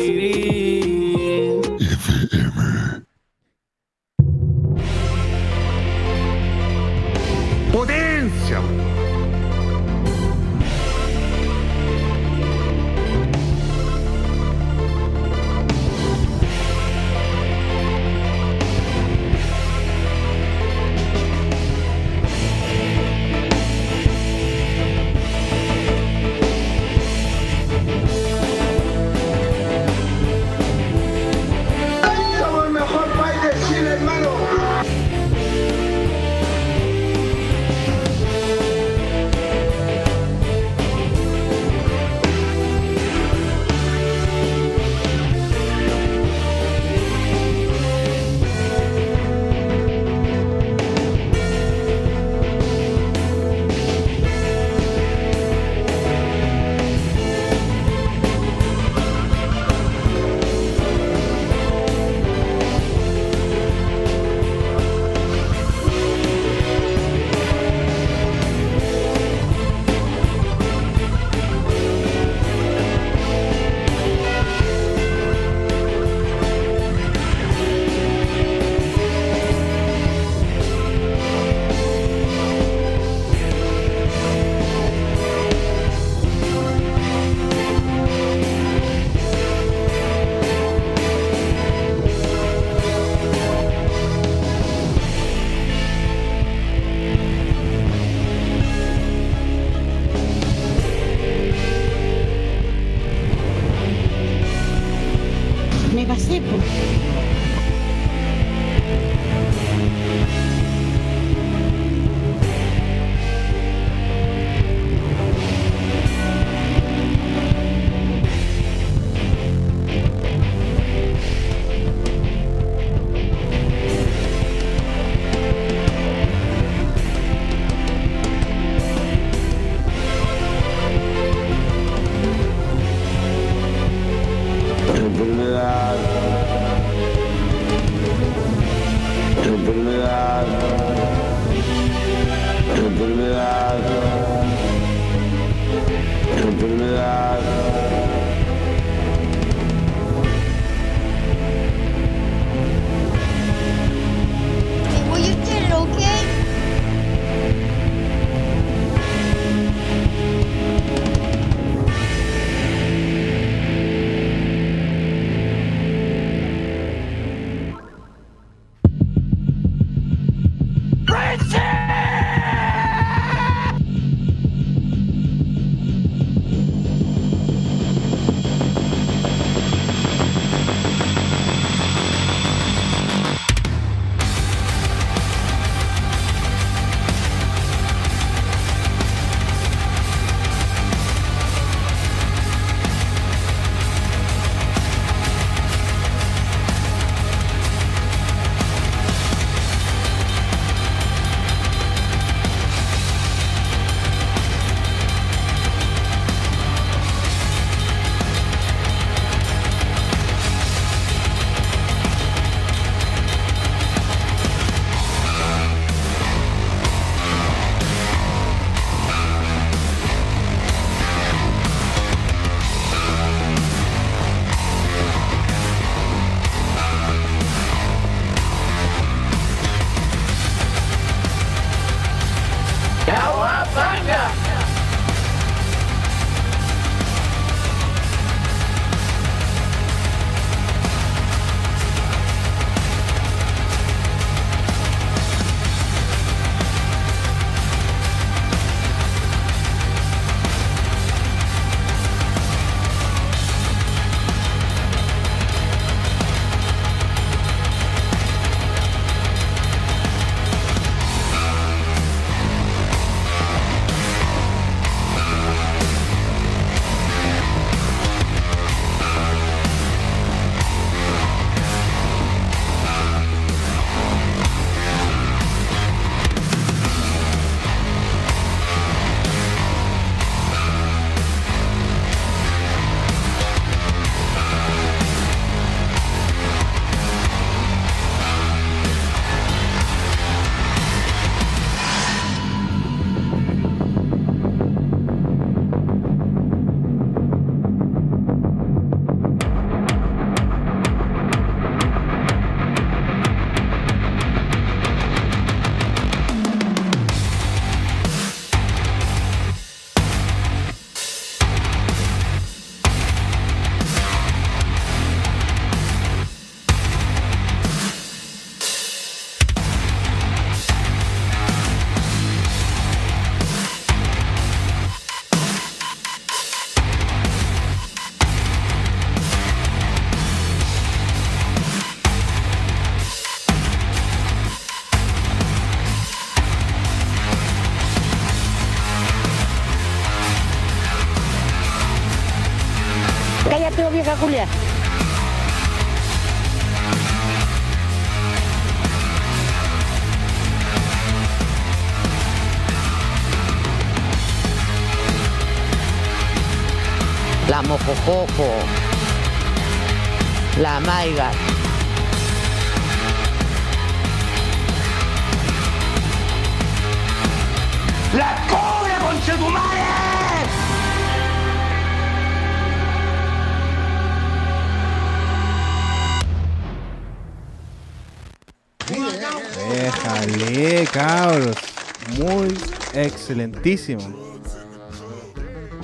[344.19, 344.56] Cállate,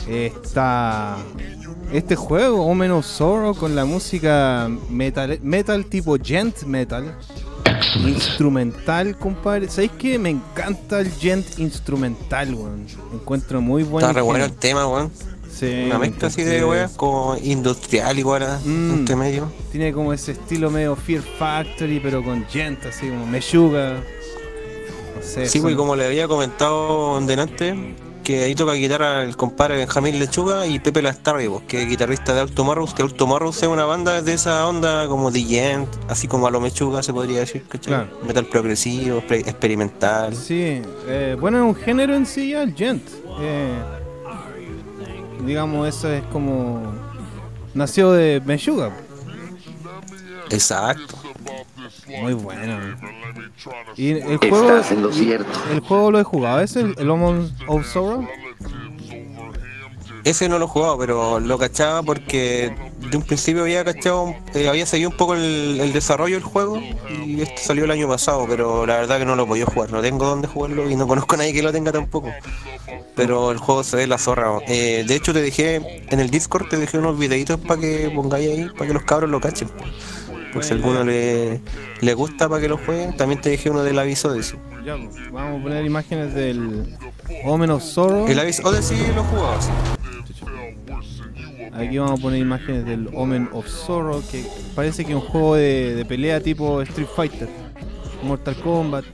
[0.08, 1.16] Está
[1.92, 7.14] este juego, Omen of Sorrow, con la música metal, metal tipo gent metal.
[8.06, 9.68] Instrumental, compadre.
[9.68, 12.86] ¿Sabéis que me encanta el gent instrumental, weón?
[13.12, 14.06] Encuentro muy bueno.
[14.08, 15.10] Está re bueno el tema, weón.
[15.52, 18.90] Sí, Una mezcla así de weas como industrial igual a Mm.
[18.94, 19.52] entre medio.
[19.70, 24.02] Tiene como ese estilo medio Fear Factory, pero con gent, así como Meshuga.
[25.22, 30.66] Sí, pues como le había comentado delante, que ahí toca guitarra el compadre Benjamín Lechuga
[30.66, 33.84] y Pepe Lastarri, pues, que es guitarrista de Alto Marrus, que Alto Marrus es una
[33.84, 37.64] banda de esa onda como de Gent, así como a lo Mechuga se podría decir,
[37.68, 37.94] ¿cachai?
[37.94, 38.18] Claro.
[38.26, 40.34] Metal progresivo, experimental.
[40.34, 43.02] Sí, eh, bueno, es un género en sí ya, el gent.
[43.40, 43.72] Eh,
[45.44, 46.82] digamos, eso es como.
[47.74, 48.92] Nació de Meshuga.
[50.50, 51.21] Exacto.
[52.20, 52.96] Muy bueno.
[53.96, 55.50] Y el juego, Estás en lo cierto.
[55.70, 58.26] el juego lo he jugado, ¿es el, el of Sorrow?
[60.24, 62.72] Ese no lo he jugado, pero lo cachaba porque
[63.10, 66.80] de un principio había cachado, eh, había seguido un poco el, el desarrollo del juego
[67.26, 70.00] y este salió el año pasado, pero la verdad que no lo podía jugar, no
[70.00, 72.28] tengo dónde jugarlo y no conozco a nadie que lo tenga tampoco.
[73.16, 74.58] Pero el juego se ve la zorra.
[74.68, 78.48] Eh, de hecho te dejé en el Discord, te dejé unos videitos para que pongáis
[78.48, 79.68] ahí, para que los cabros lo cachen.
[80.52, 81.60] Por si alguno le,
[82.00, 84.56] le gusta para que lo jueguen, también te dejé uno del aviso de eso.
[84.84, 86.96] Ya, pues, vamos a poner imágenes del
[87.44, 88.26] Omen of Sorrow.
[88.26, 89.70] El aviso Odyssey lo he jugado, sí.
[91.72, 95.54] Aquí vamos a poner imágenes del Omen of Sorrow, que parece que es un juego
[95.54, 97.48] de, de pelea tipo Street Fighter,
[98.22, 99.04] Mortal Kombat.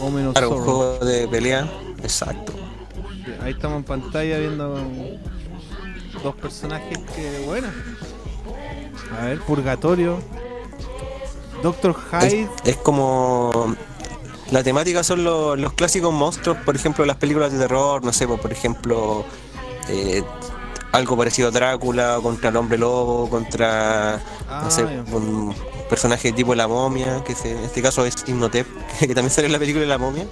[0.00, 1.70] Omen of Claro, un juego de pelea,
[2.02, 2.54] exacto.
[3.42, 4.80] Ahí estamos en pantalla viendo
[6.22, 7.68] dos personajes que, bueno.
[9.20, 10.18] A ver, Purgatorio.
[11.62, 12.48] Doctor Hyde.
[12.64, 13.74] es como.
[14.50, 18.26] La temática son los, los clásicos monstruos, por ejemplo, las películas de terror, no sé,
[18.28, 19.24] pues, por ejemplo,
[19.88, 20.22] eh,
[20.92, 24.20] algo parecido a Drácula, contra el hombre lobo, contra,
[24.50, 25.14] no sé, ya.
[25.16, 25.54] un
[25.88, 28.66] personaje tipo la momia, que se- en este caso es Imhotep,
[29.00, 30.26] que también sale en la película de la momia.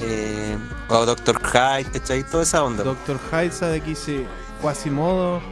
[0.00, 0.56] Eh,
[0.88, 2.22] o Doctor Hyde, ¿cachai?
[2.24, 2.82] Toda esa onda.
[2.82, 4.24] Doctor Hyde, sabe aquí dice
[4.62, 5.42] Quasimodo.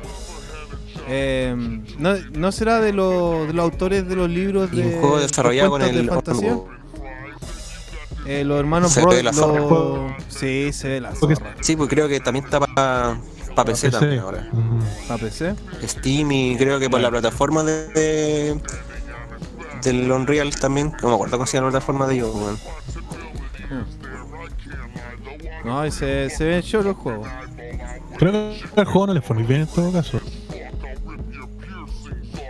[1.08, 1.54] Eh,
[1.98, 5.22] ¿no, ¿No será de, los de los autores de los libros de un juego de
[5.26, 6.56] desarrollado con el de fantasía?
[8.26, 9.60] Eh, los hermanos Se Bro- ve la zorra.
[9.60, 11.54] los- Sí, se ve la zorra.
[11.60, 13.16] Sí, pues creo que también está para
[13.64, 13.90] PC, PC.
[13.90, 14.48] también ahora.
[15.08, 15.54] ¿Para PC?
[15.86, 18.60] Steam y creo que por la plataforma de, de-
[19.82, 22.58] del Unreal también, no me acuerdo cómo se llama la plataforma de ellos, weón.
[25.64, 27.28] No, y se, se ven show los juegos.
[28.18, 30.20] Creo que al juego no le fue muy bien en todo caso.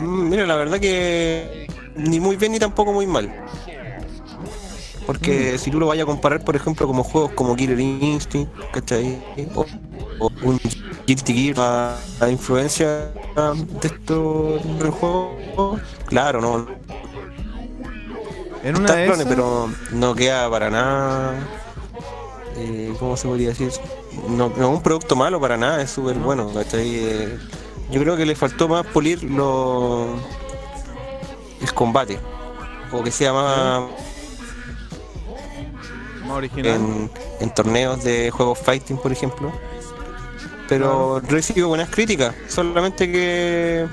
[0.03, 1.67] Mm, Mira, la verdad que
[1.97, 3.33] ni muy bien ni tampoco muy mal.
[5.07, 9.21] Porque si tú lo vayas a comparar, por ejemplo, como juegos como Killer Instinct, ¿cachai?
[9.55, 9.67] O,
[10.19, 10.61] o un
[11.07, 16.67] Guilty Gear, a la influencia de estos del juego, claro, no.
[18.63, 21.35] En una de esas, pero no queda para nada.
[22.57, 23.73] eh, ¿Cómo se podría decir?
[24.29, 26.95] No, no es un producto malo para nada, es súper bueno, ¿cachai?
[26.95, 27.39] Eh,
[27.93, 30.17] yo creo que le faltó más pulir lo,
[31.61, 32.19] el combate.
[32.91, 33.83] O que sea más
[36.27, 36.75] más original.
[36.75, 37.11] en,
[37.41, 39.53] en torneos de juegos fighting, por ejemplo.
[40.69, 43.87] Pero recibo buenas críticas, solamente que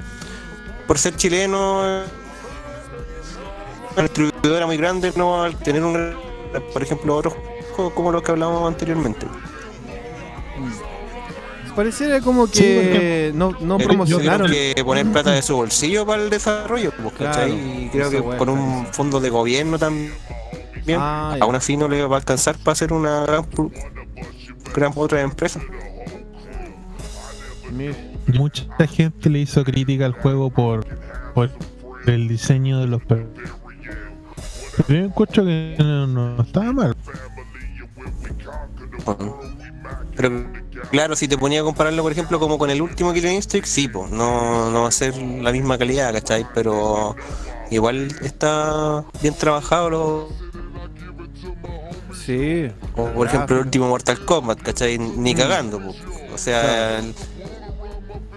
[0.87, 1.81] por ser chileno,
[3.93, 6.15] una distribuidora muy grande, no va a tener un
[6.73, 7.33] por ejemplo, otros
[7.75, 9.27] juegos como los que hablábamos anteriormente.
[11.75, 14.49] Pareciera como Sí, que no, no Eh, promocionaron.
[14.49, 17.13] Tienen que poner plata de su bolsillo para el desarrollo, pues,
[17.47, 20.11] y creo que con un fondo de gobierno también,
[20.97, 21.43] Ah, ya.
[21.43, 23.45] aún así no le va a alcanzar para hacer una gran,
[24.73, 25.59] gran otra empresa.
[28.27, 30.85] Mucha gente le hizo crítica al juego por,
[31.33, 31.49] por
[32.07, 33.01] el diseño de los
[34.87, 36.95] yo encuentro que no, no estaba mal.
[40.19, 40.31] Pero
[40.91, 43.87] claro, si te ponía a compararlo, por ejemplo, como con el último Killer Instinct, sí,
[43.87, 46.45] pues, no, no va a ser la misma calidad, ¿cachai?
[46.53, 47.15] Pero
[47.71, 50.29] igual está bien trabajado lo,
[52.25, 52.69] Sí.
[52.97, 54.97] O por ejemplo el último Mortal Kombat, ¿cachai?
[54.99, 55.95] Ni cagando, po.
[56.33, 57.15] O sea, el-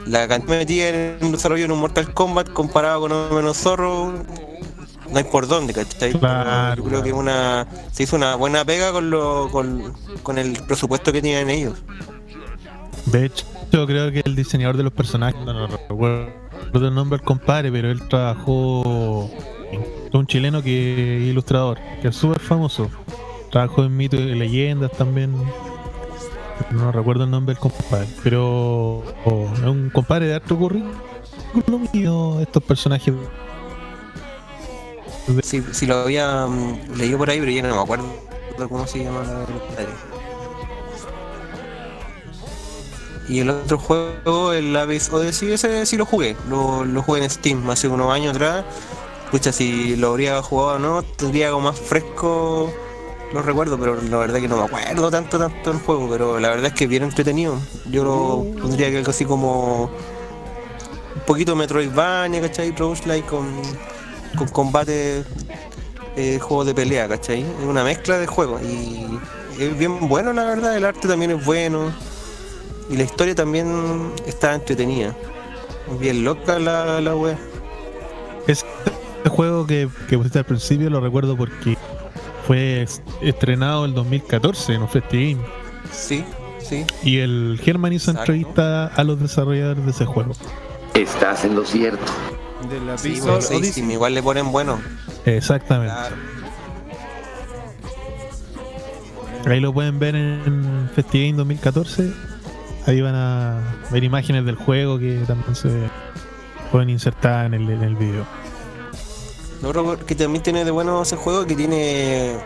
[0.07, 4.15] la cantidad metida en un desarrollo en un Mortal Kombat comparado con un menos zorro,
[5.13, 6.13] no hay por dónde, ¿cachai?
[6.13, 10.53] Claro, Yo creo que una se hizo una buena pega con, lo, con, con el
[10.65, 11.83] presupuesto que tienen ellos.
[13.07, 17.19] De hecho, yo creo que el diseñador de los personajes, no, no recuerdo el nombre
[17.19, 19.31] del compadre, pero él trabajó.
[20.13, 22.91] Un chileno que es ilustrador, que es súper famoso.
[23.51, 25.35] Trabajó en mitos y leyendas también.
[26.71, 31.03] No recuerdo el nombre del compadre, pero oh, es un compadre de alto currículum
[32.41, 33.15] estos personajes.
[35.43, 38.07] Si, si lo había mm, leído por ahí, pero ya no me acuerdo
[38.69, 39.47] cómo se llama la.
[43.29, 46.37] Y el otro juego, el Abyss Odyssey, ese sí lo jugué.
[46.49, 48.65] Lo, lo jugué en Steam hace unos años atrás.
[49.31, 52.73] Pucha, si lo habría jugado o no, tendría algo más fresco
[53.33, 56.51] los recuerdo, pero la verdad que no me acuerdo tanto tanto del juego, pero la
[56.51, 57.59] verdad es que bien entretenido.
[57.91, 62.73] Yo lo pondría que algo así como un poquito Metroidvania, ¿cachai?
[62.73, 63.47] Roguelike con,
[64.37, 65.25] con combate
[66.17, 67.41] eh, juegos de pelea, ¿cachai?
[67.43, 69.07] Es una mezcla de juegos y
[69.59, 71.91] es bien bueno la verdad, el arte también es bueno
[72.91, 75.15] y la historia también está entretenida.
[75.93, 77.39] Es bien loca la, la wea.
[78.47, 78.67] Este
[79.29, 81.77] juego que, que pusiste al principio lo recuerdo porque
[82.47, 85.47] fue est- estrenado el 2014 en Festi Game.
[85.93, 86.25] Sí,
[86.61, 86.85] sí.
[87.05, 88.33] Y el German hizo Exacto.
[88.33, 90.33] entrevista a los desarrolladores de ese juego.
[90.95, 92.05] Estás en lo cierto.
[92.69, 93.85] De la Sí, Visual bueno, sí, Odyssey.
[93.85, 94.81] sí, igual le ponen bueno.
[95.25, 95.95] Exactamente.
[95.95, 96.17] Claro.
[99.47, 102.13] Ahí lo pueden ver en Festigame 2014.
[102.87, 103.61] Ahí van a
[103.91, 105.71] ver imágenes del juego que también se
[106.71, 108.25] pueden insertar en el, en el video.
[109.63, 112.37] Lo otro que también tiene de bueno ese juego es que tiene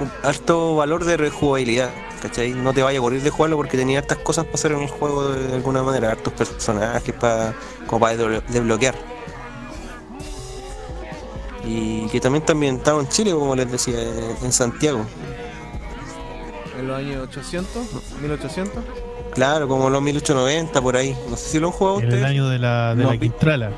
[0.00, 1.90] un alto valor de rejugabilidad.
[2.20, 2.52] ¿Cachai?
[2.52, 4.88] No te vaya a aburrir de jugarlo porque tenía hartas cosas para hacer en el
[4.88, 7.52] juego de alguna manera, hartos personajes para,
[7.88, 8.94] como para desblo- desbloquear.
[11.64, 13.96] Y que también está ambientado en Chile, como les decía,
[14.42, 15.04] en- Santiago.
[16.78, 17.86] En los años 800,
[18.20, 18.84] 1800.
[19.34, 21.16] Claro, como los 1890 por ahí.
[21.30, 23.18] No sé si lo han jugado En el ustedes año de la, de No, la
[23.18, 23.70] Quintrala.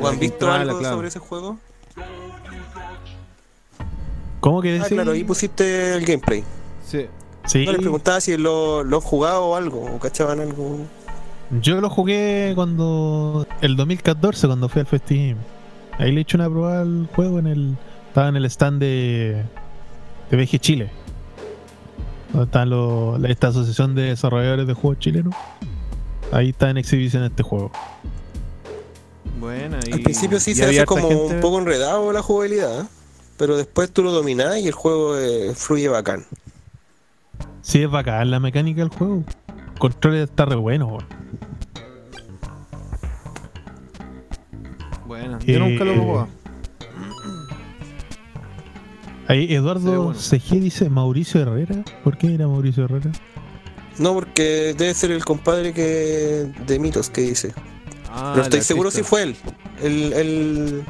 [0.00, 0.96] o han visto Quintrala, algo claro.
[0.96, 1.58] sobre ese juego.
[4.40, 4.88] ¿Cómo que Ah, decís?
[4.88, 6.44] claro, ahí pusiste el gameplay.
[6.86, 7.06] Sí.
[7.46, 10.78] Sí, No les preguntaba si lo, lo han jugado o algo, o cachaban algo.
[11.62, 13.46] yo lo jugué cuando.
[13.62, 15.40] El 2014, cuando fui al Festigame.
[15.98, 17.76] Ahí le eché una prueba al juego en el.
[18.08, 19.44] Estaba en el stand de.
[20.30, 20.90] de BG Chile.
[22.32, 25.34] Donde está lo- la- esta asociación de desarrolladores de juegos chilenos.
[26.30, 27.72] Ahí está en exhibición este juego.
[29.40, 29.78] Buena.
[29.86, 32.82] Y, Al principio sí y se había hace como gente- un poco enredado la jugabilidad,
[32.82, 32.84] ¿eh?
[33.38, 36.26] Pero después tú lo dominás y el juego eh, fluye bacán.
[37.62, 39.24] Sí, es bacán la mecánica del juego.
[39.72, 41.06] El control está re bueno, weón.
[45.06, 46.28] Bueno, Eh, yo nunca lo he jugado.
[49.28, 50.18] Ahí Eduardo bueno.
[50.18, 51.84] CG dice Mauricio Herrera.
[52.02, 53.12] ¿Por qué era Mauricio Herrera?
[53.98, 57.52] No, porque debe ser el compadre que de mitos que dice.
[58.10, 59.36] Ah, pero estoy el seguro si fue él.
[59.82, 60.84] El, el,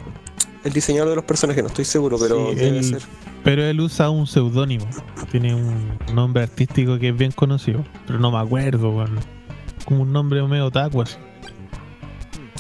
[0.69, 3.03] el diseñador de los personajes, no estoy seguro, pero Sí, debe él- ser.
[3.45, 4.86] Pero él usa un seudónimo.
[5.31, 7.85] Tiene un nombre artístico que es bien conocido.
[8.07, 9.19] Pero no me acuerdo, weón.
[9.85, 11.16] Como un nombre medio otaku así.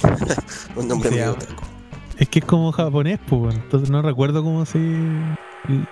[0.76, 1.32] Un nombre medio ah.
[1.32, 1.62] otaku.
[2.16, 3.54] Es que es como japonés, pues.
[3.56, 4.78] Entonces no recuerdo cómo se.
[4.78, 5.86] El,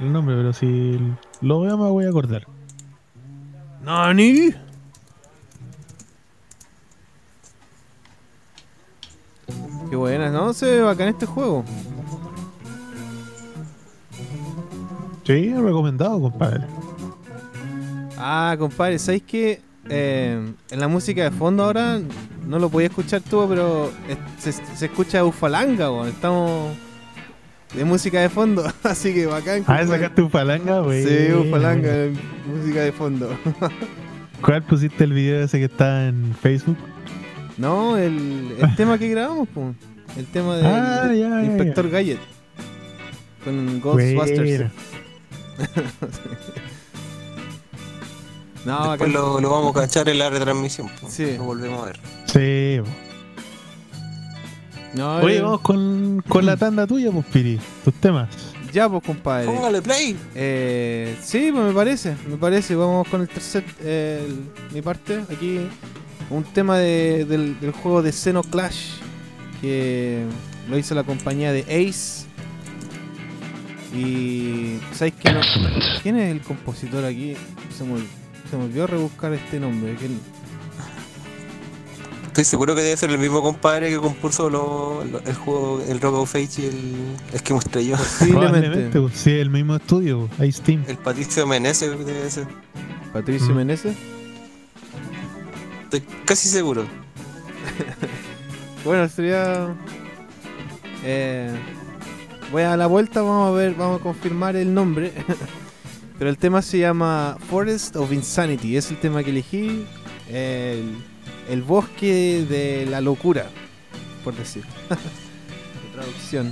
[0.00, 0.98] el nombre, pero si
[1.42, 2.46] lo veo me voy a acordar.
[3.84, 4.50] ¡Nani!
[9.90, 10.52] Qué buena, ¿no?
[10.52, 11.64] Se ve bacán este juego.
[15.24, 16.62] Sí, recomendado, compadre.
[18.16, 19.60] Ah, compadre, ¿sabes qué?
[19.88, 22.00] Eh, en la música de fondo ahora
[22.46, 23.90] no lo podía escuchar tú, pero
[24.38, 26.08] se, se escucha Ufalanga, weón.
[26.08, 26.76] Estamos
[27.74, 29.64] de música de fondo, así que bacán.
[29.66, 31.04] Ah, sacaste un falanga, güey.
[31.04, 31.90] Sí, Ufalanga,
[32.46, 33.36] música de fondo.
[34.42, 36.78] ¿Cuál pusiste el video ese que está en Facebook?
[37.60, 39.74] No, el, el tema que grabamos, pues.
[40.16, 42.18] El tema del Ah, del ya, ya, Inspector Gadget.
[43.44, 44.70] Con Ghostbusters.
[48.64, 50.90] No, Después lo, lo vamos a cachar en la retransmisión.
[51.00, 51.12] pues.
[51.14, 51.34] Sí.
[51.38, 52.00] Lo volvemos a ver.
[52.26, 52.80] Sí.
[54.94, 57.58] No, Oye, eh, vamos con, con la tanda tuya, pues, Piri.
[57.84, 58.28] Tus temas.
[58.72, 59.46] Ya, pues, compadre.
[59.46, 60.14] Póngale play.
[60.34, 62.74] Eh, sí, pues me parece, me parece.
[62.76, 65.24] Vamos con el tercer, eh, el- mi parte.
[65.32, 65.60] Aquí
[66.30, 68.92] un tema de- del, del juego de Xeno Clash
[69.60, 70.24] que
[70.68, 72.26] lo hizo la compañía de Ace.
[73.94, 75.32] Y ¿sabéis qué?
[75.32, 75.40] No?
[76.02, 77.34] ¿Quién es el compositor aquí?
[77.76, 77.98] Se me,
[78.50, 79.96] se me olvidó rebuscar este nombre.
[79.96, 80.18] ¿Quién?
[82.28, 86.00] Estoy seguro que debe ser el mismo compadre que compuso lo- lo- el juego, el
[86.00, 87.98] Rock of Age y el Esquimo Estrellón.
[88.30, 90.84] Probablemente, pues, sí, el mismo estudio, Ice Team.
[90.86, 92.46] El Patricio Meneses debe ser.
[93.12, 93.56] Patricio Mm.
[93.56, 93.96] Meneses.
[95.92, 96.86] Estoy casi seguro.
[98.82, 99.76] Bueno, sería.
[101.04, 101.54] Eh,
[102.50, 105.12] voy a la vuelta, vamos a ver, vamos a confirmar el nombre.
[106.18, 108.78] Pero el tema se llama Forest of Insanity.
[108.78, 109.84] Es el tema que elegí.
[110.30, 110.96] El,
[111.50, 113.50] el bosque de la locura,
[114.24, 114.64] por decir.
[114.88, 116.46] de traducción.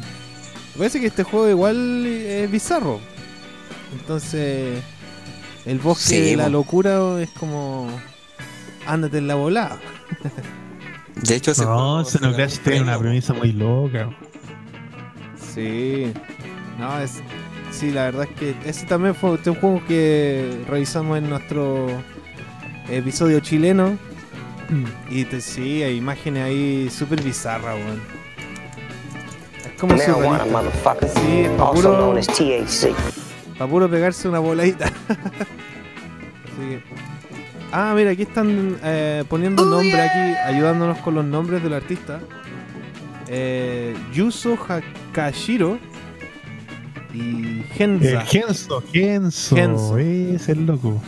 [0.74, 3.01] Me parece que este juego igual es bizarro.
[3.98, 4.82] Entonces,
[5.65, 7.89] el bosque Sí, de la locura es como.
[8.89, 9.78] Ándate en la volada.
[11.23, 14.09] De hecho, No, se ganó Xenoclash tiene una premisa muy loca.
[15.55, 16.12] Sí.
[16.78, 17.20] No, es.
[17.70, 21.86] Sí, la verdad es que ese también fue este un juego que revisamos en nuestro
[22.89, 23.97] episodio chileno.
[25.10, 28.01] Y te, sí, hay imágenes ahí súper bizarras, weón.
[29.65, 31.09] Es como motherfucker.
[31.09, 32.93] Sí, es pa' Also puro, known as THC.
[33.59, 34.86] pa' puro pegarse una voladita.
[36.47, 36.82] Así que-
[37.70, 42.20] Ah, mira, aquí están eh, poniendo un nombre aquí, ayudándonos con los nombres del artista.
[43.28, 45.78] eh, Yuzo Hakashiro
[47.12, 48.20] y El Genza.
[48.23, 49.99] Genso, Genso, Genso.
[49.99, 51.01] es el loco.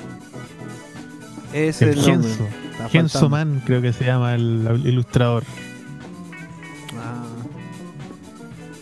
[1.55, 2.20] Ese El es el.
[2.20, 3.28] Está Genso faltando.
[3.31, 5.45] Man, creo que se llama el, el ilustrador.
[6.99, 7.24] Ah.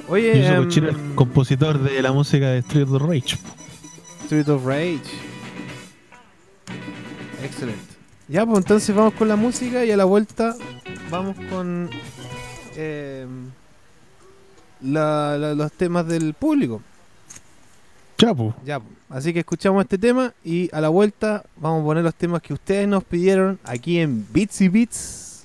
[0.08, 0.36] Oye,
[0.66, 3.38] Yuzo em, el compositor de la música de Street of Rage.
[4.24, 5.00] Street of Rage.
[7.42, 7.94] Excelente.
[8.28, 10.54] Ya, pues entonces vamos con la música y a la vuelta
[11.10, 11.88] vamos con
[14.82, 16.82] la- la- los temas del público.
[18.18, 18.52] Chapu.
[18.64, 18.92] Ya, pues.
[19.10, 22.52] así que escuchamos este tema y a la vuelta vamos a poner los temas que
[22.52, 25.44] ustedes nos pidieron aquí en Beats y Beats.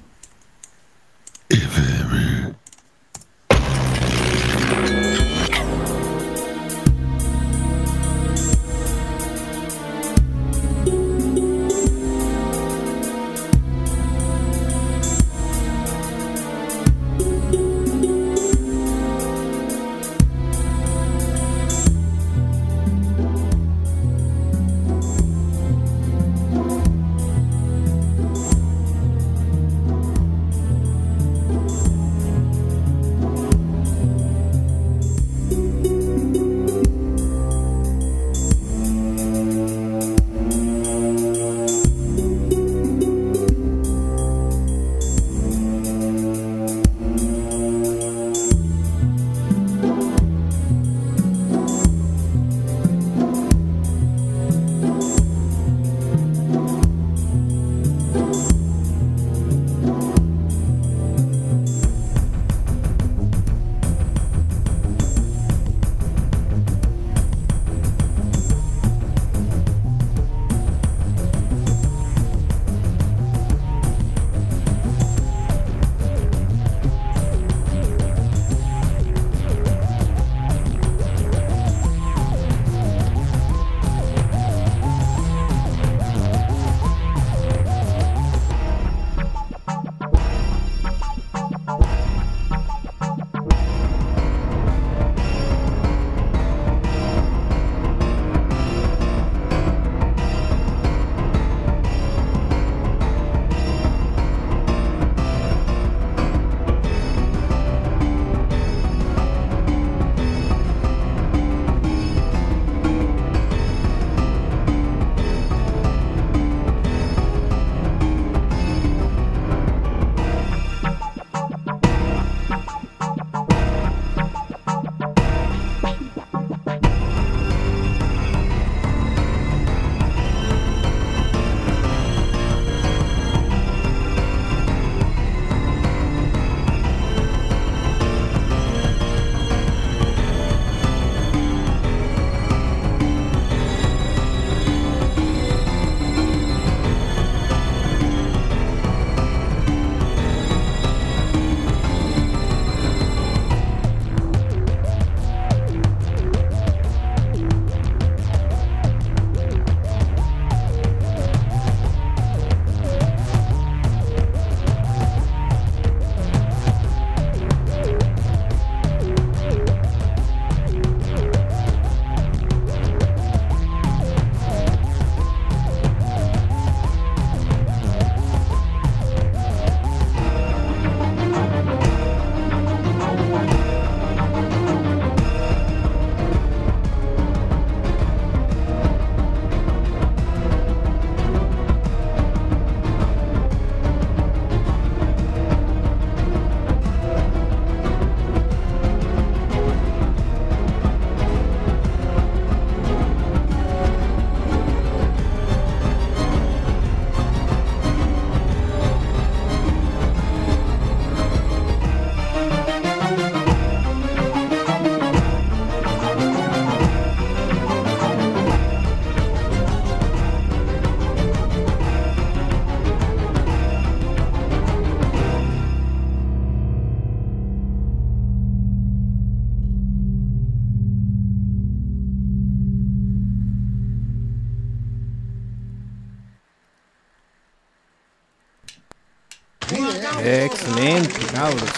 [241.44, 241.70] Cabros.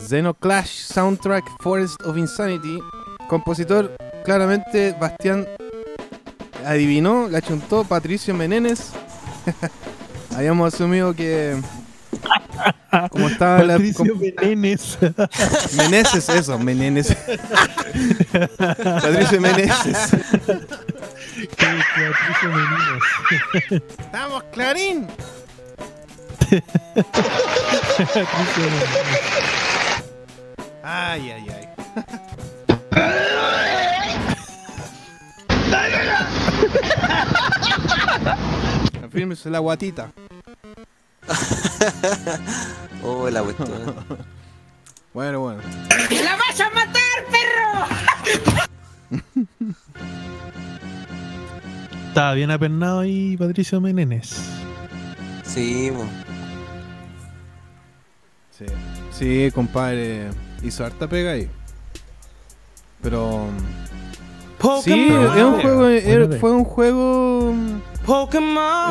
[0.00, 2.80] Xenoclash Soundtrack Forest of Insanity.
[3.28, 5.46] Compositor, claramente, Bastián
[6.64, 8.90] adivinó, la chuntó Patricio Menenes.
[10.36, 11.56] Habíamos asumido que
[13.12, 15.12] ¿Cómo está la Patricio com- Meneses.
[15.76, 17.16] Meneses, eso, Meneses.
[18.58, 19.96] Patricio Meneses.
[21.56, 23.82] Patricio Meneses.
[24.12, 25.06] ¡Vamos, Clarín!
[30.82, 31.68] Ay, ay, ay.
[39.04, 40.10] Afírmese la guatita.
[43.02, 43.68] Oh, la cuestión.
[45.12, 45.60] Bueno, bueno.
[46.22, 47.86] ¡La vas a matar, perro!
[52.08, 54.38] Estaba bien apernado ahí Patricio Meneses.
[55.44, 56.06] Sí, mo.
[58.56, 58.64] Sí.
[59.12, 60.30] Sí, compadre.
[60.62, 61.48] Hizo harta pega ahí.
[63.02, 63.48] Pero.
[64.82, 67.54] Sí, Pero es un juego, fue un juego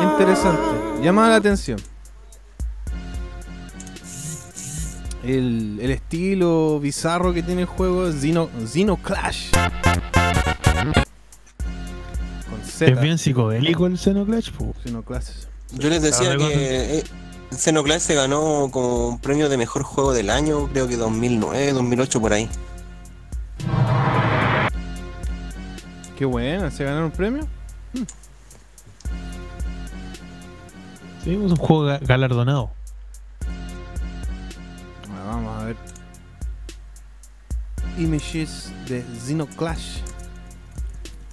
[0.02, 1.02] interesante.
[1.02, 1.78] Llama la atención.
[5.24, 9.50] El, el estilo bizarro que tiene el juego es Xeno, Xeno Clash.
[12.48, 12.92] Con Z.
[12.92, 14.50] Es bien psicodélico el Xenoclash,
[15.04, 15.28] Clash.
[15.72, 17.04] Yo les decía que eh,
[17.50, 22.20] Xenoclash se ganó como un premio de mejor juego del año, creo que 2009, 2008
[22.20, 22.48] por ahí.
[26.18, 27.46] Qué buena, ¿se ganaron un premio?
[31.24, 32.70] Sí, es un juego ga- galardonado.
[35.08, 35.76] Bueno, vamos a ver.
[37.98, 39.98] Images de Xeno Clash.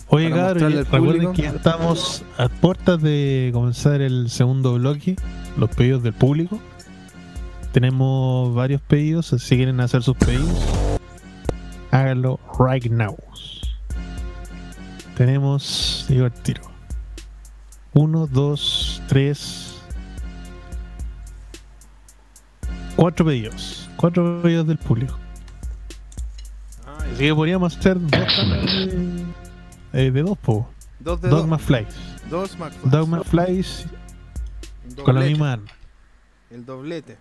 [0.07, 5.15] Oye, cabrón, recuerden que ya estamos a puertas de comenzar el segundo bloque,
[5.57, 6.59] los pedidos del público.
[7.71, 10.63] Tenemos varios pedidos, si quieren hacer sus pedidos,
[11.91, 13.17] háganlo right now.
[15.15, 16.61] Tenemos, digo el tiro.
[17.93, 19.81] Uno, dos, tres.
[22.95, 23.89] Cuatro pedidos.
[23.95, 25.17] Cuatro pedidos del público.
[27.11, 29.25] Así que podríamos hacer dos de,
[29.93, 30.67] eh, de dos, po.
[30.99, 31.95] Dos de Dogma Flies.
[32.29, 32.89] Dos McFly.
[32.89, 33.85] Dogma Flies
[35.01, 35.67] Con la misma arma.
[36.51, 37.17] El doblete.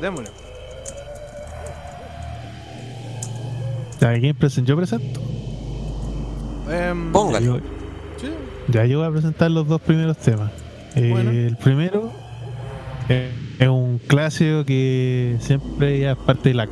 [0.00, 0.30] Démosle.
[4.00, 4.36] Ya, ¿quién?
[4.64, 5.20] Yo presento.
[6.68, 7.56] Em, Ya yo,
[8.20, 8.28] sí.
[8.68, 10.50] ya yo voy a presentar los dos primeros temas.
[10.96, 11.30] Eh, Bueno.
[11.30, 12.12] El primero
[13.08, 16.68] eh, es un clásico que siempre ya es parte de la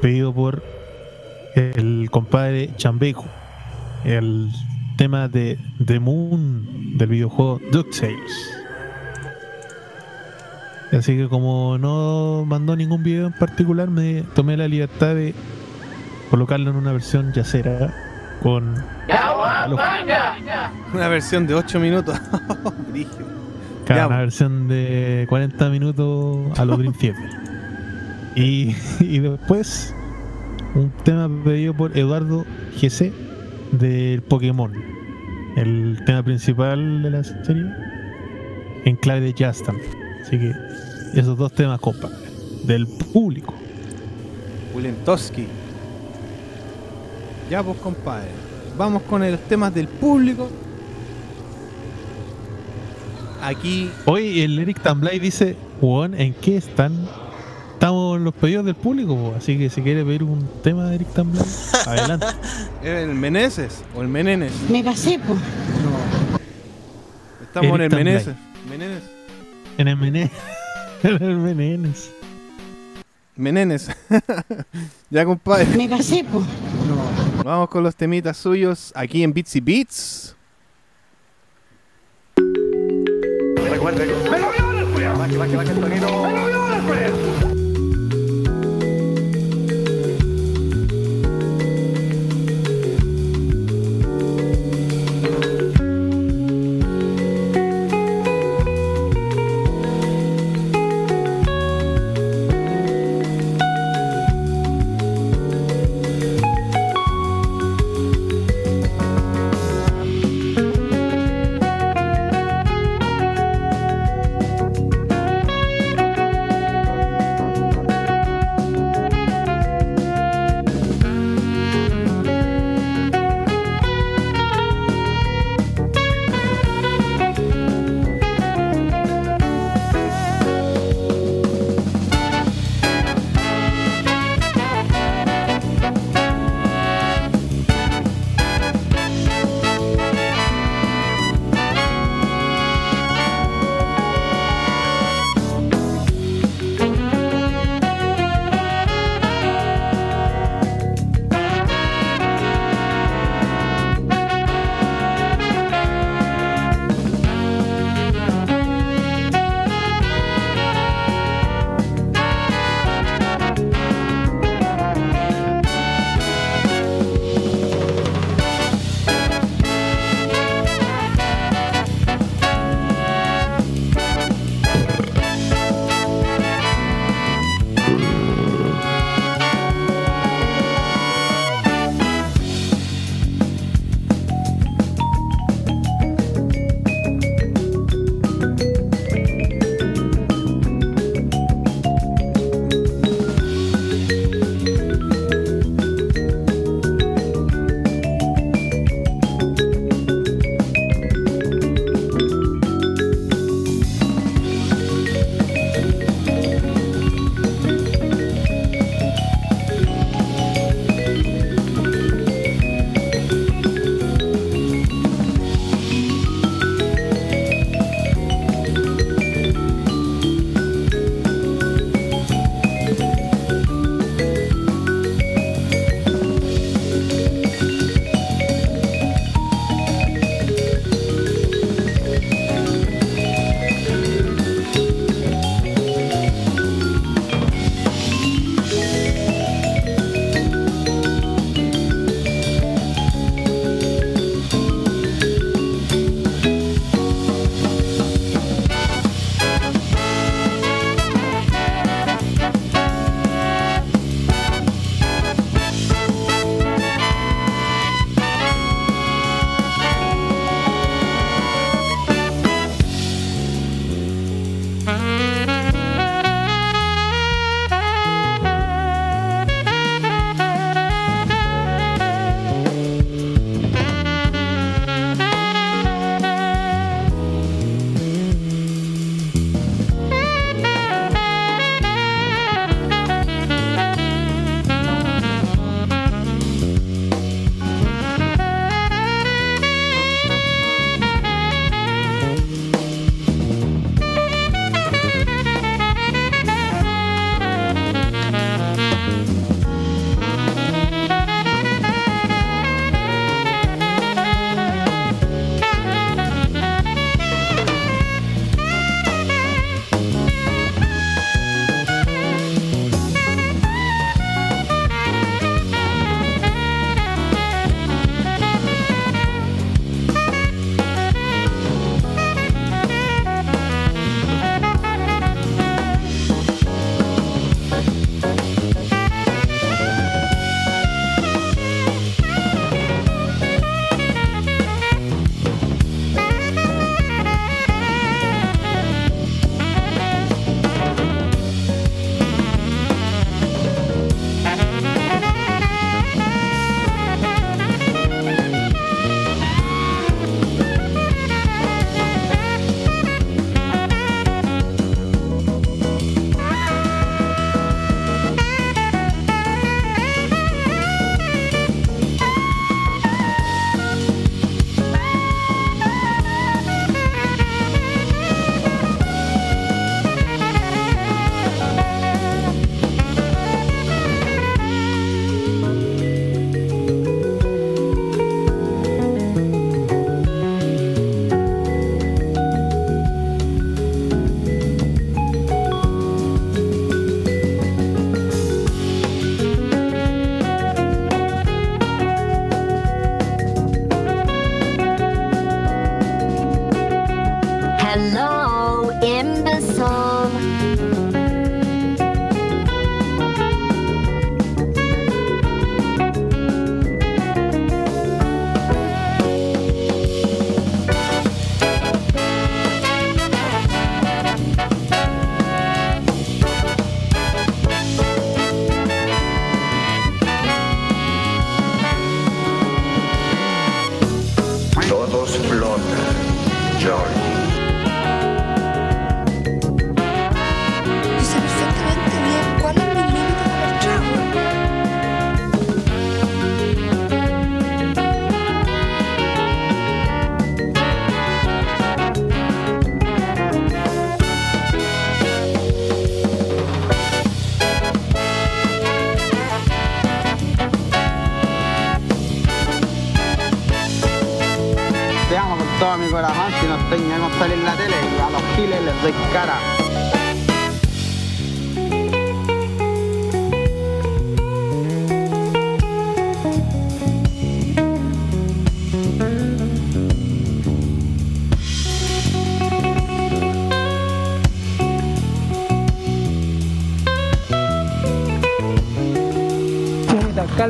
[0.00, 0.62] pedido por
[1.54, 3.24] el compadre Chambeco.
[4.04, 4.50] El
[4.96, 8.56] tema de The Moon del videojuego DuckTales.
[10.92, 15.34] Así que como no mandó ningún video en particular, me tomé la libertad de
[16.30, 17.94] colocarlo en una versión yacera
[18.42, 18.74] con
[20.92, 22.18] Una versión de 8 minutos.
[23.88, 27.28] Ya, una versión de 40 minutos a los Dream Theater.
[28.36, 29.92] Y, y después
[30.76, 32.46] un tema pedido por Eduardo
[32.80, 33.29] GC
[33.72, 34.72] del Pokémon.
[35.56, 37.66] El tema principal de la serie
[38.84, 39.90] en clave de jazz también.
[40.22, 40.52] Así que
[41.14, 42.08] esos dos temas, compa,
[42.64, 43.54] del público.
[44.74, 45.46] Wilentowski.
[47.50, 48.28] Ya pues compadre.
[48.78, 50.48] Vamos con los temas del público.
[53.42, 56.92] Aquí Hoy el Eric Tamblay dice, Juan, ¿en qué están?
[57.80, 60.96] Estamos en los pedidos del público, po, así que si quiere pedir un tema de
[60.96, 61.42] Eric Tamblay,
[61.86, 62.26] adelante.
[62.82, 64.52] ¿es el Meneses o el Menenes.
[64.68, 65.34] Me pasé, po.
[67.42, 68.04] Estamos en el Tamblay.
[68.04, 68.36] Meneses.
[68.68, 69.02] Menenes.
[69.78, 70.30] En el Menenes.
[71.02, 72.12] En el Menenes.
[73.34, 73.88] Menenes.
[75.10, 75.64] ya compadre.
[75.74, 76.42] Me pasé, po.
[77.42, 80.36] Vamos con los temitas suyos aquí en Bitsy Beats.
[83.70, 84.04] Recuerde.
[84.30, 84.86] ¡Me lo viola el.
[84.86, 85.72] ¡Me lo viola
[87.06, 87.49] el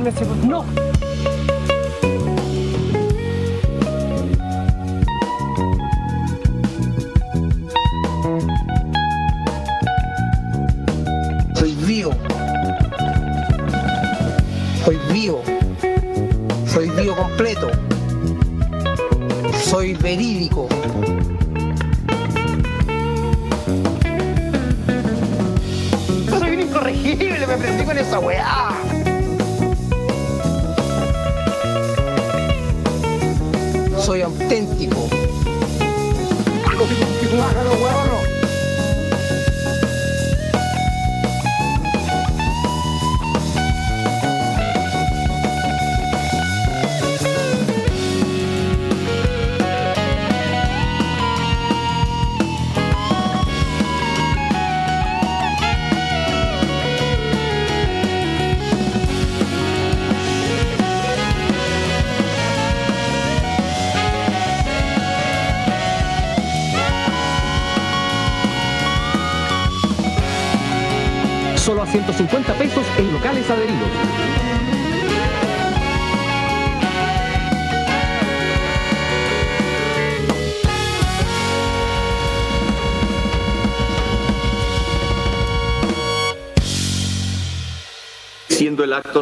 [0.01, 0.70] Cálmese, por No.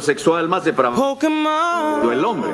[0.09, 1.18] sexual más depravado
[2.10, 2.48] el hombre.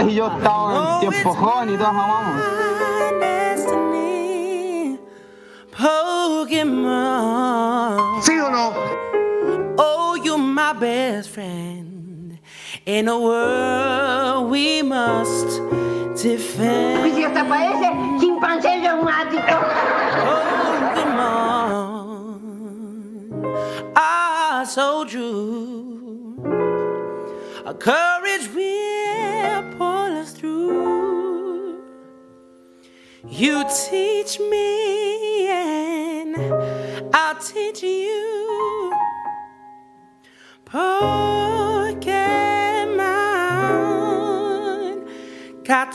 [0.00, 2.42] Y yo estaba en oh, tiempo joven y amamos.
[8.22, 8.72] ¿Sí o no?
[9.78, 12.40] Oh, you're my best friend.
[12.86, 15.60] In a world we must
[16.20, 17.06] defend.
[17.06, 17.93] ¿Y si parece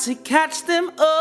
[0.10, 1.19] to catch them up.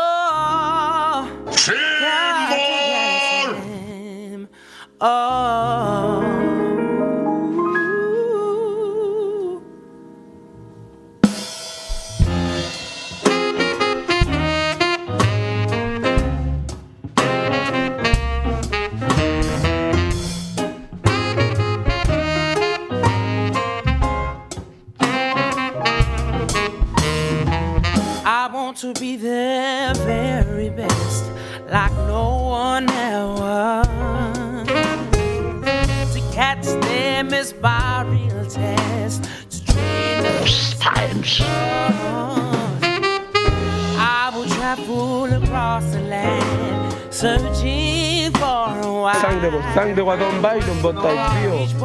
[49.73, 51.79] Sangre guadón, bailon, botai, tío.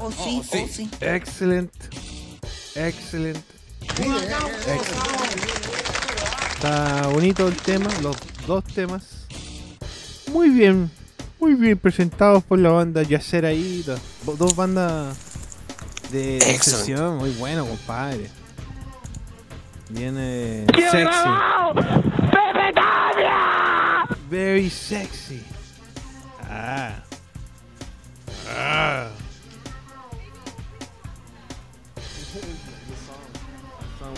[0.00, 0.58] Oh, oh sí, oh, sí.
[0.64, 0.90] Oh, sí.
[6.54, 8.16] Está bonito el tema, los
[8.46, 9.26] dos temas.
[10.32, 10.90] Muy bien,
[11.38, 13.50] muy bien presentados por la banda Yacera
[14.38, 15.16] Dos bandas
[16.12, 18.30] de, de muy bueno, compadre.
[19.90, 21.28] Viene sexy.
[24.30, 25.42] Very sexy.
[26.42, 27.02] Ah.
[28.48, 29.08] ah.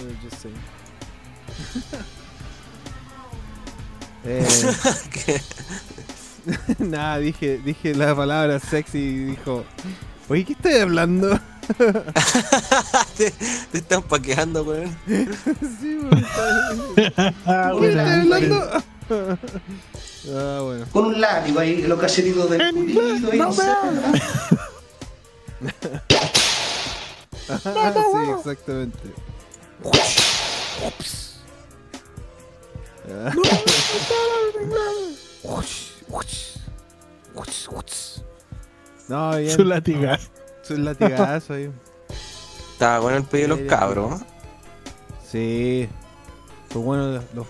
[0.07, 0.59] Were just saying.
[4.23, 4.47] Eh,
[6.79, 9.65] Nada, dije, dije la palabra sexy y dijo,
[10.29, 11.39] oye, ¿qué estoy hablando?
[13.17, 14.95] te, te están paqueando, weón.
[15.07, 18.83] sí, weón, ¿Qué estoy hablando?
[19.11, 20.87] ah, bueno.
[20.93, 23.55] Con un látigo ahí, los cachetitos del culito no.
[27.49, 28.99] Ah, sí, exactamente.
[39.09, 39.57] No, bien.
[39.57, 40.28] Su latigazo.
[40.62, 41.70] Su latigazo ahí.
[42.73, 44.20] Estaba bueno el pedido de los cabros.
[45.28, 45.89] Sí.
[46.68, 47.47] Fue bueno los, los,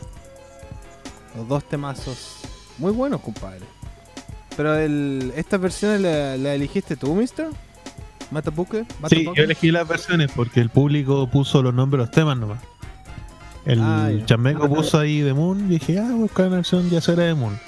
[1.37, 2.37] los dos temazos.
[2.79, 3.67] Muy buenos, compadre.
[4.57, 7.49] Pero el, ¿estas versiones la, la eligiste tú, mister?
[8.31, 8.87] ¿Matapuke?
[9.09, 12.59] Sí, yo elegí las versiones porque el público puso los nombres de los temas nomás.
[13.67, 14.11] El Ah,
[14.69, 17.59] puso ahí The Moon y dije, ah, buscar una versión ya será de Moon.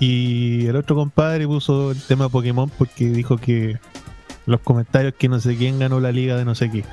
[0.00, 3.78] Y el otro compadre puso el tema Pokémon porque dijo que
[4.46, 6.84] los comentarios que no sé quién ganó la liga de no sé qué.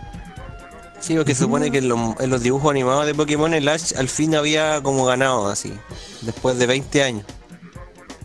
[1.00, 3.94] Sí, porque se supone que en los, en los dibujos animados de Pokémon el Ash
[3.98, 5.74] al fin había como ganado así.
[6.22, 7.26] Después de 20 años.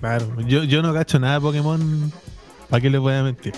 [0.01, 2.13] Claro, yo, yo no cacho nada de Pokémon,
[2.69, 3.55] ¿para qué les voy a mentir?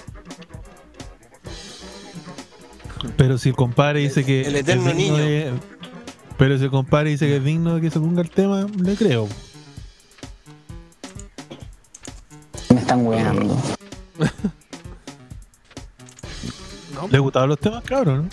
[3.16, 4.42] Pero si el compadre dice que.
[4.42, 5.16] el eterno es niño.
[5.16, 5.52] de-
[6.38, 8.94] pero si el compadre dice que es digno de que se ponga el tema, le
[8.96, 9.26] creo.
[12.72, 13.56] Me están weando.
[17.10, 18.24] ¿Le gustaban los temas, cabrón?
[18.24, 18.28] ¿no?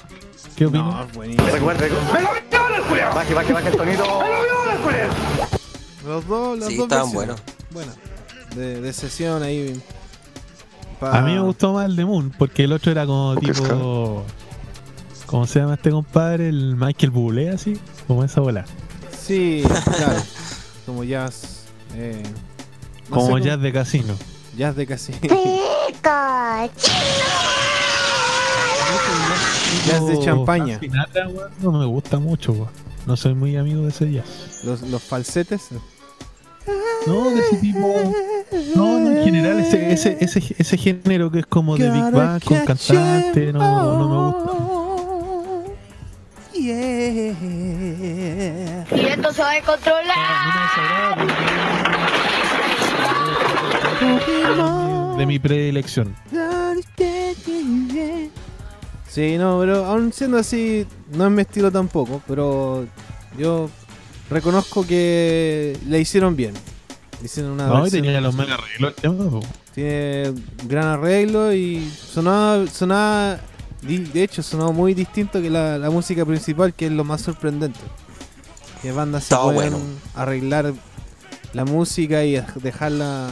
[0.55, 0.85] ¿Qué opinas?
[0.85, 1.47] No, buenísimo.
[1.49, 1.89] Recuerde.
[1.89, 3.13] ¡Me lo viola el culiao!
[3.15, 4.03] Baje, baje, baje el tonito.
[4.03, 5.09] ¡Me lo viola el culiao!
[6.05, 7.43] Los dos, las Sí, dos estaban versiones.
[7.71, 7.95] Buenas.
[8.55, 9.81] De, de sesión ahí.
[10.99, 14.23] pa- A mí me gustó más el de Moon, porque el otro era como tipo.
[15.33, 16.49] ¿Cómo se llama este compadre?
[16.49, 18.65] El Michael Bublé, así, como esa bola.
[19.19, 19.63] Sí,
[19.97, 20.21] claro.
[20.85, 21.63] Como jazz.
[21.95, 22.21] Eh,
[23.09, 24.13] no Como jazz de casino.
[24.55, 25.11] Jazz de casi.
[29.87, 30.79] Jazz de Oh, champaña.
[31.63, 32.69] No me gusta mucho, weón.
[33.07, 34.61] No soy muy amigo de ese jazz.
[34.63, 35.69] Los, los falsetes.
[37.07, 38.13] No, de ese tipo.
[38.75, 42.43] No, no, en general, ese, ese, ese, ese género que es como de Big Bang
[42.43, 44.82] con cantante, no, no me gusta.
[46.63, 46.69] Y
[49.05, 51.17] esto se va a controlar.
[55.17, 56.15] De mi predilección.
[59.09, 62.85] Sí, no, pero aún siendo así, no es mi estilo tampoco, pero
[63.37, 63.69] yo
[64.29, 66.53] reconozco que le hicieron bien.
[67.21, 69.41] Hicieron una No, tenía los mega arreglos el tema, po.
[69.75, 70.33] Tiene
[70.63, 73.39] gran arreglo y sonaba, sonaba
[73.83, 77.79] de hecho sonaba muy distinto que la, la música principal, que es lo más sorprendente.
[78.81, 79.77] Que bandas se pueden bueno.
[80.15, 80.73] arreglar
[81.53, 83.31] la música y dejarla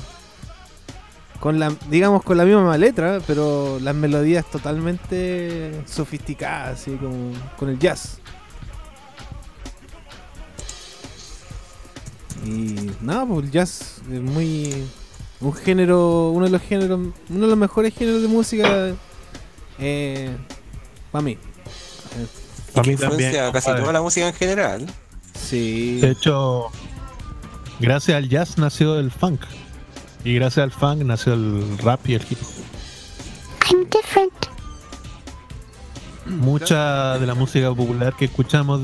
[1.39, 7.69] con la, digamos, con la misma letra, pero las melodías totalmente sofisticadas, así como con
[7.69, 8.19] el jazz.
[12.45, 14.85] Y nada, pues el jazz es muy.
[15.39, 18.93] Un género, uno de los géneros, uno de los mejores géneros de música
[21.11, 21.31] para mí.
[21.31, 23.81] Y Pa' que mí también, casi compadre.
[23.81, 24.85] toda la música en general.
[25.33, 25.99] Sí.
[26.01, 26.67] De hecho,
[27.79, 29.41] gracias al jazz nació el funk.
[30.23, 33.71] Y gracias al funk nació el rap y el hip hop.
[33.71, 34.33] I'm different.
[36.27, 38.81] Mucha de la música popular que escuchamos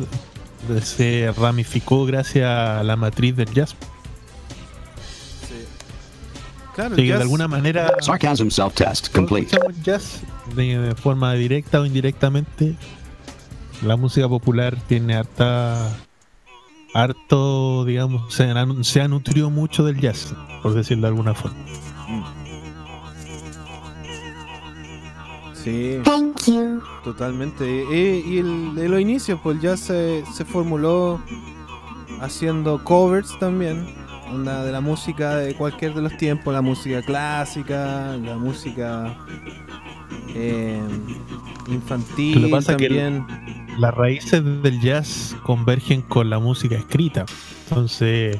[0.70, 3.76] eh, se ramificó gracias a la matriz del jazz.
[6.76, 9.48] Claro, Así el que de jazz- alguna manera Sarcasm self-test complete.
[9.56, 10.20] escuchamos jazz
[10.56, 12.76] de, forma directa o indirectamente.
[13.84, 15.96] La música popular tiene harta
[16.94, 21.58] harto, digamos, se ha, se ha nutrido mucho del jazz, por decirlo de alguna forma.
[25.54, 26.00] Sí.
[26.04, 26.82] Thank you.
[27.04, 27.66] Totalmente.
[27.92, 31.22] Y, y el- de los inicios, pues el jazz se, se formuló
[32.22, 33.86] haciendo covers también.
[34.32, 39.16] onda de la música de cualquier de los tiempos, la música clásica, la música
[40.36, 40.80] eh,
[41.68, 43.26] infantil Lo que pasa es que también.
[43.30, 47.26] el- las raíces del jazz convergen con la música escrita.
[47.70, 48.40] Entonces,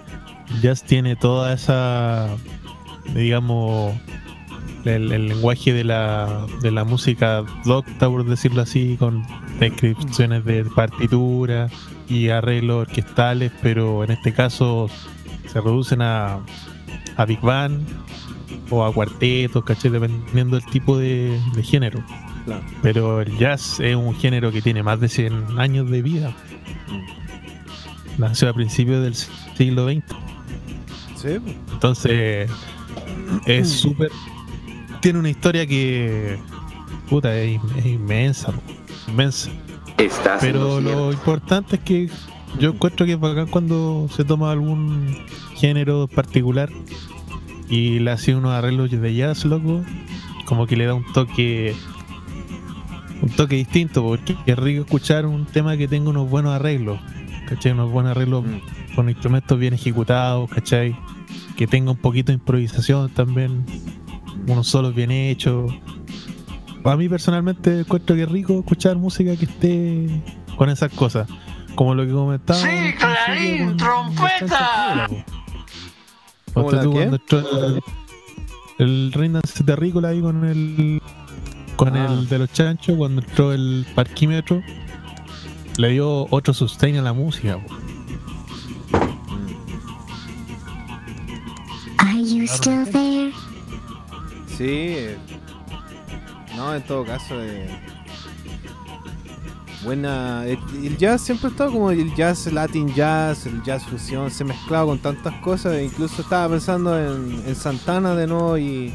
[0.50, 2.28] el jazz tiene toda esa,
[3.14, 3.94] digamos,
[4.86, 9.24] el, el lenguaje de la, de la música docta, por decirlo así, con
[9.60, 11.68] descripciones de partitura
[12.10, 14.90] y arreglos orquestales, pero en este caso
[15.46, 16.40] se reducen a,
[17.18, 17.82] a Big Bang
[18.70, 19.92] o a cuartetos, ¿cachai?
[19.92, 22.04] Dependiendo del tipo de, de género.
[22.46, 22.64] Claro.
[22.82, 26.36] Pero el jazz es un género que tiene más de 100 años de vida.
[28.18, 29.16] Nació a principios del
[29.56, 30.04] siglo XX.
[31.16, 31.56] Sí, pues.
[31.74, 32.50] Entonces,
[33.46, 34.12] es súper.
[35.02, 36.38] Tiene una historia que.
[37.10, 38.52] Puta, es, es inmensa,
[39.08, 39.50] inmensa.
[39.98, 41.12] Estás en Pero lo lo cierto.
[41.14, 42.10] importante es que
[42.60, 45.16] yo encuentro que es bacán cuando se toma algún
[45.56, 46.70] género particular
[47.70, 49.84] y le hace unos arreglos de jazz, loco.
[50.46, 51.76] Como que le da un toque.
[53.22, 57.00] Un toque distinto, porque es rico escuchar un tema que tenga unos buenos arreglos.
[57.48, 57.72] ¿Cachai?
[57.72, 58.46] Unos buenos arreglos
[58.96, 60.96] con instrumentos bien ejecutados, ¿cachai?
[61.56, 63.66] Que tenga un poquito de improvisación también.
[64.48, 65.74] Unos solos bien hechos.
[66.84, 70.22] A mí personalmente encuentro que es rico escuchar música que esté
[70.56, 71.28] con esas cosas.
[71.76, 72.60] Como lo que comentaba.
[72.60, 75.08] Sí, Clarín, trompeta.
[76.62, 76.98] ¿Cómo la tú qué?
[76.98, 77.82] cuando entró el,
[78.80, 81.02] el Reina Terrícola ahí con el
[81.76, 82.08] con Ah.
[82.12, 84.62] el de los chanchos cuando entró el parquímetro
[85.78, 87.60] le dio otro sustain a la música.
[92.00, 93.32] Are you still there?
[94.48, 94.66] Sí.
[94.68, 95.18] eh,
[96.56, 97.68] No, en todo caso, eh,
[99.84, 100.46] buena.
[100.46, 104.44] El, el jazz siempre ha estado como el jazz latin jazz, el jazz fusión, se
[104.44, 105.74] ha mezclado con tantas cosas.
[105.74, 108.94] e incluso estaba pensando en, en Santana de nuevo y.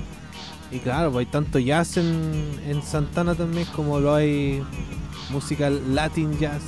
[0.71, 2.33] Y claro, pues hay tanto jazz en,
[2.67, 4.63] en Santana también como lo hay
[5.31, 6.63] música latin jazz.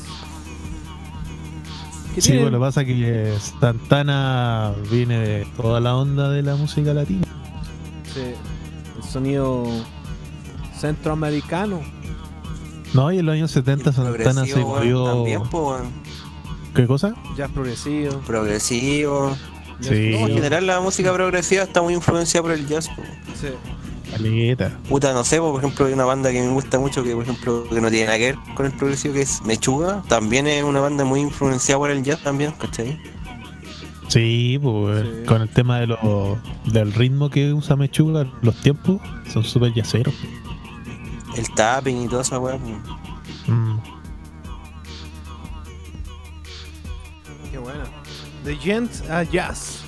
[2.15, 2.43] ¿Qué Sí, tiene?
[2.43, 6.93] pues, lo que pasa es que Santana viene de toda la onda de la música
[6.95, 7.27] latina.
[8.13, 8.21] Sí,
[8.97, 9.67] el sonido
[10.79, 11.81] centroamericano.
[12.95, 15.05] No, y en los años 70 Santana se movió.
[15.05, 15.77] también, po.
[16.75, 17.15] ¿Qué cosa?
[17.37, 18.19] Jazz progresivo.
[18.21, 19.37] Progresivo.
[19.81, 20.17] Sí.
[20.19, 23.03] No, en general la música progresiva está muy influenciada por el jazz, po.
[23.41, 23.49] Sí.
[24.11, 24.79] Caleta.
[24.89, 27.25] Puta, no sé, po, por ejemplo, hay una banda que me gusta mucho que, por
[27.25, 30.03] ejemplo, que no tiene nada que ver con el progresivo, que es Mechuga.
[30.09, 32.99] También es una banda muy influenciada por el jazz también, ¿cachai?
[34.09, 39.01] Sí, pues con el tema de lo, del ritmo que usa Mechuga, los tiempos
[39.33, 40.15] son súper yaceros.
[41.37, 42.57] El tapping y toda esa weá.
[42.57, 43.53] po.
[43.53, 43.79] Mm.
[47.51, 47.85] Qué bueno.
[48.45, 49.85] The Gent a Jazz.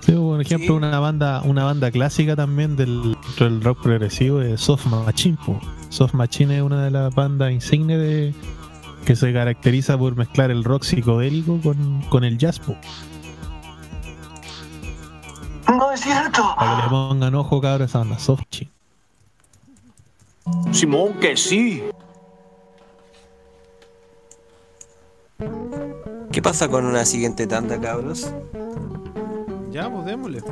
[0.00, 4.60] Sí, por ejemplo, una banda una banda clásica también del, dentro del rock progresivo es
[4.60, 5.36] Soft Machine.
[5.46, 5.60] po.
[5.90, 8.34] Soft Machine es una de las bandas insignes de,
[9.04, 12.58] que se caracteriza por mezclar el rock psicodélico con, con el jazz.
[12.58, 12.76] po.
[15.68, 16.54] No es cierto.
[16.56, 18.71] Para que le pongan ojo, cabros, a esa banda Soft Machine.
[20.72, 21.82] Simón, que sí.
[26.30, 28.32] ¿Qué pasa con una siguiente tanda, cabros?
[29.70, 30.42] Ya, pues démosle.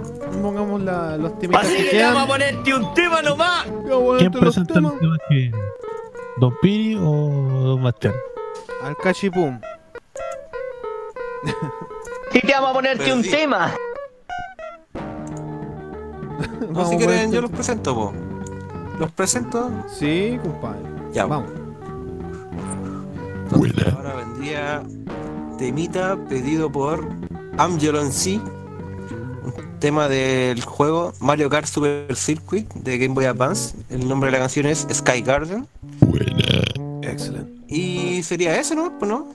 [0.43, 2.15] Pongamos la- los temitas Así que que quedan.
[2.15, 3.67] vamos a ponerte un tema nomás.
[4.19, 5.51] ¿Quién presenta el tema que
[6.39, 8.15] ¿Don Piri o Don Bastián?
[8.83, 9.61] Al cachipum.
[12.33, 13.75] Y te vamos a ponerte un tema.
[16.71, 18.15] No, si quieren, yo los presento, po.
[19.01, 19.71] ¿Los presento?
[19.99, 20.83] Sí, compadre.
[21.13, 21.51] Ya, Vamos.
[23.97, 24.83] Ahora vendría
[25.59, 27.09] temita pedido por
[27.59, 28.37] Amgelon C.
[29.43, 33.75] Un tema del juego Mario Kart Super Circuit de Game Boy Advance.
[33.89, 35.67] El nombre de la canción es Sky Garden.
[37.03, 37.51] Excelente.
[37.69, 38.97] Y sería ese, ¿no?
[38.99, 39.29] Pues, ¿no?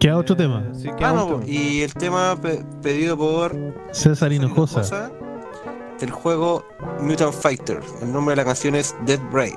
[0.00, 0.64] ¿Qué otro tema?
[0.74, 3.54] Sí, Ah, no, y el tema pe- pedido por
[3.92, 4.80] César Hinojosa.
[4.80, 5.10] Cosa
[6.00, 6.66] del juego
[7.00, 7.80] Mutant Fighter.
[8.02, 9.56] El nombre de la canción es Dead Braid.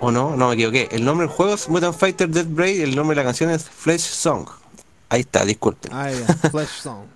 [0.00, 0.36] ¿O no?
[0.36, 0.88] No me equivoqué.
[0.90, 3.50] El nombre del juego es Mutant Fighter Dead Braid y el nombre de la canción
[3.50, 4.46] es Flesh Song.
[5.08, 5.92] Ahí está, disculpen.
[5.94, 6.26] Ah, ya.
[6.50, 7.06] Flash Song.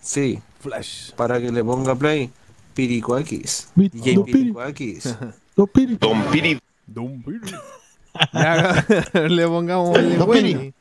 [0.00, 1.12] Sí, Flash.
[1.12, 2.30] para que le ponga play.
[2.74, 3.68] Piricuakis.
[3.74, 4.38] DJ Don Piri.
[4.38, 5.16] Piricuakis.
[5.56, 5.96] Don Piri.
[5.96, 6.60] Don Piri.
[6.86, 7.52] Don Piri.
[8.32, 8.86] Ya,
[9.28, 10.30] le pongamos el Don.
[10.30, 10.74] Piri.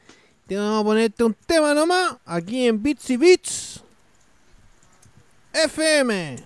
[0.47, 2.17] Te vamos a ponerte un tema nomás.
[2.25, 3.83] Aquí en Bits y Bits.
[5.65, 6.37] FM.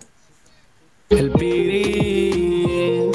[1.10, 3.12] El Piri.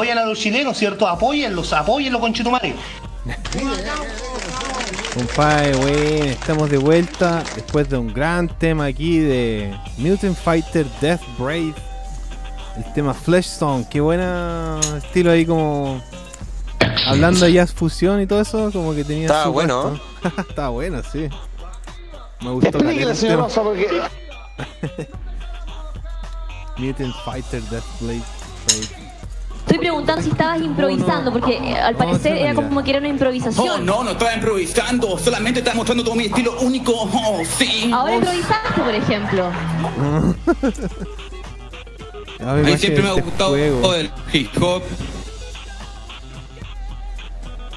[0.00, 1.06] Apoyan a los chilenos, ¿cierto?
[1.06, 2.74] Apóyenlos, apóyenlos con Chitumare.
[5.12, 11.20] Compadre, bueno, estamos de vuelta después de un gran tema aquí de Mutant Fighter Death
[11.36, 11.74] Brave.
[12.78, 16.00] El tema Fleshstone, qué buena estilo ahí como
[17.06, 20.00] hablando de jazz fusión y todo eso, como que tenía Estaba bueno.
[20.48, 21.28] Estaba bueno, sí.
[22.40, 22.78] Me gustó.
[23.36, 23.86] Rosa, porque
[26.78, 28.22] Mutant Fighter Deathblade
[28.66, 29.09] Trade.
[29.70, 33.12] Estoy preguntando si estabas improvisando, porque eh, al parecer era como que era una Oh,
[33.12, 33.86] improvisación.
[33.86, 36.90] no, no estaba improvisando, solamente estaba mostrando todo mi estilo único.
[36.92, 37.88] Oh, sí.
[37.94, 39.44] Ahora improvisaste, por ejemplo.
[42.44, 43.94] A mí siempre me ha este gustado juego.
[43.94, 44.82] el hip hop.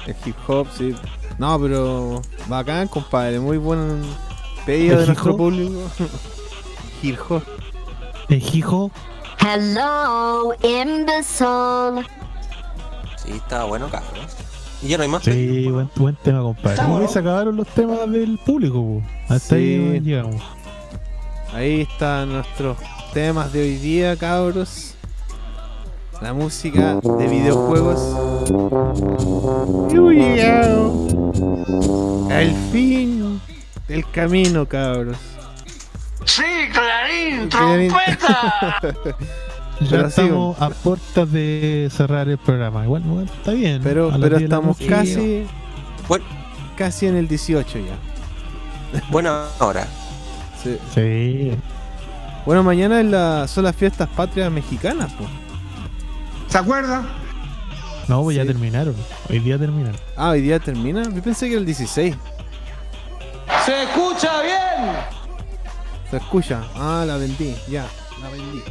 [0.06, 0.94] El hip hop, sí.
[1.38, 3.38] No, pero bacán, compadre.
[3.38, 4.02] Muy buen
[4.66, 5.36] pedido ¿El de hip nuestro hop?
[5.38, 5.80] público.
[7.02, 7.42] hip hop.
[8.30, 8.90] El hijo.
[9.46, 12.06] Hello, imbecile.
[13.22, 14.26] Sí, estaba bueno, cabrón.
[14.82, 15.22] Y ya no hay más.
[15.22, 16.70] Sí, buen, buen tema, compadre.
[16.70, 17.08] Está Uy, bueno.
[17.08, 19.02] se acabaron los temas del público, po.
[19.28, 19.62] Hasta Sí.
[19.64, 20.42] ahí llegamos.
[21.52, 22.78] Ahí están nuestros
[23.12, 24.94] temas de hoy día, cabros.
[26.22, 28.00] La música de videojuegos.
[29.90, 31.06] Hemos llegado
[32.30, 33.40] al fin
[33.88, 35.18] del camino, cabros.
[36.24, 38.80] Sí, Clarín, trompeta.
[39.80, 42.84] Ya estamos a puertas de cerrar el programa.
[42.84, 43.80] Igual, igual está bien.
[43.82, 45.46] Pero, pero 10 de la estamos casi,
[46.06, 46.24] Bueno,
[46.76, 49.00] casi en el 18 ya.
[49.10, 49.86] buena hora.
[50.62, 50.78] Sí.
[50.94, 51.52] Sí.
[52.46, 55.28] Bueno, mañana es la, son las fiestas patrias mexicanas, pues.
[56.48, 57.02] ¿Se acuerda?
[58.06, 58.94] No, pues ya terminaron.
[59.28, 59.96] Hoy día terminaron.
[60.16, 61.02] Ah, hoy día termina.
[61.02, 62.14] Yo pensé que era el 16.
[63.66, 64.94] Se escucha bien.
[66.10, 66.62] Se escucha.
[66.74, 67.54] Ah, la vendí.
[67.68, 67.86] Ya,
[68.22, 68.62] la vendí.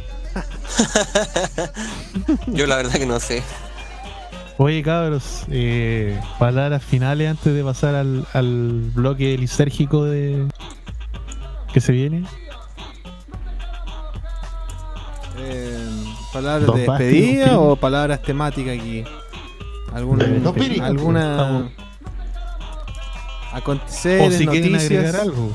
[2.58, 3.42] Yo la verdad que no sé.
[4.56, 10.46] Oye, cabros, eh, palabras finales antes de pasar al, al bloque lisérgico de
[11.72, 12.24] que se viene.
[15.38, 19.04] Eh, ¿Palabras de despedida o palabras temáticas aquí?
[19.92, 20.80] ¿Alguna, Piri.
[20.80, 21.70] alguna Estamos-
[23.52, 24.90] aconteceres, O si quieren noticias?
[25.04, 25.50] agregar algo.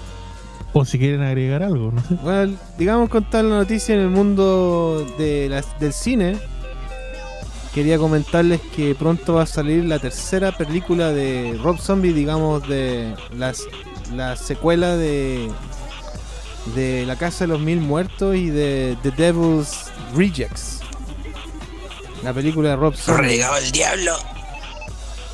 [0.73, 2.15] O si quieren agregar algo, no sé.
[2.21, 6.37] Bueno, digamos contar la noticia en el mundo de las- del cine.
[7.73, 13.13] Quería comentarles que pronto va a salir la tercera película de Rob Zombie, digamos, de
[13.37, 13.63] las,
[14.15, 15.49] la secuela de,
[16.75, 20.79] de La Casa de los Mil Muertos y de The Devil's Rejects.
[22.23, 23.21] La película de Rob Zombie.
[23.27, 24.13] Regado el diablo.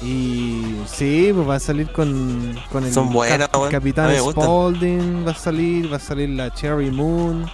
[0.03, 3.71] Y sí, pues va a salir con, con el Son buenas, cap- weón.
[3.71, 4.43] Capitán gustan.
[4.43, 7.49] Spaulding, va a salir, va a salir la Cherry Moon.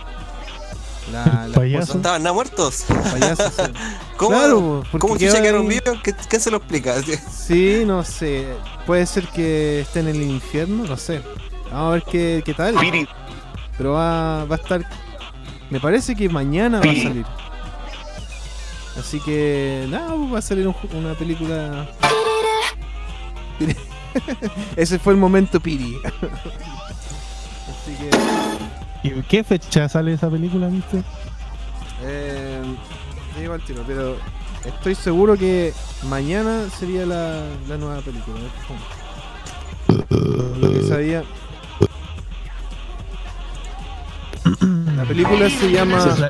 [1.12, 1.84] La, la Payaso.
[1.84, 2.86] esposa- Estaban nada muertos.
[2.88, 3.72] payaso, sí.
[4.18, 6.00] ¿Cómo, Claro, ¿cómo chucha quedaron vivos?
[6.04, 6.96] ¿Qué, qué se lo explica?
[7.32, 8.48] Sí, no sé.
[8.88, 11.22] Puede ser que esté en el infierno, no sé.
[11.72, 12.76] Vamos a ver qué, qué tal.
[13.78, 14.84] Pero va, va a estar.
[15.70, 17.26] Me parece que mañana va a salir.
[19.00, 21.88] Así que, nada, va a salir un una película.
[24.76, 25.96] Ese fue el momento Piri.
[27.70, 29.08] Así que.
[29.08, 31.04] ¿Y qué fecha sale esa película, viste?
[32.04, 32.62] Eh,
[33.40, 34.18] digo al tiro, pero
[34.66, 35.74] estoy seguro que
[36.08, 38.40] mañana sería la, la nueva película.
[40.10, 41.24] Lo que sabía.
[44.96, 46.30] La película se llama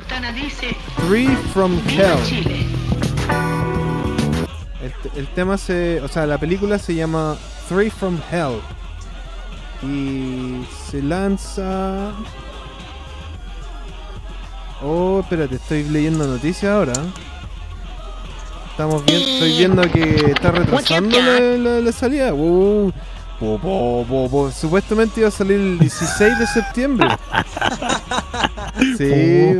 [1.08, 3.11] Three from Hell.
[4.82, 6.00] El, el tema se.
[6.02, 7.36] O sea, la película se llama
[7.68, 8.60] Three from Hell.
[9.82, 12.10] Y se lanza.
[14.82, 16.92] Oh, espérate, estoy leyendo noticias ahora.
[18.70, 22.32] Estamos viendo, estoy viendo que está retrasando la, la- la salida.
[22.34, 22.90] Uh,
[23.38, 24.50] po, po, po, po.
[24.50, 27.08] Supuestamente iba a salir el 16 de septiembre.
[28.98, 29.54] Sí.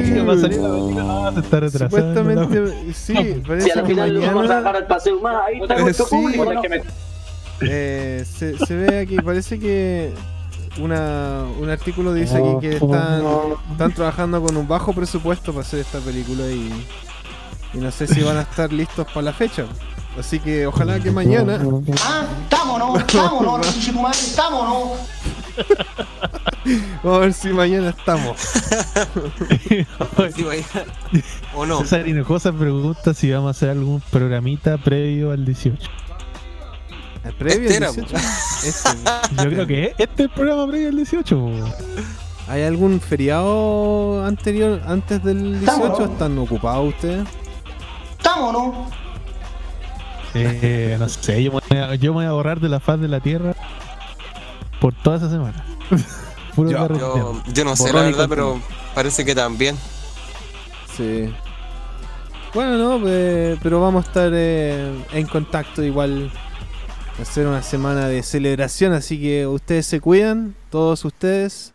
[0.00, 1.96] Sí, va a salir la película, no, se está retrasando.
[1.96, 4.48] Supuestamente, sí, parece Si al que final a mañana.
[4.48, 6.16] sacar al paseo más, ahí está nuestro Sí.
[6.16, 6.52] público.
[6.52, 6.62] ¿no?
[7.62, 10.12] Eh, se, se ve aquí, parece que
[10.80, 13.22] una, un artículo dice aquí que están,
[13.72, 16.72] están trabajando con un bajo presupuesto para hacer esta película y,
[17.74, 19.64] y no sé si van a estar listos para la fecha.
[20.20, 21.58] Así que ojalá que mañana.
[22.04, 22.98] Ah, estamos, ¿no?
[22.98, 23.56] Estamos, ¿no?
[23.62, 24.92] Resucito tu madre, estamos, ¿no?
[27.02, 28.36] Vamos a ver si mañana estamos.
[30.36, 30.64] Sí, vaya.
[31.54, 31.80] ¿O no?
[31.80, 35.88] César Hinojosa pregunta si vamos a hacer algún programita previo al 18.
[37.24, 38.12] ¿El previo Este al era, 18?
[38.12, 38.18] po.
[38.66, 39.42] Este.
[39.42, 41.36] Yo creo que este es el programa previo al 18.
[41.36, 41.50] po.
[42.48, 45.72] ¿Hay algún feriado anterior, antes del 18?
[45.72, 46.04] Estamos, ¿no?
[46.12, 47.26] ¿Están ocupados ustedes?
[48.18, 48.99] Estamos, ¿no?
[50.34, 53.00] Eh, no sé, yo me, voy a, yo me voy a borrar de la faz
[53.00, 53.54] de la tierra
[54.80, 55.64] por toda esa semana.
[56.54, 56.88] Puro Yo-.
[56.88, 58.60] Yo, yo no sé la Borrón y verdad, pero
[58.94, 59.76] parece que también.
[60.96, 61.32] Sí.
[62.54, 66.30] Bueno, no, pues, pero vamos a estar eh, en contacto igual
[67.20, 71.74] Va a ser una semana de celebración, así que ustedes se cuidan, todos ustedes.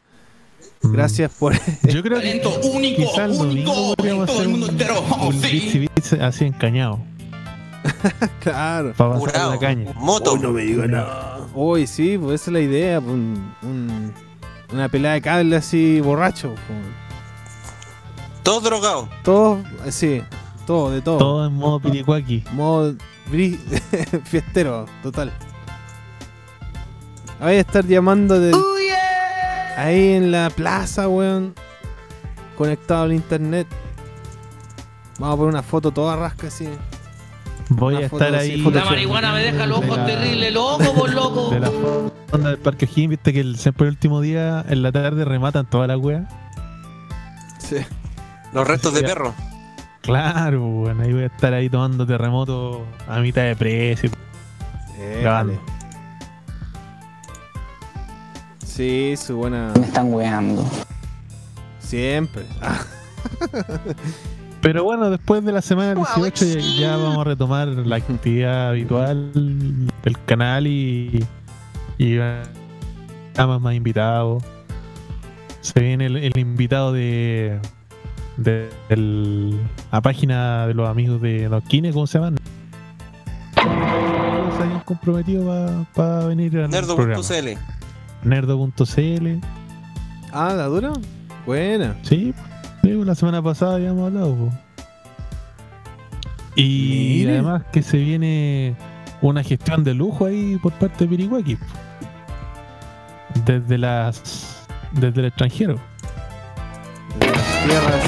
[0.81, 1.53] Gracias por.
[1.83, 3.03] Yo creo que Talento único,
[3.43, 5.03] único, todo el un, mundo entero.
[5.07, 5.31] Oh,
[6.19, 6.99] así encañado.
[8.41, 8.93] claro.
[8.95, 9.51] Para pasar Curado.
[9.51, 9.93] la caña.
[9.95, 10.37] Moto.
[10.37, 11.39] no me diga nada.
[11.53, 12.99] Uy, sí, pues esa es la idea.
[13.01, 14.13] pues, un- un-
[14.73, 16.49] una pelada de cable así borracho.
[16.49, 16.79] pues.
[18.43, 19.09] Todos drogados.
[19.23, 20.21] Todo, eh, sí,
[20.67, 21.17] todo, de todo.
[21.17, 22.43] Todo en modo piricuaki.
[22.53, 22.93] Modo
[23.31, 23.57] bri-
[24.25, 25.31] fiestero, total.
[27.39, 28.51] Voy a estar llamando de
[29.77, 31.53] ahí en la plaza, weón.
[32.57, 33.67] Conectado al internet.
[35.19, 36.67] Vamos a poner una foto toda rasca así.
[37.69, 38.57] Voy a estar ahí.
[38.61, 41.49] La marihuana me deja loco, terrible loco, por loco.
[41.49, 41.69] De la
[42.31, 45.65] onda del Parque O'Higgins, viste que el, siempre el último día en la tarde rematan
[45.69, 46.27] toda la wea.
[47.57, 47.77] Sí.
[48.53, 49.05] Los restos de Sí.
[49.05, 49.33] perro.
[50.01, 54.11] Claro, bueno, ahí voy a estar ahí tomando terremoto a mitad de precio.
[54.99, 55.53] Eh, Grabando.
[55.53, 55.65] vale.
[58.63, 59.71] Sí, su buena.
[59.79, 60.63] Me están weando.
[61.79, 62.45] Siempre.
[62.61, 62.79] Ah,
[64.65, 69.31] Pero bueno, después de la semana 18 ya, ya vamos a retomar la actividad habitual
[70.03, 71.23] del canal y,
[71.99, 72.17] y
[73.37, 74.43] más más invitados.
[75.61, 77.59] Se viene el, el invitado de,
[78.37, 79.55] de el-
[79.91, 82.35] la página de los amigos de los Kines, ¿cómo se llaman?
[83.53, 87.21] Se habían comprometido para venir al programa.
[87.21, 87.59] Nerdo.cl.
[88.27, 89.27] Nerdo.cl.
[90.33, 90.91] Ah, ¿la dura?
[91.45, 91.95] Buena.
[92.01, 92.33] Sí,
[92.89, 94.35] sí, la semana pasada habíamos hablado.
[94.35, 94.51] po.
[96.55, 97.33] Y Mire.
[97.33, 98.75] además que se viene
[99.21, 101.55] una gestión de lujo ahí por parte de Pirihuaki.
[101.57, 101.65] po.
[103.45, 105.75] Desde las desde el extranjero.
[107.19, 108.03] Desde las tierras.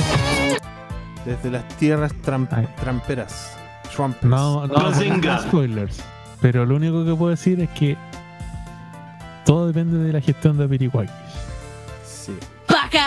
[1.26, 3.58] Desde las tierras tram- tramperas.
[3.94, 4.24] Trumpers.
[4.24, 6.02] No, no, no spoilers.
[6.40, 7.98] Pero lo único que puedo decir es que
[9.44, 11.12] todo depende de la gestión de Pirihuaki.
[12.06, 12.34] Sí.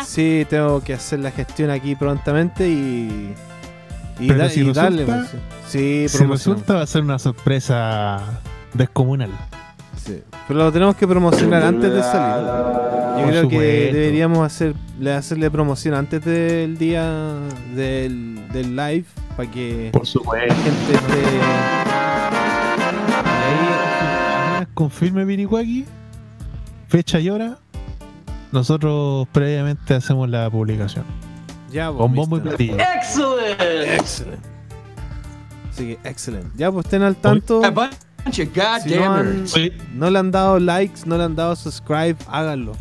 [0.07, 3.35] Sí, tengo que hacer la gestión aquí prontamente y.
[4.19, 5.05] Y, Pero da- si y darle.
[5.07, 8.21] resulta- pues, Sí, Si resulta va a ser una sorpresa
[8.75, 9.31] descomunal.
[10.05, 10.21] Sí.
[10.49, 12.47] Pero lo tenemos que promocionar antes de salir.
[12.47, 13.59] Yo Por creo que
[13.93, 17.35] deberíamos hacer, le- hacerle promoción antes del día
[17.75, 19.05] del, del live
[19.37, 20.49] para que Por supuesto.
[20.49, 21.21] la gente esté.
[24.75, 25.85] Confirme Pirihuaki,
[26.89, 27.59] fecha y hora,
[28.53, 31.05] nosotros previamente hacemos la publicación.
[31.71, 32.77] Ya, pues, Con bombo y platillo.
[32.79, 33.61] Excellent.
[34.01, 34.49] Excelente.
[35.71, 36.49] Así que, excelente.
[36.57, 37.65] Ya, pues estén al tanto.
[37.65, 37.93] A bunch
[38.27, 39.45] of Si no, han-
[39.95, 42.73] no le han dado likes, no le han dado subscribe, háganlo.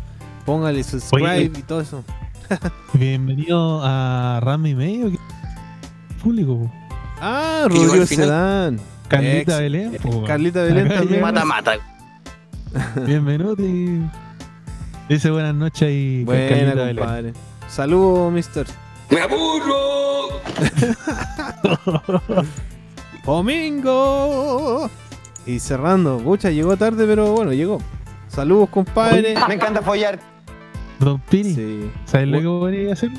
[0.44, 1.52] Póngale subscribe Oye.
[1.56, 2.04] y todo eso.
[2.94, 5.12] Bienvenido a Ram y medio.
[6.22, 6.58] Público.
[6.58, 6.72] po.
[7.20, 8.06] Ah, Rodrigo.
[8.06, 8.80] Sedán.
[9.08, 9.98] Carlita Ex- Belén.
[10.26, 11.20] Carlita Belén también.
[11.20, 11.72] Mata, mata.
[13.06, 14.00] Bienvenido y
[15.10, 17.34] dice buenas noches y Buena, compadre.
[17.68, 18.66] Saludos, mister.
[19.10, 20.40] ¡Me aburro!
[23.24, 24.90] Domingo.
[25.46, 26.18] Y cerrando.
[26.18, 27.78] Pucha, llegó tarde, pero bueno, llegó.
[28.28, 29.34] Saludos, compadre.
[29.48, 30.18] Me encanta follar.
[30.98, 31.90] Don Piri, Sí.
[32.04, 33.10] ¿sabes lo que podría hacer?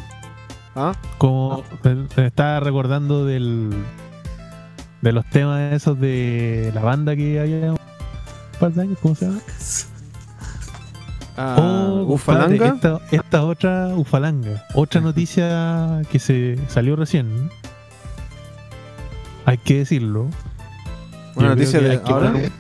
[0.76, 0.94] ¿Ah?
[1.18, 3.72] Como me- me estaba recordando del
[5.02, 7.80] de los temas esos de la banda que había un
[8.60, 9.40] par de años, ¿cómo se llama?
[11.38, 12.68] Ah, Oh, Ufalanga.
[12.68, 14.66] Esta, esta otra Ufalanga.
[14.74, 17.50] Otra noticia que se salió recién.
[19.46, 20.28] Hay que decirlo.
[21.36, 22.32] Una Yo noticia de ahora.
[22.32, 22.52] poner-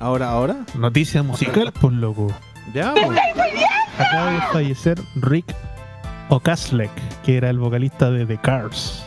[0.00, 0.56] Ahora, ahora.
[0.74, 2.28] Noticia musical, por loco.
[2.74, 3.18] Ya, pues.
[3.98, 5.54] Acaba de fallecer Rick
[6.28, 6.90] Ocaslek,
[7.22, 9.04] que era el vocalista de The Cars.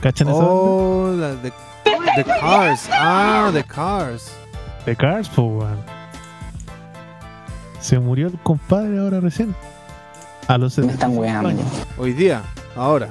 [0.00, 0.50] ¿Cachan esa banda?
[0.52, 1.52] Oh, la de
[2.16, 2.88] The Cars.
[2.92, 4.32] Ah, The Cars.
[4.84, 5.97] The Cars, weón.
[7.88, 9.54] Se murió el compadre ahora recién.
[10.46, 11.48] A los Me están 75 weando.
[11.48, 11.66] años.
[11.96, 12.42] Hoy día,
[12.76, 13.08] ahora.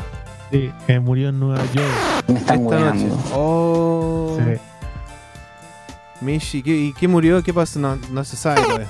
[0.52, 1.88] Sí, que murió en Nueva York.
[2.28, 2.84] Me están Esta noche.
[3.08, 3.18] weando.
[3.34, 4.38] Oh.
[4.40, 4.62] Sí.
[6.22, 7.42] Michi, ¿qué- ¿y qué murió?
[7.42, 7.80] ¿Qué pasó?
[7.80, 8.88] No, no se sabe todavía.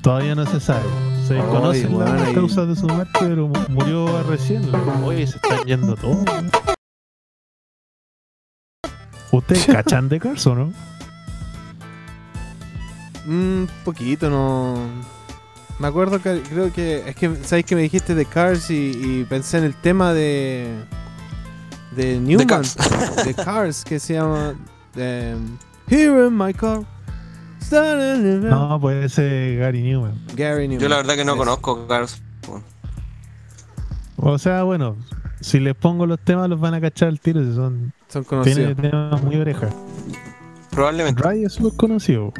[0.00, 0.84] Todavía no se sabe.
[1.26, 4.62] Se Ay, conocen weón, las causas de su muerte, pero mu- murió recién.
[5.04, 6.18] Oye, se están yendo todos.
[9.32, 10.72] ¿Ustedes cachan de Cars o no?
[13.26, 14.76] Un poquito, no.
[15.78, 17.08] Me acuerdo que creo que.
[17.08, 20.68] Es que, ¿sabes que me dijiste de Cars y, y pensé en el tema de.
[21.96, 22.46] De Newman.
[22.46, 22.76] Cars.
[23.24, 24.54] De Cars, que se llama.
[24.96, 26.82] Here in my car.
[27.70, 28.68] No.
[28.70, 30.14] No, puede ser Gary Newman.
[30.36, 30.80] Gary Newman.
[30.82, 32.20] Yo la verdad que no conozco Cars.
[34.16, 34.96] O sea, bueno,
[35.40, 38.76] si les pongo los temas los van a cachar al tiro si son Son conocidos.
[38.76, 39.74] tiene temas muy orejas.
[40.74, 41.22] Probablemente.
[41.22, 42.32] Ray es súper conocido.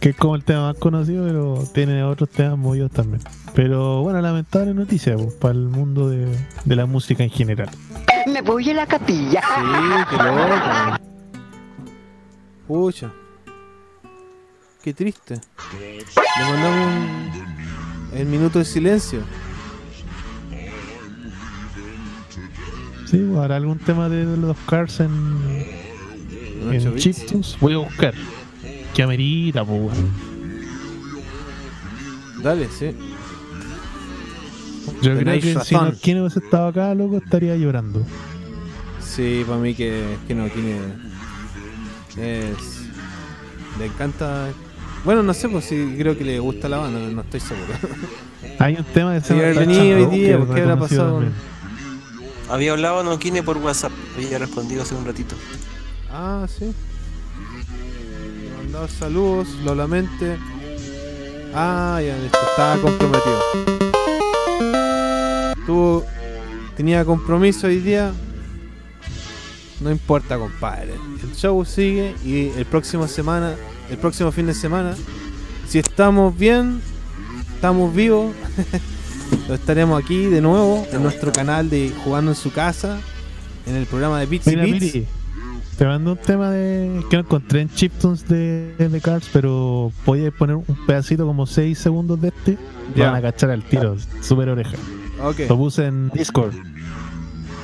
[0.00, 3.22] Que es como el tema más conocido, pero tiene otros temas movidos también.
[3.54, 6.26] Pero bueno, lamentable noticia pues, para el mundo de,
[6.64, 7.70] de la música en general.
[8.26, 9.40] Me voy a la capilla.
[9.40, 10.98] Sí, qué loco.
[12.66, 13.12] Pucha.
[14.82, 15.40] Qué triste.
[15.80, 19.20] Le mandamos un, el minuto de silencio.
[23.12, 25.10] Sí, pues, ¿habrá algún tema de los Cars en,
[26.62, 26.96] en bits.
[26.96, 27.58] Chiptunes?
[27.60, 28.14] Voy a buscar.
[28.94, 29.98] Que amerita, pues.
[32.42, 32.96] Dale, sí.
[35.02, 35.90] Yo creo que si razón.
[35.90, 38.02] no, quien hubiese estado acá, loco, estaría llorando.
[38.98, 40.78] Sí, para mí que, que no, tiene.
[42.16, 42.86] Es.
[43.78, 44.48] Le encanta.
[45.04, 47.74] Bueno, no sé, pues sí, creo que le gusta la banda, no estoy seguro.
[48.58, 51.22] Hay un tema de Sí, haber venido hoy día, porque habrá pasado.
[52.48, 53.92] Había hablado Noquine por WhatsApp.
[54.16, 55.34] Había respondido hace un ratito.
[56.10, 56.72] Ah, sí.
[58.58, 60.38] Mandaba saludos, lo lamente.
[61.54, 63.40] Ah, ya, listo, estaba comprometido.
[65.66, 66.04] Tuvo.
[66.76, 68.12] Tenía compromiso hoy día.
[69.80, 70.94] No importa, compadre.
[71.22, 73.56] El show sigue y el próximo semana,
[73.90, 74.94] el próximo fin de semana,
[75.68, 76.80] si estamos bien,
[77.54, 78.34] estamos vivos,
[79.50, 83.00] estaremos aquí de nuevo en nuestro canal de Jugando en su casa,
[83.66, 84.80] en el programa de Beats y Mira, Beats.
[84.80, 85.06] Miri,
[85.76, 90.32] te mando un tema de que no encontré en Chiptunes de, de Cars, pero podías
[90.32, 92.58] poner un pedacito como 6 segundos de este.
[92.94, 93.06] Ya.
[93.06, 94.76] Van a cachar al tiro, super oreja.
[95.48, 96.54] Lo puse en Discord.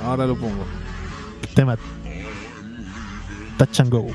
[0.05, 0.65] Ahora lo pongo.
[1.55, 1.77] Tema
[3.59, 4.07] Touch and Go.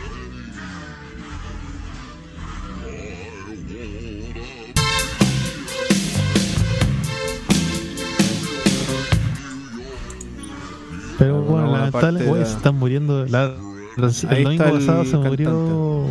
[11.24, 13.26] Pero Bueno, lamentable, de- se están muriendo.
[13.28, 13.54] La,
[13.96, 16.08] la- el domingo el pasado se murió.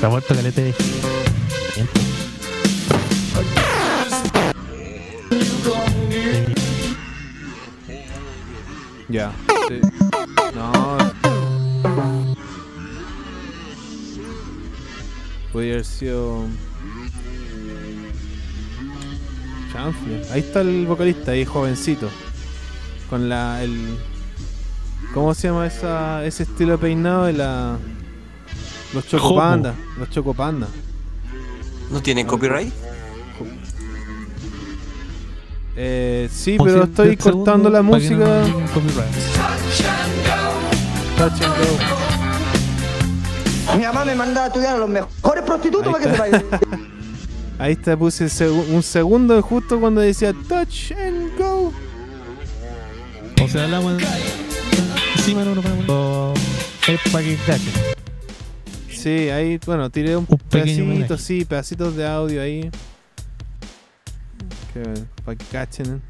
[0.00, 0.74] Se ha muerto caleta de.
[9.08, 9.32] Ya.
[9.68, 9.80] Sí.
[10.54, 10.98] No.
[15.52, 16.44] Podría haber sido.
[19.72, 20.22] Chanfle.
[20.32, 22.08] Ahí está el vocalista, ahí jovencito.
[23.10, 23.62] Con la.
[23.62, 23.98] el
[25.12, 27.76] ¿Cómo se llama esa, ese estilo de peinado de la.
[28.94, 29.74] Los chocopanda.
[29.98, 30.68] Los chocopanda.
[31.90, 32.72] ¿No tienen copyright?
[35.76, 38.44] Eh, sí, pero si estoy cortando la música.
[41.16, 42.00] Touch and go.
[43.76, 46.44] Mi mamá me manda a estudiar a los mejores prostitutos para que se vayan.
[47.58, 51.19] Ahí te puse un segundo justo cuando decía touch and go.
[53.42, 54.04] O sea, hablamos de-
[55.16, 56.38] encima no nos ponemos.
[56.86, 57.72] Es para que cachen.
[58.90, 62.70] Sí, ahí, bueno, tiré un, pedacito, sí, pedacitos de audio ahí.
[64.74, 64.82] Que,
[65.24, 66.02] para que cachen.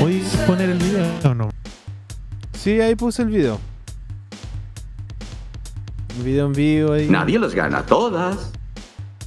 [0.00, 1.50] ¿Voy a poner el video o no?
[2.58, 3.60] Sí, ahí puse el video.
[6.18, 7.08] El video en vivo ahí.
[7.08, 8.50] Nadie las gana todas.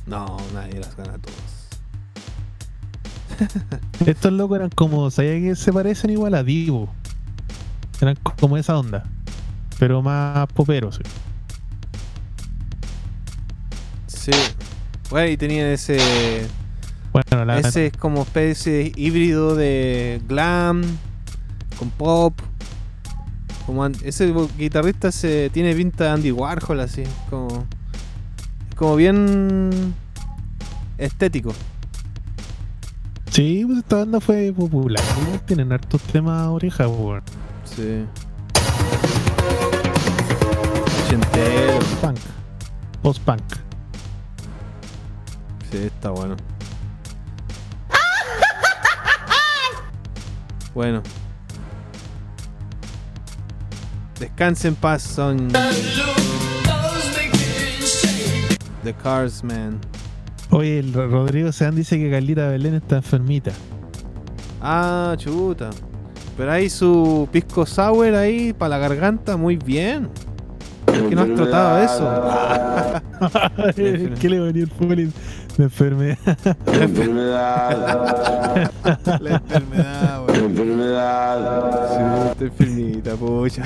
[0.07, 1.44] No, nadie las gana todas.
[4.05, 6.89] Estos locos eran como, ¿sabía que se parecen igual a Divo?
[8.01, 9.03] Eran co- como esa onda,
[9.79, 10.99] pero más poperos.
[14.07, 14.31] Sí.
[15.09, 16.47] Bueno, y tenían ese.
[17.13, 20.81] Bueno, la Ese es como especie híbrido de glam
[21.77, 22.33] con pop.
[23.65, 27.65] Como ese guitarrista se tiene pinta de Andy Warhol así, como
[28.75, 29.93] como bien
[30.97, 31.53] estético.
[33.35, 35.03] Sí, pues esta banda fue popular.
[35.29, 35.37] ¿no?
[35.41, 37.21] Tienen hartos temas orejas, weón.
[37.65, 38.05] Sí.
[41.03, 41.79] Ochentero.
[41.99, 42.17] Punk.
[43.01, 43.41] Post-punk.
[45.69, 46.37] Sí, está bueno.
[50.73, 51.03] Bueno.
[54.17, 55.49] Descanse en paz, son.
[58.85, 59.81] The Cars Man.
[60.55, 63.51] Oye, el Rodrigo Sean dice que Carlita Belén está enfermita.
[64.61, 65.69] Ah, chuta.
[66.37, 70.07] Pero ahí su pisco sour ahí para la garganta, muy bien.
[70.85, 72.09] ¿Por qué no has tratado eso?
[73.75, 75.11] ¿Qué le venía el poli?
[75.57, 76.17] La enfermedad.
[76.65, 78.71] La enfermedad.
[79.19, 80.39] La enfermedad, güey.
[80.39, 81.89] Enfermedad.
[81.89, 81.97] Sí,
[82.31, 83.63] está enfermita, pucha.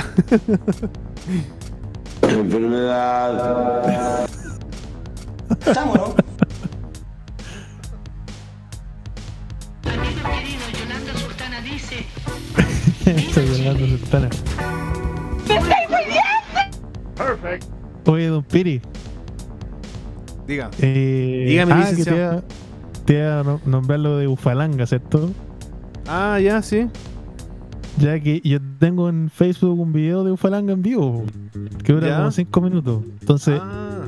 [2.23, 4.27] Enfermedad.
[5.67, 6.15] Estamos, ¿no?
[13.05, 14.29] Estoy hablando Sultana.
[15.47, 15.89] ¡Me estáis
[17.15, 17.65] Perfect.
[18.07, 18.81] Oye, don Piri.
[20.47, 20.69] Diga.
[20.79, 22.43] Eh, Dígame, ah, que te iba-
[23.05, 25.31] te iba a no- nombrar lo de Ufalanga, ¿cierto?
[26.07, 26.87] Ah, ya, sí.
[27.97, 31.23] Ya que yo tengo en Facebook un video de Ufalanga en vivo,
[31.83, 32.17] que dura ¿Ya?
[32.17, 33.03] como 5 minutos.
[33.21, 34.05] Entonces, Ah,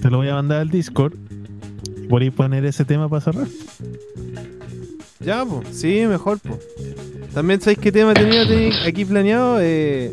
[0.00, 1.14] te lo voy a mandar al Discord.
[2.02, 3.46] Y por ahí poner ese tema para cerrar.
[5.20, 5.76] Ya, pues.
[5.76, 6.58] Sí, mejor, pues.
[7.32, 8.42] También, ¿sabéis qué tema tenía
[8.86, 9.58] aquí planeado?
[9.60, 10.12] Eh,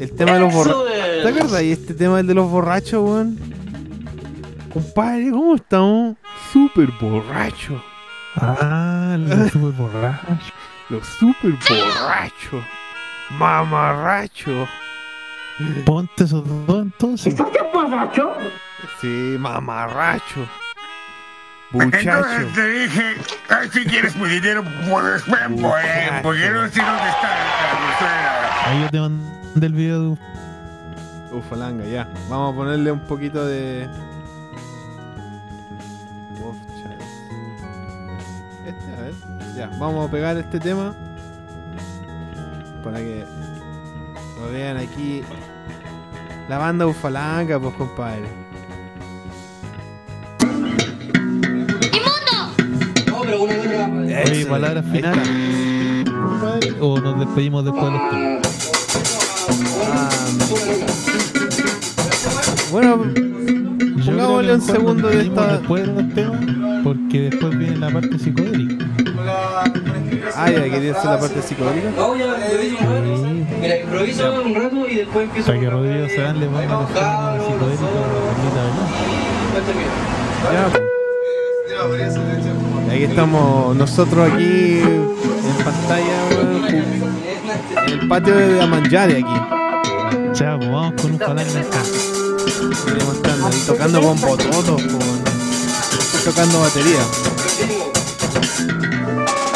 [0.00, 0.84] el tema de los borrachos.
[1.22, 1.62] ¿Te acuerdas?
[1.62, 3.38] Y este tema el de los borrachos, weón.
[4.72, 6.16] Compadre, ¿cómo estamos?
[6.52, 7.82] Súper borrachos.
[8.36, 10.26] Ah, el super borracho.
[10.88, 12.64] Los súper borrachos.
[13.38, 14.68] Mamarrachos.
[15.84, 17.36] Ponte esos dos entonces.
[17.72, 18.32] borracho?
[19.00, 20.46] Sí, mamarracho.
[21.74, 23.16] Entonces te dije,
[23.48, 25.40] ay, si quieres mi dinero, pues, pues,
[26.22, 30.16] porque no sé dónde está la Ahí yo te mandé el video de
[31.32, 32.08] Ufalanga, ya.
[32.28, 33.88] Vamos a ponerle un poquito de.
[36.40, 37.02] Wolf Child.
[38.66, 39.14] Este, a ver.
[39.56, 40.94] Ya, vamos a pegar este tema.
[42.82, 43.24] Para que
[44.40, 45.22] lo vean aquí.
[46.48, 48.43] La banda Ufalanga, pues compadre.
[53.40, 55.28] Oye, palabras finales.
[56.04, 58.42] compadre, O nos despedimos después de los temas.
[59.92, 60.08] Ah,
[62.70, 63.04] bueno,
[64.04, 65.58] pongámosle que un segundo de esta.
[65.58, 66.40] Después de los temas,
[66.84, 68.84] porque después viene la parte psicodélica.
[70.36, 71.90] Ah, ya, quería hacer la parte psicodélica.
[71.96, 73.56] No, ya, improviso un rato.
[73.60, 75.46] Mira, improviso un rato y después empiezo.
[75.46, 77.92] Para que Rodrigo le ponga los temas psicodélicos a
[78.62, 79.04] Belén.
[80.52, 82.43] Ya, pues.
[82.94, 86.28] Aquí estamos nosotros aquí en pantalla,
[87.88, 89.34] en el patio de Amanjare aquí.
[90.34, 91.18] Ya, pues vamos con un.
[91.18, 95.24] Venimos estando ahí tocando con bototos, con...
[96.24, 97.00] tocando batería.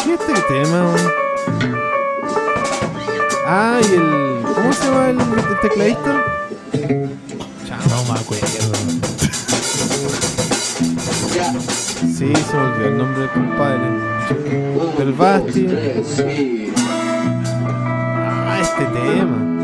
[0.02, 0.96] ¿Qué es este tema?
[3.46, 4.42] Ah, y el.
[4.52, 6.24] ¿Cómo se llama el, el tecladista?
[7.88, 8.67] No me acuerdo.
[12.00, 13.90] Sí, se me olvidó el nombre del compadre.
[14.98, 15.66] Del Basti.
[17.66, 19.57] Ah, este tema.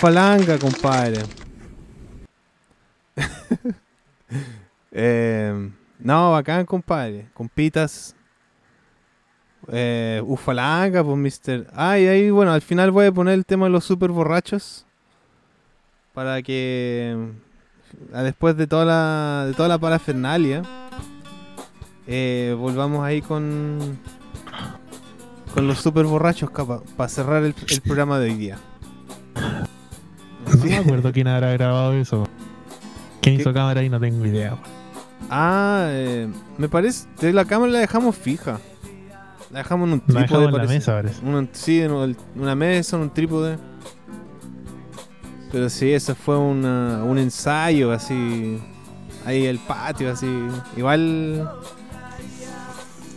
[0.00, 1.22] Ufalanga, compadre.
[4.92, 7.28] eh, no, bacán, compadre.
[7.34, 8.16] Compitas.
[9.68, 11.66] Eh, Ufalanga, pues, mister.
[11.74, 14.86] Ah, y ahí, bueno, al final voy a poner el tema de los super borrachos.
[16.14, 17.14] Para que.
[18.14, 20.62] ah, Después de toda la, de toda la parafernalia.
[22.06, 23.98] eh, volvamos ahí con.
[25.52, 26.48] Con los super borrachos,
[26.96, 28.58] para cerrar el, el programa de hoy día.
[30.60, 32.26] No me acuerdo quién habrá grabado eso.
[33.20, 33.88] ¿Quién hizo cámara ahí?
[33.88, 34.56] No tengo idea.
[35.28, 37.06] Ah, eh, me parece.
[37.20, 38.58] de La cámara la dejamos fija.
[39.50, 40.40] La dejamos en un La trípode.
[40.42, 41.24] dejamos en la mesa, parece.
[41.26, 43.58] Una- sí, en el- una mesa, en un trípode.
[45.52, 48.58] Pero sí, eso fue una- un ensayo así.
[49.26, 50.26] Ahí el patio, así.
[50.76, 51.50] Igual.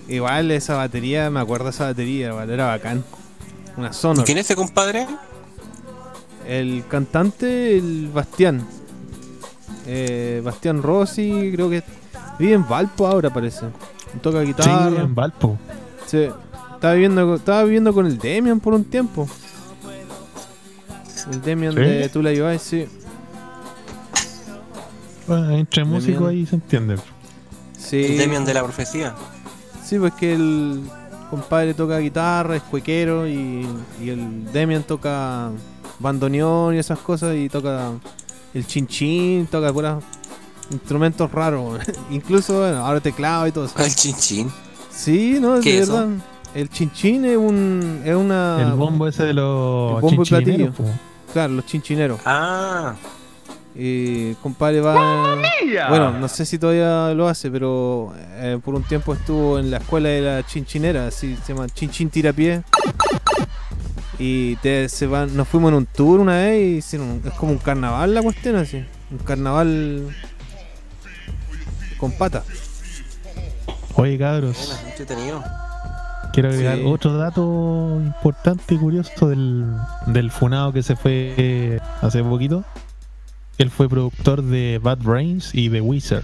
[0.07, 3.03] Igual esa batería, me acuerdo esa batería, igual, era bacán.
[3.77, 4.25] Una ¿Y Sonor.
[4.25, 5.07] quién es ese compadre?
[6.47, 8.65] El cantante, el Bastián.
[9.85, 11.83] Eh, Bastián Rossi, creo que
[12.39, 13.65] vive en Valpo ahora, parece.
[14.21, 15.01] Toca Sí, guitarra.
[15.01, 15.57] en Valpo.
[16.05, 16.27] Sí.
[16.73, 19.27] Estaba viviendo, estaba viviendo con el Demian por un tiempo.
[21.31, 21.79] El Demian ¿Sí?
[21.79, 22.85] de Tú la llevas, sí.
[25.27, 26.97] Bueno, entre músicos ahí se entiende.
[27.77, 28.03] Sí.
[28.05, 29.15] El Demian de la profecía.
[29.83, 30.81] Sí, pues que el
[31.29, 33.65] compadre toca guitarra, es cuequero y,
[34.01, 35.49] y el Demian toca
[36.03, 37.89] bandoneón y esas cosas y toca
[38.53, 40.03] el chinchín, toca puras
[40.69, 41.79] instrumentos raros.
[42.11, 43.73] Incluso, bueno, ahora teclado y todo eso.
[43.79, 44.51] El chinchín.
[44.91, 45.93] Sí, no, ¿Qué de es eso?
[45.93, 46.09] verdad.
[46.53, 50.75] El chinchín es un es una el bombo ese de los el bombo y chinchineros,
[50.75, 50.99] platillo.
[51.33, 52.19] Claro, los chinchineros.
[52.25, 52.93] Ah.
[53.75, 55.35] Y compadre va.
[55.89, 59.77] Bueno, no sé si todavía lo hace, pero eh, por un tiempo estuvo en la
[59.77, 62.61] escuela de la chinchinera, así se llama Chinchín Tirapié.
[64.25, 67.51] Y te, se van, nos fuimos en un tour una vez y hicieron es como
[67.51, 68.81] un carnaval la cuestión así.
[69.11, 70.15] Un carnaval
[71.97, 72.41] con pata.
[73.95, 74.79] Oye, cabros,
[76.31, 76.83] quiero agregar Sí.
[76.85, 79.65] otro dato importante y curioso del,
[80.07, 82.63] del funado que se fue eh, hace poquito.
[83.57, 86.23] Él fue productor de Bad Brains y The Wizard.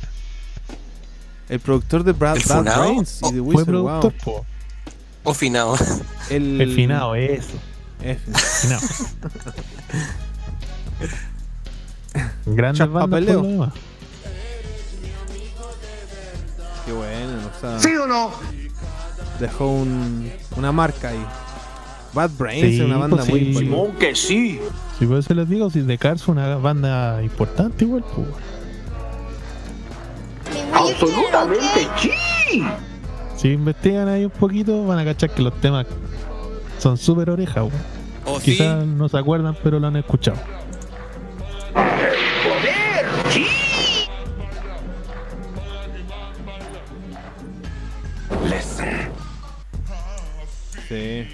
[1.49, 2.63] El productor de Brad, ¿El Bad?
[2.79, 4.21] Brains y The Fue Wizard, productor, wow.
[4.23, 4.45] po.
[5.23, 5.75] O finado.
[6.29, 7.57] El, El finado, eso.
[8.01, 8.31] F.
[12.45, 13.41] Por Chapapeleo.
[13.41, 13.73] lo demás.
[16.85, 18.31] Qué bueno, o sea, ¿Sí o no?
[19.39, 21.25] dejó un, una marca ahí.
[22.13, 23.45] Bad Brains Sí, es una banda pues muy sí.
[23.65, 23.97] importante.
[24.07, 24.59] que sí.
[24.97, 28.27] Si por eso les digo, si The Cars fue una banda importante igual, pues.
[30.73, 32.63] Absolutamente sí.
[33.37, 35.85] Si investigan ahí un poquito, van a cachar que los temas
[36.79, 37.71] son súper orejas, weón.
[38.41, 38.51] Sí.
[38.57, 40.37] Quizás no se acuerdan, pero lo han escuchado.
[41.73, 43.45] Poder, sí.
[48.49, 49.09] Listen.
[50.87, 51.27] Sí.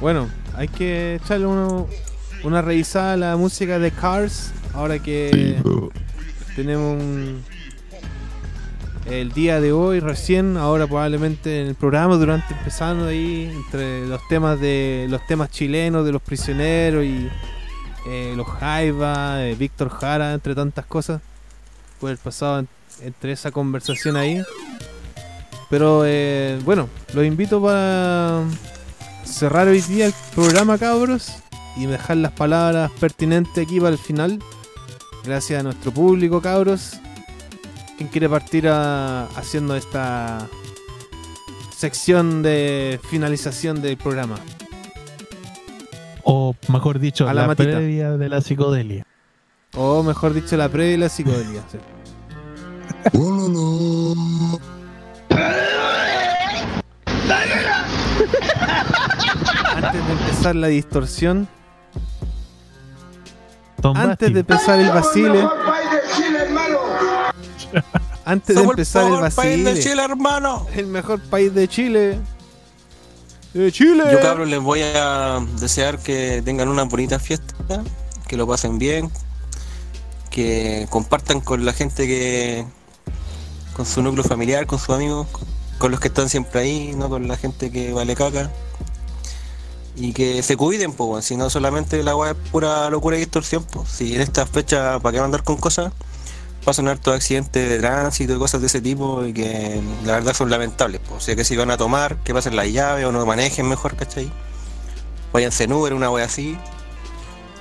[0.00, 1.86] Bueno, hay que echarle uno-
[2.44, 4.52] una revisada a la música de Cars.
[4.74, 5.56] Ahora que
[6.54, 7.42] tenemos un-
[9.08, 14.20] el día de hoy recién, ahora probablemente en el programa, durante empezando ahí, entre los
[14.28, 17.28] temas de los temas chilenos, de los prisioneros y
[18.08, 21.20] eh, los Jaiba, eh, Víctor Jara, entre tantas cosas.
[22.00, 22.68] Fue el pasado en-
[23.02, 24.42] entre esa conversación ahí.
[25.70, 28.42] Pero eh, bueno, los invito para
[29.24, 31.32] cerrar hoy día el programa, cabros,
[31.76, 34.38] y dejar las palabras pertinentes aquí para el final.
[35.24, 37.00] Gracias a nuestro público, cabros.
[37.96, 40.46] ¿Quién quiere partir a- haciendo esta
[41.76, 44.36] sección de finalización del programa?
[46.24, 49.04] O mejor dicho, A la previa de la psicodelia.
[49.74, 51.62] O mejor dicho, la previa y la psicodelia.
[51.70, 51.78] sí.
[59.76, 61.48] Antes de empezar la distorsión,
[63.80, 65.06] Tom antes de empezar el Somos
[68.24, 70.66] antes de empezar el mejor país de Chile, hermano.
[70.74, 72.18] el mejor país de Chile.
[73.54, 74.04] De Chile.
[74.12, 77.54] Yo cabros les voy a desear que tengan una bonita fiesta,
[78.26, 79.10] que lo pasen bien,
[80.30, 82.66] que compartan con la gente que
[83.74, 85.26] con su núcleo familiar, con sus amigos,
[85.78, 88.50] con los que están siempre ahí, no con la gente que vale caca.
[89.96, 93.64] Y que se cuiden, pues, si no solamente la weá es pura locura y distorsión,
[93.64, 93.88] pues.
[93.88, 95.92] Si en esta fecha, ¿para qué andar con cosas?
[96.66, 100.50] Pasan hartos accidentes de tránsito y cosas de ese tipo y que la verdad son
[100.50, 101.00] lamentables.
[101.00, 101.22] pues.
[101.22, 103.96] O sea que si van a tomar, que pasen las llaves o no manejen mejor,
[103.96, 104.30] ¿cachai?
[105.32, 106.58] Váyanse en Uber, una wea así.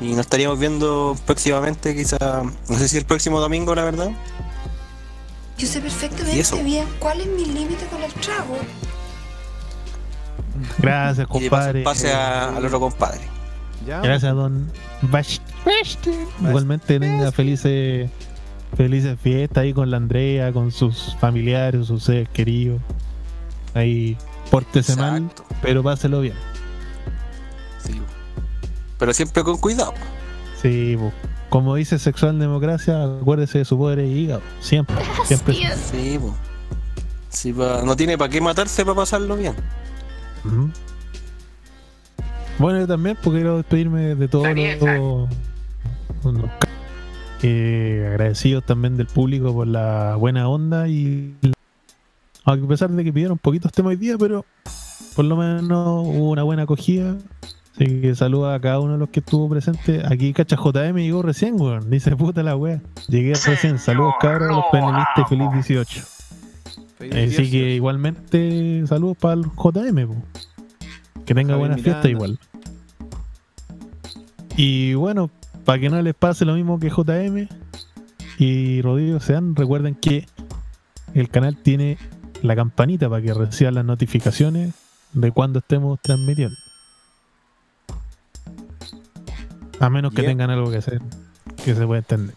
[0.02, 4.10] Y nos estaríamos viendo próximamente, quizá, no sé si el próximo domingo, la verdad.
[5.58, 8.58] Yo sé ¿Y perfectamente bien cuál es mi límite con el trago.
[10.80, 11.84] Gracias, Y compadre.
[11.84, 13.22] pase a- al otro compadre.
[13.86, 14.72] Gracias, don
[15.04, 15.38] Bash.
[16.42, 18.10] Igualmente tenga felices,
[18.76, 22.82] felices fiestas ahí con la Andrea, con sus familiares, sus seres queridos.
[23.74, 24.18] Ahí,
[24.52, 25.30] pórtese mal,
[25.62, 26.36] pero páselo bien.
[27.84, 28.02] Sí.
[28.98, 29.94] Pero siempre con cuidado.
[30.62, 31.12] Sí, po.
[31.50, 34.42] como dice Sexual Democracia, acuérdese de su poder y hígado.
[34.62, 34.96] Siempre,
[35.26, 35.56] siempre.
[37.30, 39.54] Sí, pa- no tiene para qué matarse para pasarlo bien.
[42.58, 44.48] Bueno, yo también, porque quiero despedirme de todos
[46.24, 46.50] los,
[47.42, 51.36] eh, agradecidos también del público por la buena onda y
[52.46, 54.46] a pesar de que pidieron poquitos temas hoy día, pero
[55.16, 57.18] por lo menos hubo una buena acogida.
[57.74, 60.02] Así que saluda a cada uno de los que estuvo presente.
[60.06, 61.90] Aquí Cacha JM llegó recién, weón.
[61.90, 62.82] Dice puta la wea.
[63.10, 63.80] Llegué recién.
[63.80, 66.02] Saludos cabros, los panelistas y feliz 18.
[67.12, 70.08] Así que igualmente saludos para el JM.
[70.08, 70.16] po.
[71.26, 72.10] Que tenga Javier buena fiesta Miranda.
[72.10, 72.40] igual.
[74.56, 75.30] Y bueno,
[75.66, 77.48] para que no les pase lo mismo que JM
[78.38, 80.28] y Rodrigo Sean, recuerden que
[81.14, 81.98] el canal tiene
[82.42, 84.74] la campanita para que reciban las notificaciones
[85.14, 86.56] de cuando estemos transmitiendo.
[89.80, 90.32] A menos que Yeah.
[90.32, 91.02] tengan algo que hacer,
[91.64, 92.36] que se pueda entender.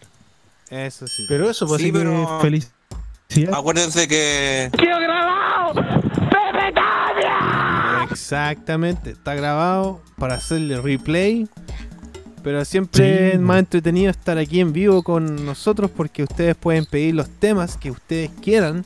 [0.69, 1.25] Eso sí.
[1.27, 2.71] Pero eso, pues Sí, así que pero- feliz.
[3.53, 5.75] Acuérdense que ¡Quedó grabado!
[5.75, 8.03] ¡Pepe Tapia!
[8.09, 11.47] Exactamente, está grabado para hacerle replay.
[12.43, 13.35] Pero siempre Sí.
[13.35, 17.75] es más entretenido estar aquí en vivo con nosotros porque ustedes pueden pedir los temas
[17.77, 18.85] que ustedes quieran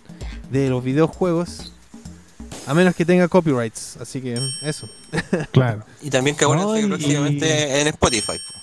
[0.52, 1.72] de los videojuegos.
[2.66, 3.98] A menos que tenga copyrights.
[3.98, 4.88] Así que eso.
[5.52, 5.84] Claro.
[6.02, 8.34] Y también que acuérdense No, que próximamente en Spotify.
[8.34, 8.60] po.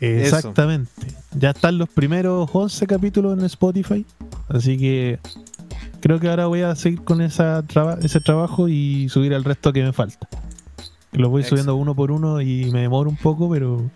[0.00, 0.90] Exactamente.
[1.38, 4.04] Ya están los primeros 11 capítulos en Spotify.
[4.48, 5.18] Así que
[6.00, 9.72] creo que ahora voy a seguir con esa traba- ese trabajo y subir el resto
[9.72, 10.28] que me falta.
[11.12, 13.90] Los voy subiendo uno por uno y me demoro un poco, pero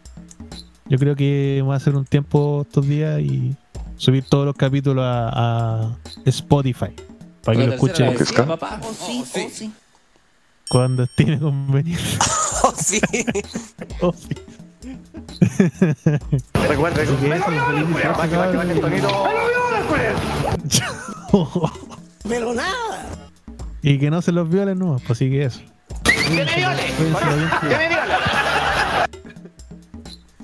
[0.91, 3.55] yo creo que voy a hacer un tiempo estos días y
[3.97, 5.31] subir todos los capítulos a,
[5.85, 6.91] a Spotify.
[7.45, 8.17] Para que lo escuchen
[8.49, 8.81] papá.
[8.83, 9.73] Oh, sí, oh, sí.
[10.69, 12.03] cuando estime conveniente.
[12.63, 13.01] Oh, sí.
[14.03, 14.29] Oh, sí.
[15.41, 19.09] Que baje, baje, baje el tonito.
[22.29, 23.07] ¡Pero nada!
[23.81, 25.61] Y que no se los violen, no, pues sí que eso.
[26.03, 26.83] ¡Que me viole!
[27.63, 28.11] ¡Que me viole!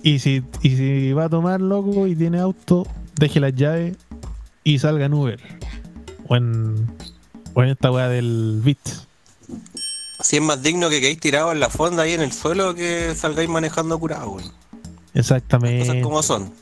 [0.07, 2.87] Y si, y si va a tomar loco y tiene auto,
[3.17, 3.97] deje las llaves
[4.63, 5.41] y salga en Uber.
[6.29, 6.87] O en,
[7.55, 8.79] o en esta weá del Bit.
[10.21, 13.17] Así es más digno que quedéis tirados en la fonda ahí en el suelo que
[13.17, 14.53] salgáis manejando curado, weón.
[15.13, 15.89] Exactamente.
[15.89, 16.53] Cosas como son.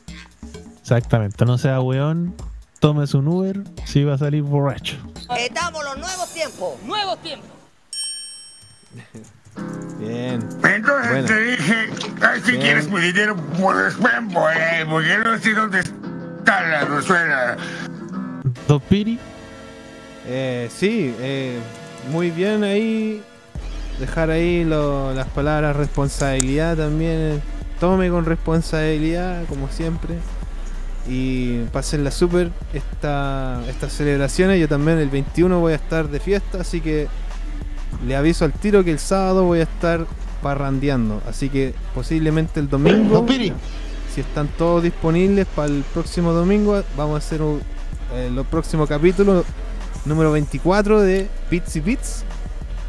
[0.81, 1.45] Exactamente.
[1.45, 2.33] No sea weón,
[2.79, 4.97] tómese un Uber si va a salir borracho.
[5.37, 6.73] Estamos los nuevos tiempos.
[6.83, 7.49] ¡Nuevos tiempos!
[9.99, 10.39] Bien.
[10.63, 11.25] Entonces Bueno.
[11.27, 11.75] te dije,
[12.21, 12.63] ay, si Bien.
[12.63, 17.57] quieres mi dinero, pues ven por ahí, porque no sé dónde está la Rosuela.
[18.67, 19.19] Dos Piri,
[20.27, 21.59] Eh, sí, eh,
[22.11, 23.21] muy bien ahí.
[23.99, 27.11] Dejar ahí lo- las palabras responsabilidad también.
[27.17, 27.39] eh,
[27.79, 30.15] Tome con responsabilidad, como siempre.
[31.07, 34.59] Y pásenla súper esta, estas celebraciones.
[34.59, 37.07] Yo también el 21 voy a estar de fiesta, así que
[38.05, 40.05] le aviso al tiro que el sábado voy a estar
[40.41, 41.21] parrandeando.
[41.27, 43.25] Así que posiblemente el domingo,
[44.13, 47.61] si están todos disponibles para el próximo domingo, vamos a hacer un,
[48.13, 49.43] eh, los próximos capítulos
[50.05, 52.23] número 24 de Bits y Bits.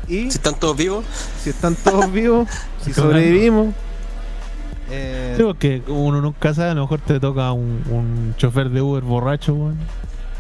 [0.09, 1.05] Y Si están todos vivos,
[1.43, 2.49] si están todos vivos,
[2.85, 3.75] si sobrevivimos.
[4.91, 8.83] eh, Sí, porque uno nunca sabe, a lo mejor te toca un, un chofer de
[8.83, 9.79] Uber borracho, weón.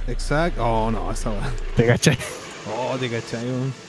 [0.06, 0.62] exacto.
[0.64, 1.40] Oh, no, esa va.
[1.74, 2.16] ¿Te cachai?
[2.78, 3.85] Oh, te cachai, weón.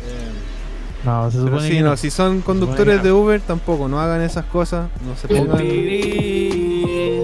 [0.00, 1.96] Eh, No, se pero supone sí, que no, no.
[1.96, 5.64] si son conductores de Uber, tampoco, no hagan esas cosas, no se pongan.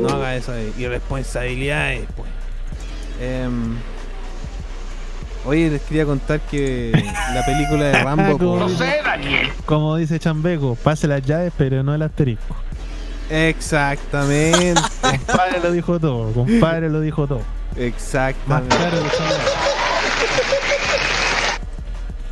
[0.02, 2.28] No hagan esas irresponsabilidades, pues.
[3.20, 3.76] Em,
[5.46, 6.90] oye, les quería contar que
[7.34, 8.38] la película de Rambo.
[8.38, 12.56] Como pues, dice- Como dice Chambeco, pase las llaves, pero no el asterisco.
[13.30, 14.80] Exactamente.
[15.26, 17.38] Compadre lo dijo todo, compadre lo dijo todo.
[17.38, 18.76] Más Exactamente.
[18.76, 19.08] caro que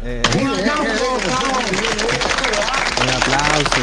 [0.02, 0.22] las- Eh,
[3.02, 3.80] un aplauso.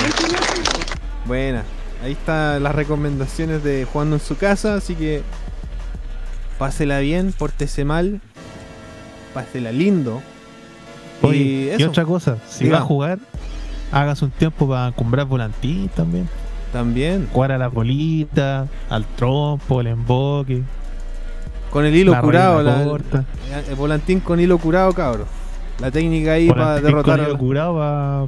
[1.26, 1.64] Buena.
[2.04, 5.24] Ahí están las recomendaciones de jugando en su casa, así que
[6.60, 8.22] pásela bien, pórtese mal,
[9.34, 10.22] pásela lindo.
[11.24, 11.90] Oye, y eso.
[11.90, 12.78] otra cosa, si Diga.
[12.78, 13.20] va a jugar,
[13.90, 16.28] Hágase un tiempo para comprar volantín también.
[16.74, 17.30] También.
[17.32, 20.62] Jugar a la bolita, al trompo, el emboque.
[21.72, 23.24] Con el hilo curado, la- corta.
[23.70, 25.26] el volantín con hilo curado, cabrón.
[25.80, 27.76] La técnica ahí para derrotar a curado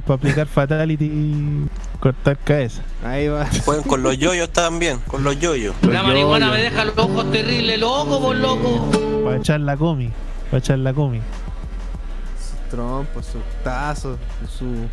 [0.06, 1.66] para aplicar fatality y
[1.98, 2.82] cortar cabeza.
[3.04, 3.46] Ahí va.
[3.64, 5.74] Jueguen con los yoyos también, con los yoyos.
[5.82, 8.90] La marihuana me deja los ojos terribles, loco, por loco.
[9.24, 10.12] Para echar la comi.
[10.50, 11.20] Para echar la comi.
[12.38, 14.16] Sus trompos, sus tazos,
[14.56, 14.86] su.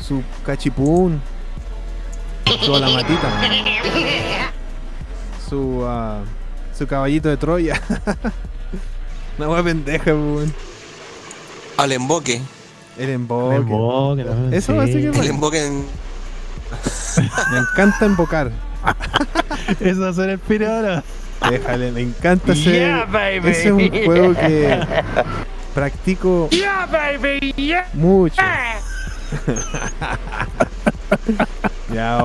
[0.00, 1.20] su cachipún.
[2.60, 3.28] Su alamatita.
[5.48, 5.84] Su.
[5.84, 6.20] ah,
[6.78, 7.80] su caballito de Troya.
[9.38, 10.69] Una wea pendeja, weón.
[11.80, 12.40] Al emboque.
[12.98, 13.56] El emboque.
[13.56, 14.78] El emboque también, Eso sí.
[14.78, 15.30] así que El bueno.
[15.30, 15.86] emboque en-
[17.52, 18.50] Me encanta embocar.
[19.80, 21.02] Eso va a ser el.
[21.50, 22.70] Déjale, me encanta ese.
[22.72, 23.48] Yeah, baby.
[23.50, 24.78] Ese es un juego que
[25.74, 27.88] practico Yeah, baby, yeah.
[27.94, 28.36] mucho.
[31.94, 32.22] ya.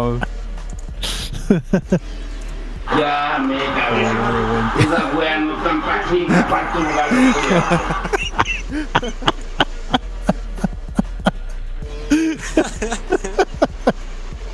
[2.99, 4.11] Ya me cagué.
[4.83, 7.07] Esas weas no están para aquí, para tu lugar.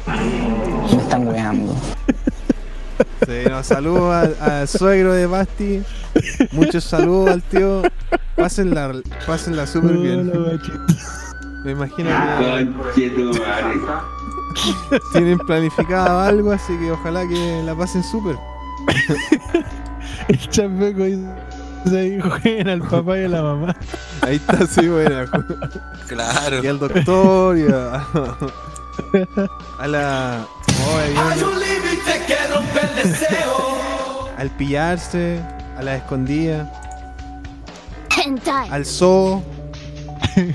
[0.07, 1.75] Me están weando.
[3.25, 5.83] Sí, no, saludos al, al suegro de Basti.
[6.51, 7.83] Muchos saludos al tío.
[8.35, 8.91] Pásenla,
[9.27, 10.31] pásenla súper bien.
[11.63, 12.09] Me imagino
[12.95, 13.11] que
[15.13, 18.37] tienen planificado algo, así que ojalá que la pasen súper.
[20.27, 21.03] El chambeco
[21.85, 23.75] dice ahí jueguen al papá y a la mamá.
[24.21, 25.25] Ahí está, sí, buena.
[26.07, 26.63] Claro.
[26.63, 28.05] Y al doctor y a,
[29.79, 30.45] a la.
[30.85, 31.51] oh, ahí viene.
[34.37, 35.39] al pillarse,
[35.77, 36.71] a la escondida,
[38.71, 39.43] al zoo,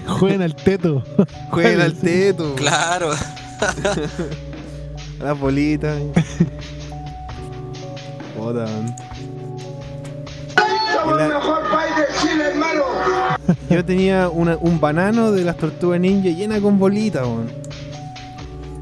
[0.07, 1.03] Jueguen al teto.
[1.51, 3.13] jueguen al teto, Claro.
[5.21, 5.99] a las bolitas.
[8.37, 8.67] Puta,
[11.07, 11.19] man.
[11.19, 12.83] Somos el mejor país de Chile, hermano.
[13.71, 17.51] Yo tenía una- un banano de las tortugas ninja llena con bolitas, weón.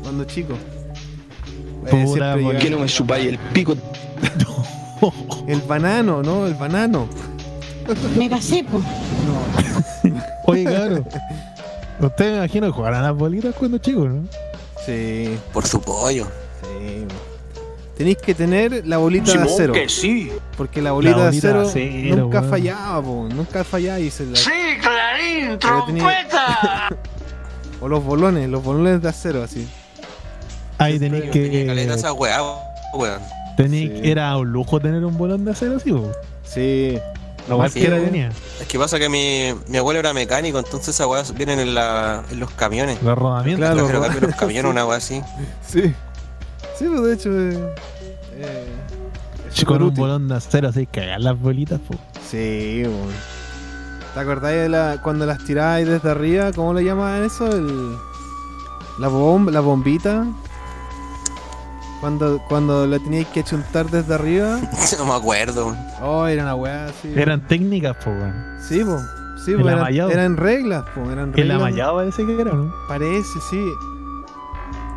[0.02, 0.54] Cuando chico.
[1.86, 2.06] Eh,
[2.42, 3.74] ¿por qué no me chupáis el pico?
[5.46, 6.46] El banano, ¿no?
[6.46, 7.06] El banano.
[8.16, 8.82] Me casé, pues.
[10.46, 11.04] Oye, claro.
[12.00, 14.22] Ustedes me imagino que jugarán a las bolitas cuando chicos, ¿no?
[14.86, 16.26] Sí, Por su pollo.
[16.62, 17.04] sí.
[17.96, 19.72] Tenéis que tener la bolita de acero.
[19.72, 20.30] que sí.
[20.56, 23.28] Porque la bolita, La de acero, de acero, nunca fallaba, po.
[23.32, 24.50] Nunca fallaba y se la- Sí,
[24.80, 26.88] Clarín, trompeta.
[27.80, 29.68] O los bolones, los bolones de acero, así.
[30.78, 31.94] Ahí tenéis caleta que.
[31.94, 32.40] esa weá,
[32.94, 33.20] weón.
[33.56, 34.00] Tenéis Sí.
[34.10, 36.10] Era un lujo tener un bolón de acero así, po.
[36.44, 36.98] Sí.
[37.48, 38.04] Lo cualquiera sí.
[38.06, 38.30] tenía.
[38.60, 42.24] Es que pasa que mi, mi abuelo era mecánico, entonces esas weas vienen en, la,
[42.30, 43.02] en los camiones.
[43.02, 43.58] Los rodamientos.
[43.74, 45.20] Claro, los los camiones, una wea así.
[45.68, 45.92] Sí.
[46.78, 47.30] Sí, pues de hecho.
[47.30, 47.74] eh,
[48.36, 48.66] eh,
[49.54, 51.94] es Con un bolón de acero así, cagar las bolitas, po.
[52.28, 53.12] Sí, weón.
[54.14, 56.52] ¿Te acordáis de la, cuando las tiráis desde arriba?
[56.52, 57.46] ¿Cómo le llaman eso?
[57.50, 57.96] El,
[58.98, 60.26] la, bomba, la bombita.
[62.00, 64.60] Cuando, cuando la teníais que chuntar desde arriba.
[64.98, 65.76] no me acuerdo.
[66.02, 67.12] Oh, era una weá así.
[67.14, 68.34] Eran técnicas, po, weón.
[68.68, 68.98] Sí, po.
[69.44, 71.10] Sí, El po, eran, reglas, po.
[71.10, 71.56] Eran El reglas.
[71.56, 72.72] amallado parece que era, ¿no?
[72.88, 73.64] Parece, sí.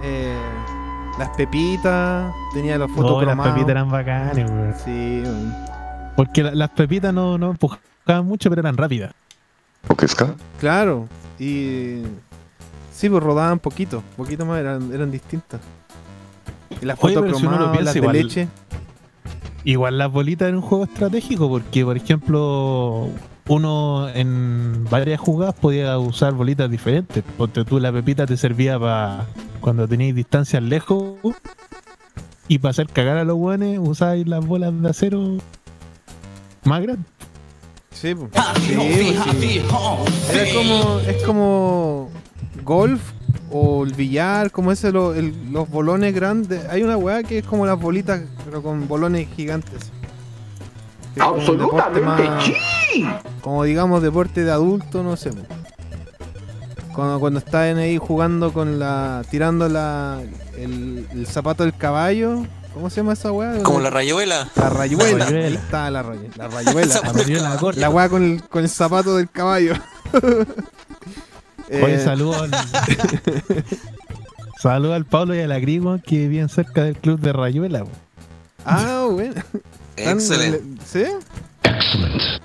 [0.04, 0.38] Eh,
[1.18, 2.32] las pepitas.
[2.54, 4.74] Tenía los No, las pepitas eran bacanes, weón.
[4.84, 5.54] Sí, weón.
[6.16, 9.14] Porque la- las pepitas no, no empujaban mucho, pero eran rápidas.
[10.60, 11.08] Claro.
[11.40, 12.02] Y.
[12.92, 14.04] Sí, pues rodaban poquito.
[14.16, 15.62] Poquito más, eran, eran distintas.
[16.82, 17.46] Y las Oye, pero si
[17.84, 18.48] las de igual- leche.
[19.64, 23.10] Igual las bolitas era un juego estratégico porque, por ejemplo,
[23.48, 27.24] uno en varias jugadas podía usar bolitas diferentes.
[27.38, 29.26] Porque tú la pepita te servía para
[29.62, 31.16] cuando tenías distancias lejos
[32.48, 35.38] y para hacer cagar a los guanes usáis las bolas de acero
[36.64, 37.06] más grandes.
[37.92, 38.30] Sí, pues.
[38.62, 39.62] Sí, sí.
[40.32, 41.00] Era como.
[41.00, 42.10] Es como.
[42.64, 43.02] Golf
[43.50, 46.66] o el billar, como ese, lo- el- los bolones grandes.
[46.70, 49.92] Hay una weá que es como las bolitas, pero con bolones gigantes.
[51.20, 53.06] Absolutamente más- sí.
[53.42, 55.32] como digamos deporte de adulto, no sé.
[56.94, 59.24] Cuando, cuando están ahí jugando con la.
[59.30, 60.20] tirando la.
[60.58, 62.44] el, el zapato del caballo.
[62.74, 63.62] ¿Cómo se llama esa weá?
[63.64, 64.50] Como la rayuela.
[64.56, 65.18] La rayuela.
[65.18, 65.48] La rayuela.
[65.48, 66.34] Ahí está la rayuela.
[66.38, 67.02] La rayuela.
[67.04, 67.80] La rayuela corta.
[67.82, 69.74] la weá con el, con el zapato del caballo.
[70.14, 70.46] Oye,
[71.96, 72.52] Eh, saludos al,
[74.62, 77.84] saludo al Pablo y a la Grigua que viven cerca del club de Rayuela.
[78.66, 79.36] Ah, bueno.
[79.98, 80.82] Excelente.
[80.86, 81.04] ¿Sí?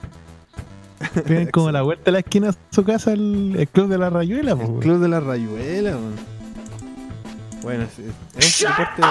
[1.27, 4.09] Tienen como la vuelta a la esquina de su casa el, el club de la
[4.11, 4.79] rayuela, po, El.
[4.81, 6.15] Club de la Rayuela, weón.
[7.63, 7.99] Bueno, es,
[8.45, 9.03] es un deporte.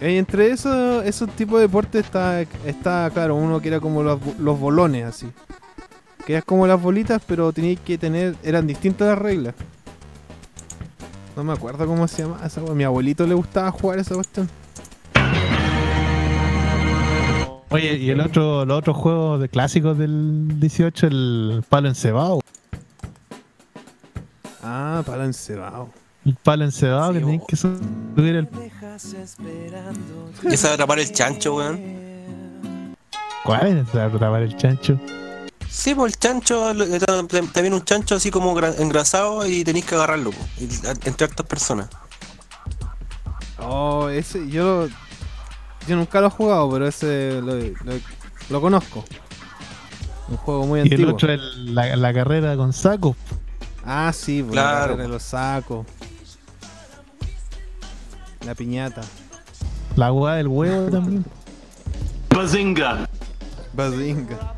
[0.00, 4.20] eh, entre esos, esos tipos de deportes está, está, claro, uno que era como los,
[4.20, 5.28] bo- los bolones, así.
[6.26, 8.36] Que es como las bolitas, pero tenías que tener.
[8.42, 9.54] Eran distintas las reglas.
[11.36, 12.74] No me acuerdo cómo se llama esa weá.
[12.74, 14.48] Mi abuelito le gustaba jugar esa cuestión.
[17.70, 22.40] Oye, y el otro, los otros juegos de clásicos del 18, el palo encebado.
[24.62, 25.88] Ah, palo encebado.
[26.26, 28.48] El palo encebado que tenés que subir el.
[30.42, 32.96] Y esa de atrapar el chancho, weón.
[33.44, 35.00] ¿Cuál es esa de atrapar el chancho?
[35.68, 39.62] Sí, pues el chancho, eh, ta- ta- también un chancho así como gra- engrasado y
[39.62, 40.38] tenéis que agarrarlo, po,
[41.04, 41.88] entre hartas personas.
[43.60, 45.09] Oh, ese, yo lo-
[45.88, 48.00] Yo nunca lo he jugado, pero ese lo, lo-
[48.50, 49.04] lo conozco.
[50.28, 51.12] Un juego muy Y el antiguo.
[51.14, 53.16] otro es la, la carrera con sacos.
[53.84, 54.72] Ah, sí, pues, Claro.
[54.72, 55.86] la carrera de los sacos.
[58.46, 59.02] La piñata.
[59.96, 61.24] La hueá del huevo también.
[62.34, 63.08] Bazinga.
[63.72, 64.54] Bazinga.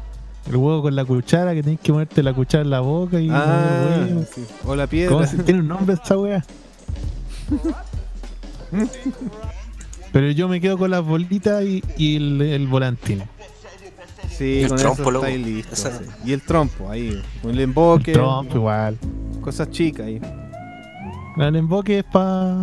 [0.47, 3.28] El huevo con la cuchara, que tenés que ponerte la cuchara en la boca y.
[3.31, 4.25] Ah, huevo.
[4.34, 4.44] sí.
[4.67, 5.12] O la piedra.
[5.15, 6.44] ¿Cómo se- tiene un nombre esta weá?
[10.12, 13.23] Pero yo me quedo con las bolitas y, y el, el volantín.
[14.31, 15.26] Sí, El con trompo, eso
[15.73, 16.05] Esa- sí.
[16.24, 17.23] Y el trompo, ahí.
[17.44, 18.12] El emboque.
[18.12, 18.99] Trompo igual.
[19.41, 20.20] Cosas chicas ahí.
[21.36, 22.57] El emboque es para.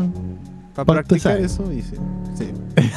[0.76, 1.95] Para Pa' practicar eso, dice.
[2.38, 2.52] Sí.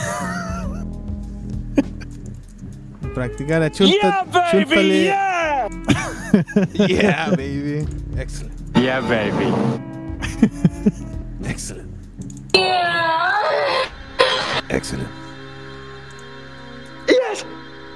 [3.14, 5.04] practicar a chunta, chúntale.
[6.88, 7.86] yeah, baby.
[8.16, 8.54] Excellent.
[8.76, 9.52] Yeah, baby.
[11.48, 11.91] Excellent.
[14.72, 15.22] Excellent.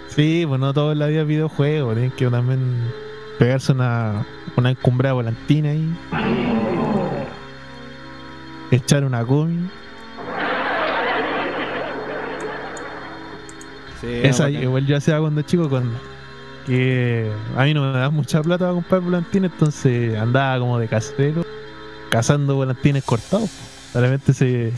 [0.09, 1.93] Sí, pues no todo en la vida es videojuego.
[1.93, 2.91] Tienen que también
[3.39, 4.25] pegarse una,
[4.57, 5.95] una encumbrada volantina ahí.
[8.71, 9.69] Echar una comi.
[14.01, 15.93] Sí, Esa igual yo hacía cuando chico con
[16.67, 20.89] que a mí no me da mucha plata para comprar volantines, entonces andaba como de
[20.89, 21.45] casero
[22.09, 23.51] cazando volantines cortados.
[23.93, 24.73] De repente se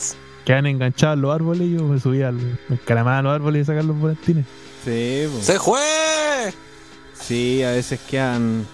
[0.48, 3.62] quedan enganchados en los árboles y yo me subía al me encaramaba a los árboles
[3.62, 4.46] y sacar los volantines.
[4.82, 5.42] Sí, po.
[5.42, 6.54] ¡Se fue!
[7.12, 8.64] Sí, a veces quedan.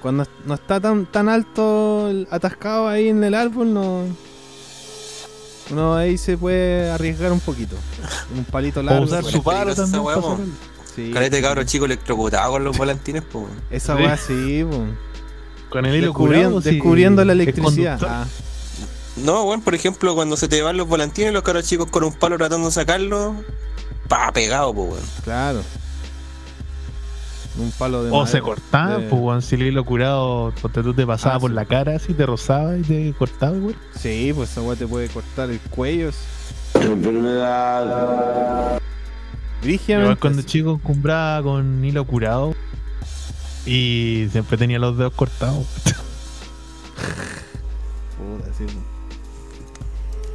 [0.00, 4.04] Cuando no está tan, tan alto, atascado ahí en el árbol, no.
[5.72, 7.74] Uno ahí se puede arriesgar un poquito.
[8.36, 9.02] Un palito O largo.
[9.02, 9.32] usar pues.
[9.32, 10.12] su palo también po.
[10.12, 10.38] sacarlo.
[10.94, 13.46] Sí, Caleta de cabro chico electrocutado con los volantines, pues.
[13.72, 14.84] Esa weá sí, po.
[15.68, 17.98] Con el hilo Descubriendo, curado, sí, descubriendo la electricidad.
[18.06, 18.24] Ah,
[19.16, 22.12] No, bueno, por ejemplo, cuando se te van los volantines, los cabros chicos con un
[22.14, 23.34] palo tratando de sacarlo,
[24.08, 25.04] pa, pegado, pues, weón.
[25.24, 25.62] claro.
[27.58, 30.94] Un palo de O se cortaban, de- pues weón, si el hilo curado, porque tú
[30.94, 31.54] te pasabas Ah, por sí.
[31.54, 33.76] la cara así, te rozaba y te cortaba, güey.
[33.94, 36.10] Sí, pues esa weá te puede cortar el cuello.
[36.74, 38.80] Enfermedad.
[39.62, 40.16] Rígidamente.
[40.18, 42.54] Cuando chico compraba con hilo curado
[43.66, 45.66] y siempre tenía los dedos cortados.
[48.16, 48.64] Puta, sí.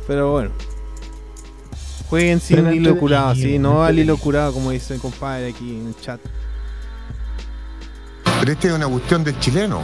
[0.07, 0.51] Pero bueno.
[2.09, 5.69] Jueguen sin Pero hilo curado, sí, no al hilo curado, como dice el compadre aquí
[5.75, 6.21] en el chat.
[8.39, 9.81] Pero esta es una cuestión del chileno.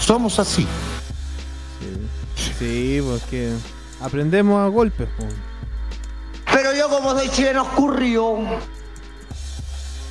[0.00, 0.66] Somos así.
[2.34, 3.52] Sí, sí porque
[4.00, 5.08] aprendemos a golpes.
[5.16, 5.26] po.
[6.52, 8.38] Pero yo como soy chileno escurrió.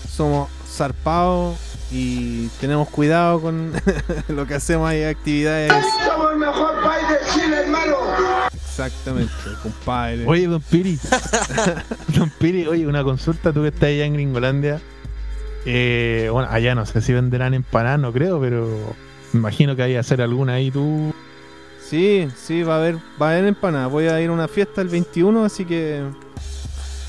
[0.09, 1.57] Somos zarpados
[1.91, 3.73] y tenemos cuidado con
[4.29, 5.73] lo que hacemos ahí, actividades.
[6.05, 7.97] Somos el mejor país de Chile, hermano.
[8.73, 10.25] Exactamente, compadre.
[10.25, 10.97] Oye, don Piri.
[12.17, 14.81] don Piri, oye, una consulta, tú que estás allá en Gringolandia.
[15.67, 18.95] Eh, bueno, allá no sé si venderán empanadas, no creo, pero
[19.31, 21.13] me imagino que hay que hacer alguna ahí tú.
[21.87, 23.85] Sí, sí, va a haber, va a haber empanada.
[23.85, 26.01] Voy a ir a una fiesta el 21, así que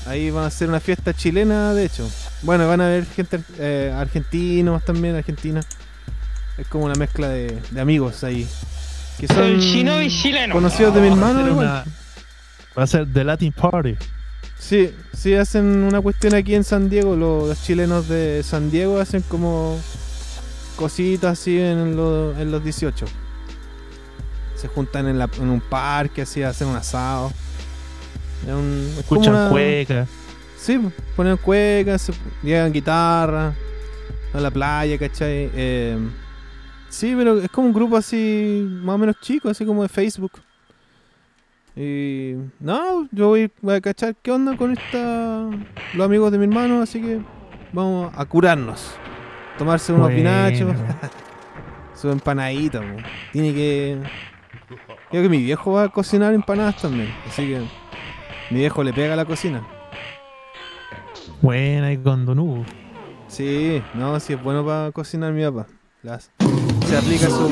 [0.05, 2.07] ahí va a ser una fiesta chilena, de hecho.
[2.43, 5.61] Bueno, van a haber gente eh, argentinos también, argentina.
[6.59, 8.47] Es como una mezcla de, de amigos ahí.
[9.19, 10.53] Que son El chino y chileno.
[10.53, 11.39] conocidos de mi Va a hermano.
[11.41, 11.65] ser igual.
[11.67, 11.85] una-
[12.77, 13.95] Va a ser The Latin Party.
[14.59, 17.15] Sí, sí, hacen una cuestión aquí en San Diego.
[17.15, 19.79] Los, los chilenos de San Diego hacen como
[20.75, 23.05] cositas así en, lo- en los 18.
[24.55, 27.31] Se juntan en, la- en un parque, así, hacen un asado.
[28.45, 30.07] Es un- es como Escuchan una- cueca.
[30.57, 30.79] Sí,
[31.15, 32.11] ponen cuecas,
[32.41, 33.53] llegan guitarra,
[34.33, 35.49] a la playa, ¿cachai?
[35.53, 35.97] Eh,
[36.89, 40.31] sí, pero es como un grupo así, más o menos chico, así como de Facebook.
[41.75, 45.49] Y no, yo voy, a cachar qué onda con esta,
[45.93, 47.19] los amigos de mi hermano, así que
[47.73, 48.95] vamos a curarnos.
[49.57, 50.17] tomarse unos Bueno.
[50.17, 50.73] pinachos,
[51.93, 52.79] su empanadita.
[52.79, 52.87] po.
[53.33, 53.97] Tiene que.
[55.11, 57.59] Creo que mi viejo va a cocinar empanadas también, así que
[58.51, 59.61] mi viejo le pega a la cocina.
[61.41, 62.65] Buena y con Don Hugo.
[63.27, 65.67] Sí, no, sí es bueno para cocinar mi papá.
[66.03, 66.31] Las-
[66.87, 67.47] se aplica su.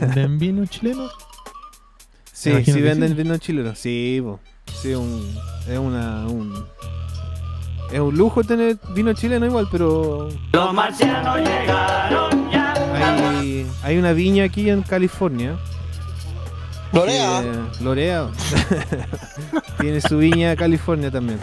[0.00, 1.08] ¿Venden vino chileno?
[2.32, 3.14] Sí, sí que venden sí.
[3.14, 3.74] vino chileno.
[3.74, 4.40] Sí, po.
[4.80, 5.36] Sí, un,
[5.68, 6.26] es una.
[6.26, 6.64] Un,
[7.90, 12.74] es un lujo tener vino chileno igual, pero Los marcianos llegaron ya.
[13.38, 15.56] hay, hay una viña aquí en California.
[16.92, 17.42] Lorea.
[17.42, 18.28] que- Lorea.
[19.80, 21.38] Tiene su viña California también.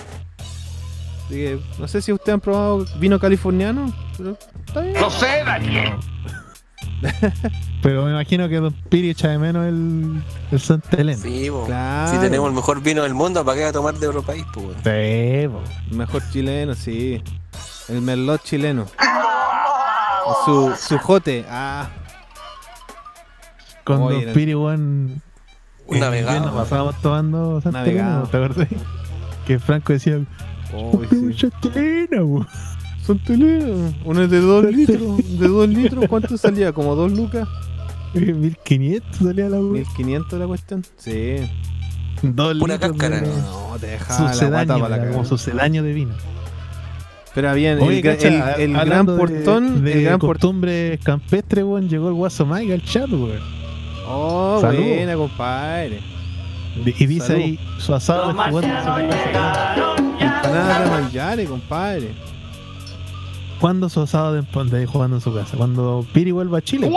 [1.25, 4.99] Así que, no sé si ustedes han probado vino californiano, pero está bien.
[5.01, 5.93] Lo sé, Daniel.
[7.81, 11.21] Pero me imagino que Don Piri echa de menos el, el Santa Elena.
[11.21, 11.49] Sí.
[11.65, 12.11] Claro.
[12.11, 14.43] Si tenemos el mejor vino del mundo, ¿para qué va a tomar de otro país,
[14.53, 14.61] po?
[14.83, 15.61] Sí, po.
[15.95, 17.21] Mejor chileno, sí.
[17.89, 18.87] El merlot chileno.
[20.45, 21.45] Su, su jote.
[21.49, 21.89] Ah,
[23.83, 25.21] Con Oye, Don Piri, weón.
[25.87, 26.37] Navegado.
[26.37, 28.27] invierno pasábamos tomando Santa Elena, Navegado.
[28.27, 28.67] ¿te acordás?
[29.45, 30.19] Que Franco decía,
[30.75, 31.33] oh, sí.
[31.39, 32.45] Santa Elena, po".
[33.01, 33.93] Santa Elena.
[34.03, 35.39] Uno es de 2 litros.
[35.39, 36.71] De 2 litros, ¿cuánto salía?
[36.73, 37.47] ¿Como 2 lucas?
[38.13, 39.73] 1500 salía la weón.
[39.73, 40.83] 1500 la cuestión.
[40.97, 41.35] Sí.
[42.21, 43.21] Dos Pura litros cáscara.
[43.21, 46.13] de- No, te dejaba la guata para la como sucedáneo de vino.
[47.35, 49.83] Pero bien, Oye, el, cacha, el- el gran hablando de- portón.
[49.83, 50.51] de, el gran portón.
[50.51, 53.41] costumbre campestre, weón, llegó el guaso Mike al chat, weón.
[54.07, 54.81] Oh, Salud.
[54.81, 55.99] buena, compadre.
[56.85, 57.41] Y dice Salud.
[57.41, 58.35] ahí su asado Los
[60.55, 62.13] Empanadas de manjare, compadre.
[63.59, 65.55] ¿Cuándo su asado de, de jugando en su casa?
[65.57, 66.87] Cuando Piri vuelva a Chile.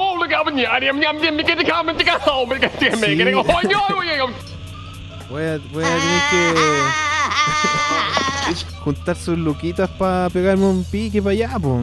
[5.30, 6.54] Voy a, voy a tener que
[8.84, 11.80] juntar sus luquitas para pegarme un pique para allá, po.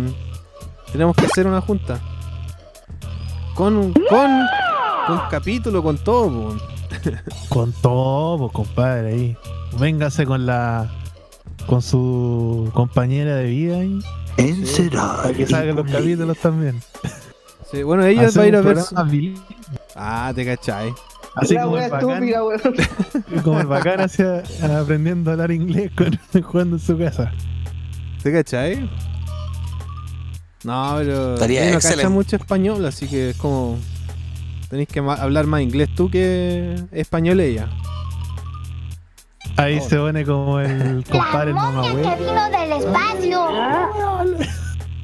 [0.92, 2.00] Tenemos que hacer una junta.
[3.54, 4.46] Con un- con
[5.08, 6.56] con capítulo, con todo, po.
[7.50, 9.38] Con todo, pues, compadre, ahí.
[9.80, 10.90] Véngase con la.
[11.68, 14.00] Con su compañera de vida ahí.
[14.38, 15.18] ¿En será?
[15.24, 16.82] Para que salgan los capítulos también.
[17.72, 18.82] Sí, bueno, ella Hacer va a ir a ver.
[18.82, 18.96] su-.
[19.96, 20.94] Ah, te cachai.
[21.36, 24.44] Así La como wea el bacán, estúpida, como el bacán hacia,
[24.80, 27.32] aprendiendo a hablar inglés con, jugando en su casa.
[28.24, 28.90] ¿Te cachai?
[30.64, 33.78] No, pero Estaría ella no cacha mucho español, así que es como.
[34.70, 37.70] Tenéis que hablar más inglés tú que español ella.
[39.58, 43.48] Ahí se pone como el compadre el mamá que vino del espacio.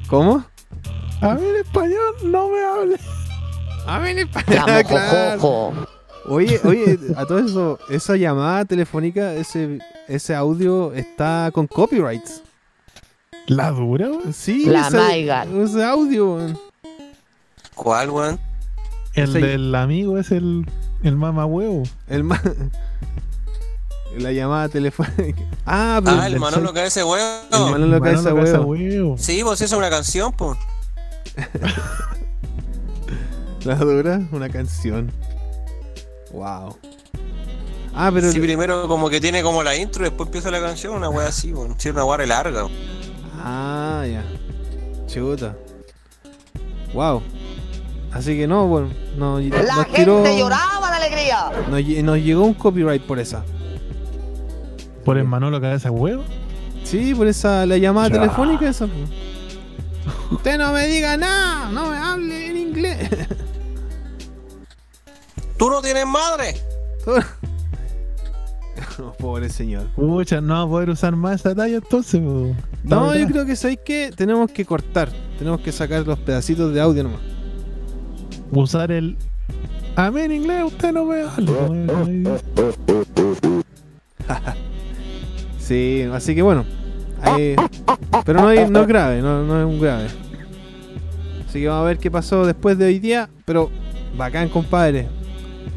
[0.08, 0.44] ¿Cómo?
[1.20, 2.96] A ver, español, no me hable.
[3.86, 4.84] A ver, La español.
[4.88, 5.72] claro.
[6.26, 12.42] Oye, oye, a todo eso, esa llamada telefónica, ese, ese audio está con copyrights.
[13.46, 14.32] ¿La dura, weón?
[14.32, 15.44] Sí, La ese, maiga.
[15.44, 16.34] ese audio.
[16.36, 16.58] weón.
[17.74, 18.38] ¿Cuál, weón?
[19.14, 20.64] El Ese- del amigo es el,
[21.02, 21.82] el mamá huevo.
[22.06, 22.40] El ma-
[24.18, 25.42] La llamada telefónica.
[25.66, 27.24] Ah, pero Ah, el Manolo cae ese huevo.
[27.52, 28.64] El Manolo Cabeza Huevo.
[28.64, 29.14] huevo.
[29.16, 30.58] Sí, pues eso es una canción, pues.
[33.64, 35.12] la dura, una canción.
[36.32, 36.76] Wow.
[37.94, 41.08] Ah, pero Sí, primero como que tiene como la intro, después empieza la canción, una
[41.10, 41.74] wea así, weón.
[41.78, 42.66] Sí, una wea larga.
[43.38, 44.24] Ah, ya.
[45.06, 45.56] Chuta.
[46.94, 47.22] Wow.
[48.12, 51.50] Así que no, bueno, no, La nos gente tiró- lloraba de alegría.
[52.02, 53.44] Nos llegó un copyright por esa.
[55.04, 56.22] Por el Manolo cabeza huevo.
[56.84, 58.14] Sí, por esa la llamada Ya.
[58.20, 58.88] telefónica esa.
[60.30, 63.08] Usted no me diga nada, no me hable en inglés.
[65.58, 66.56] ¡Tú no tienes madre!
[68.98, 69.86] Oh, Pobre señor.
[69.96, 72.54] Pucha, no va a poder usar más esa talla entonces, po.
[72.84, 75.08] No, yo creo que sabéis que tenemos que cortar.
[75.38, 77.20] Tenemos que sacar los pedacitos de audio nomás.
[78.50, 79.16] Usar el.
[79.96, 82.40] A mí en inglés usted no me hable.
[85.62, 86.64] Sí, así que bueno.
[87.22, 87.54] ahí-
[88.24, 90.08] pero no, hay- no es grave, no, no es un grave.
[91.48, 93.28] Así que vamos a ver qué pasó después de hoy día.
[93.44, 93.70] Pero
[94.16, 95.08] bacán, compadre.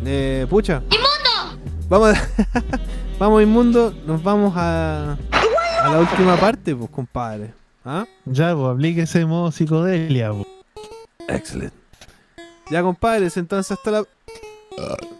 [0.05, 0.81] Eh, pucha.
[1.87, 2.27] Vamos, a-
[3.19, 5.17] vamos inmundo, nos vamos a,
[5.83, 7.53] a la última parte, pues, compadre.
[7.85, 8.05] ¿Ah?
[8.25, 10.47] Ya, pues aplique ese modo psicodelia, po.
[11.27, 11.75] Excelente.
[12.71, 14.03] Ya, compadres, entonces hasta la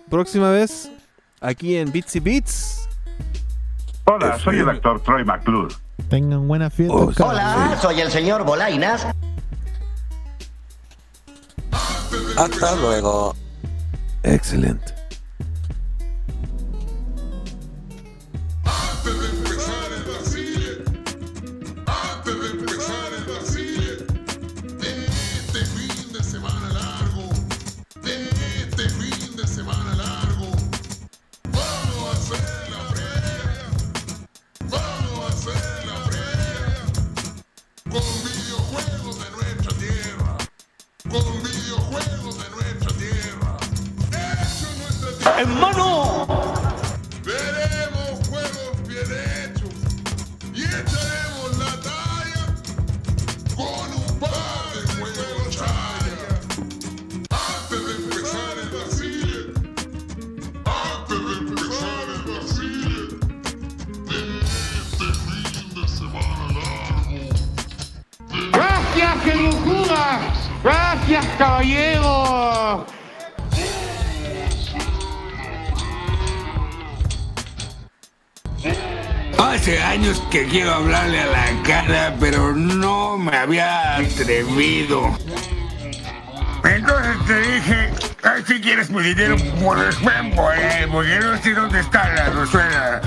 [0.10, 0.90] próxima vez
[1.40, 2.84] aquí en Bitsy Beats.
[4.06, 5.74] Hola, soy el actor Troy McClure.
[6.09, 6.95] Tengan buena fiesta.
[6.95, 9.08] Oh, Hola, soy el señor Bolainas.
[12.38, 13.35] Hasta luego.
[14.24, 14.94] Excelente.
[45.38, 46.27] hermano.
[47.23, 49.75] Veremos juegos bien hechos
[50.53, 52.45] y echaremos la talla
[53.55, 56.27] con un par de juegos chaya.
[57.31, 59.41] Antes de empezar en la silla,
[60.65, 63.03] antes de empezar en la silla,
[64.07, 67.23] de este fin de semana largo.
[68.51, 70.03] Gracias, Gerucuda.
[70.64, 72.85] Gracias, caballero.
[79.56, 85.17] Hace años que quiero hablarle a la cara, pero no me había atrevido.
[86.66, 87.90] Entonces te dije,
[88.22, 93.01] "Ay, si quieres mi dinero, pues ven, porque no sé dónde está la Rosuela.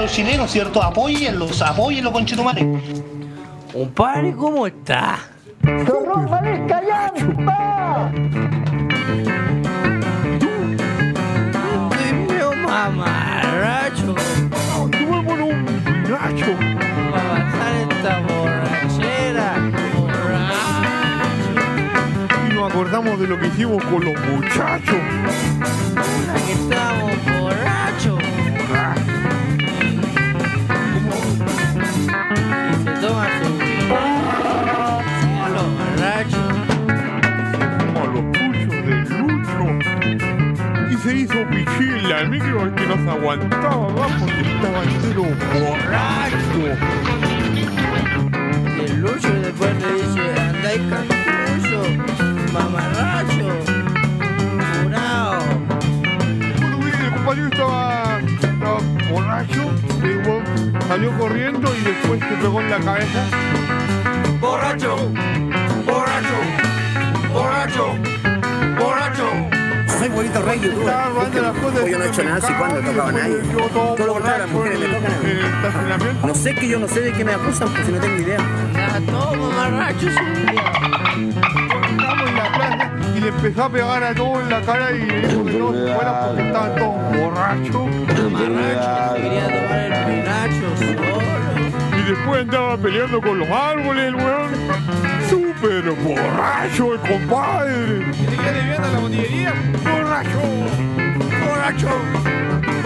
[0.00, 0.82] Los chilenos, ¿cierto?
[0.82, 2.66] Apóyenlos, apóyenlos, conchetumare.
[3.72, 5.18] Compadre, ¿cómo está?
[12.66, 14.14] Mamarracho.
[14.90, 16.52] Tomémonos un pinacho.
[17.10, 19.48] Para pasar esta borrachera.
[22.48, 25.02] Y nos acordamos de lo que hicimos con los muchachos.
[26.46, 26.52] Que
[33.00, 33.48] Toma su
[35.42, 36.52] a los borrachos.
[37.86, 39.64] Como los puchos de Lucho.
[40.90, 45.22] Y se hizo pichí en la micro que no se aguantaba más porque estaba entero
[45.54, 46.62] borracho.
[48.76, 50.76] Y el Lucho después le dice, anda y
[51.56, 51.80] Lucho,
[52.52, 53.48] mamarracho,
[54.82, 55.40] curado.
[56.58, 58.78] Cuando vi que el compañero estaba, estaba
[59.10, 59.79] borracho, el
[60.90, 63.24] salió corriendo y después se pegó en la cabeza.
[64.40, 64.96] ¡Borracho!
[65.86, 66.36] ¡Borracho!
[67.32, 67.94] ¡Borracho!
[68.76, 69.28] ¡Borracho!
[70.00, 70.88] Soy bonito rey youtuber.
[70.88, 71.88] Estaba robando las cosas.
[71.88, 73.36] Yo no he hecho nada así cuando he tocado a nadie.
[73.52, 76.18] Yo todo Todo lo contrario, las mujeres me tocan a mí.
[76.26, 78.38] No sé que yo no sé de qué me acusan, pues si no tengo idea.
[78.92, 81.59] Anda todo mamarracho ese día.
[83.20, 85.72] Y le empezó a pegar a todos en la cara y le dijo que no
[85.72, 87.86] se fueran porque estaban todos borrachos.
[88.30, 91.20] Mamarracho, que se quería tomar el pinacho solo.
[91.98, 94.50] Y después andaba peleando con los árboles, el weón.
[95.28, 98.06] Súper borracho el compadre.
[98.10, 99.54] ¿Qué te quedas viendo la botillería?
[99.84, 100.40] Borracho.
[101.46, 101.88] Borracho.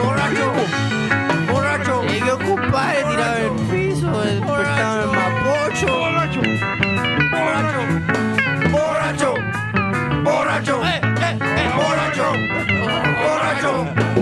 [0.03, 0.53] Borracho.
[1.53, 2.03] Borracho.
[2.09, 5.87] Llegué un compadre tirado en el piso, despertado en el mapocho.
[5.87, 6.41] Borracho.
[7.31, 7.81] Borracho.
[7.81, 8.44] Borracho.
[10.65, 10.83] Borracho.
[10.83, 11.69] Eh, eh, eh.
[11.77, 12.27] Borracho.
[13.21, 13.73] Borracho.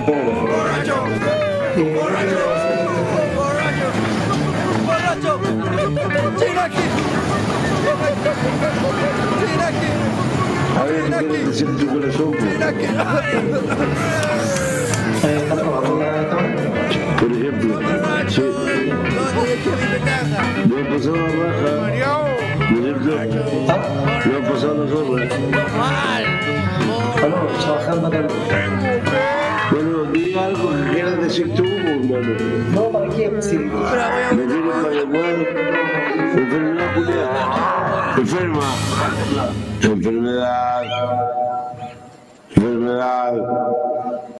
[0.06, 0.96] Borracho.
[1.94, 2.40] Borracho.
[4.86, 5.32] Borracho.
[10.74, 12.32] A ver, ¿qué quiere decir tu corazón?
[17.20, 17.72] Por ejemplo,
[18.28, 18.42] sí.
[20.66, 21.22] No ha pasado
[22.80, 23.54] la raja, Mareado.
[23.54, 24.22] ¿no es cierto?
[24.26, 25.24] No ha pasado la zorra.
[29.70, 32.34] Bueno, di algo que quieras decir tú, hermano.
[32.74, 33.30] No, ¿para qué?
[33.40, 33.56] Sí.
[33.58, 33.70] Me
[34.46, 35.34] tienes para llamar.
[36.36, 38.14] Enfermedad, culiada.
[38.18, 38.66] Enferma.
[39.82, 40.82] Enfermedad.
[42.56, 43.91] Enfermedad.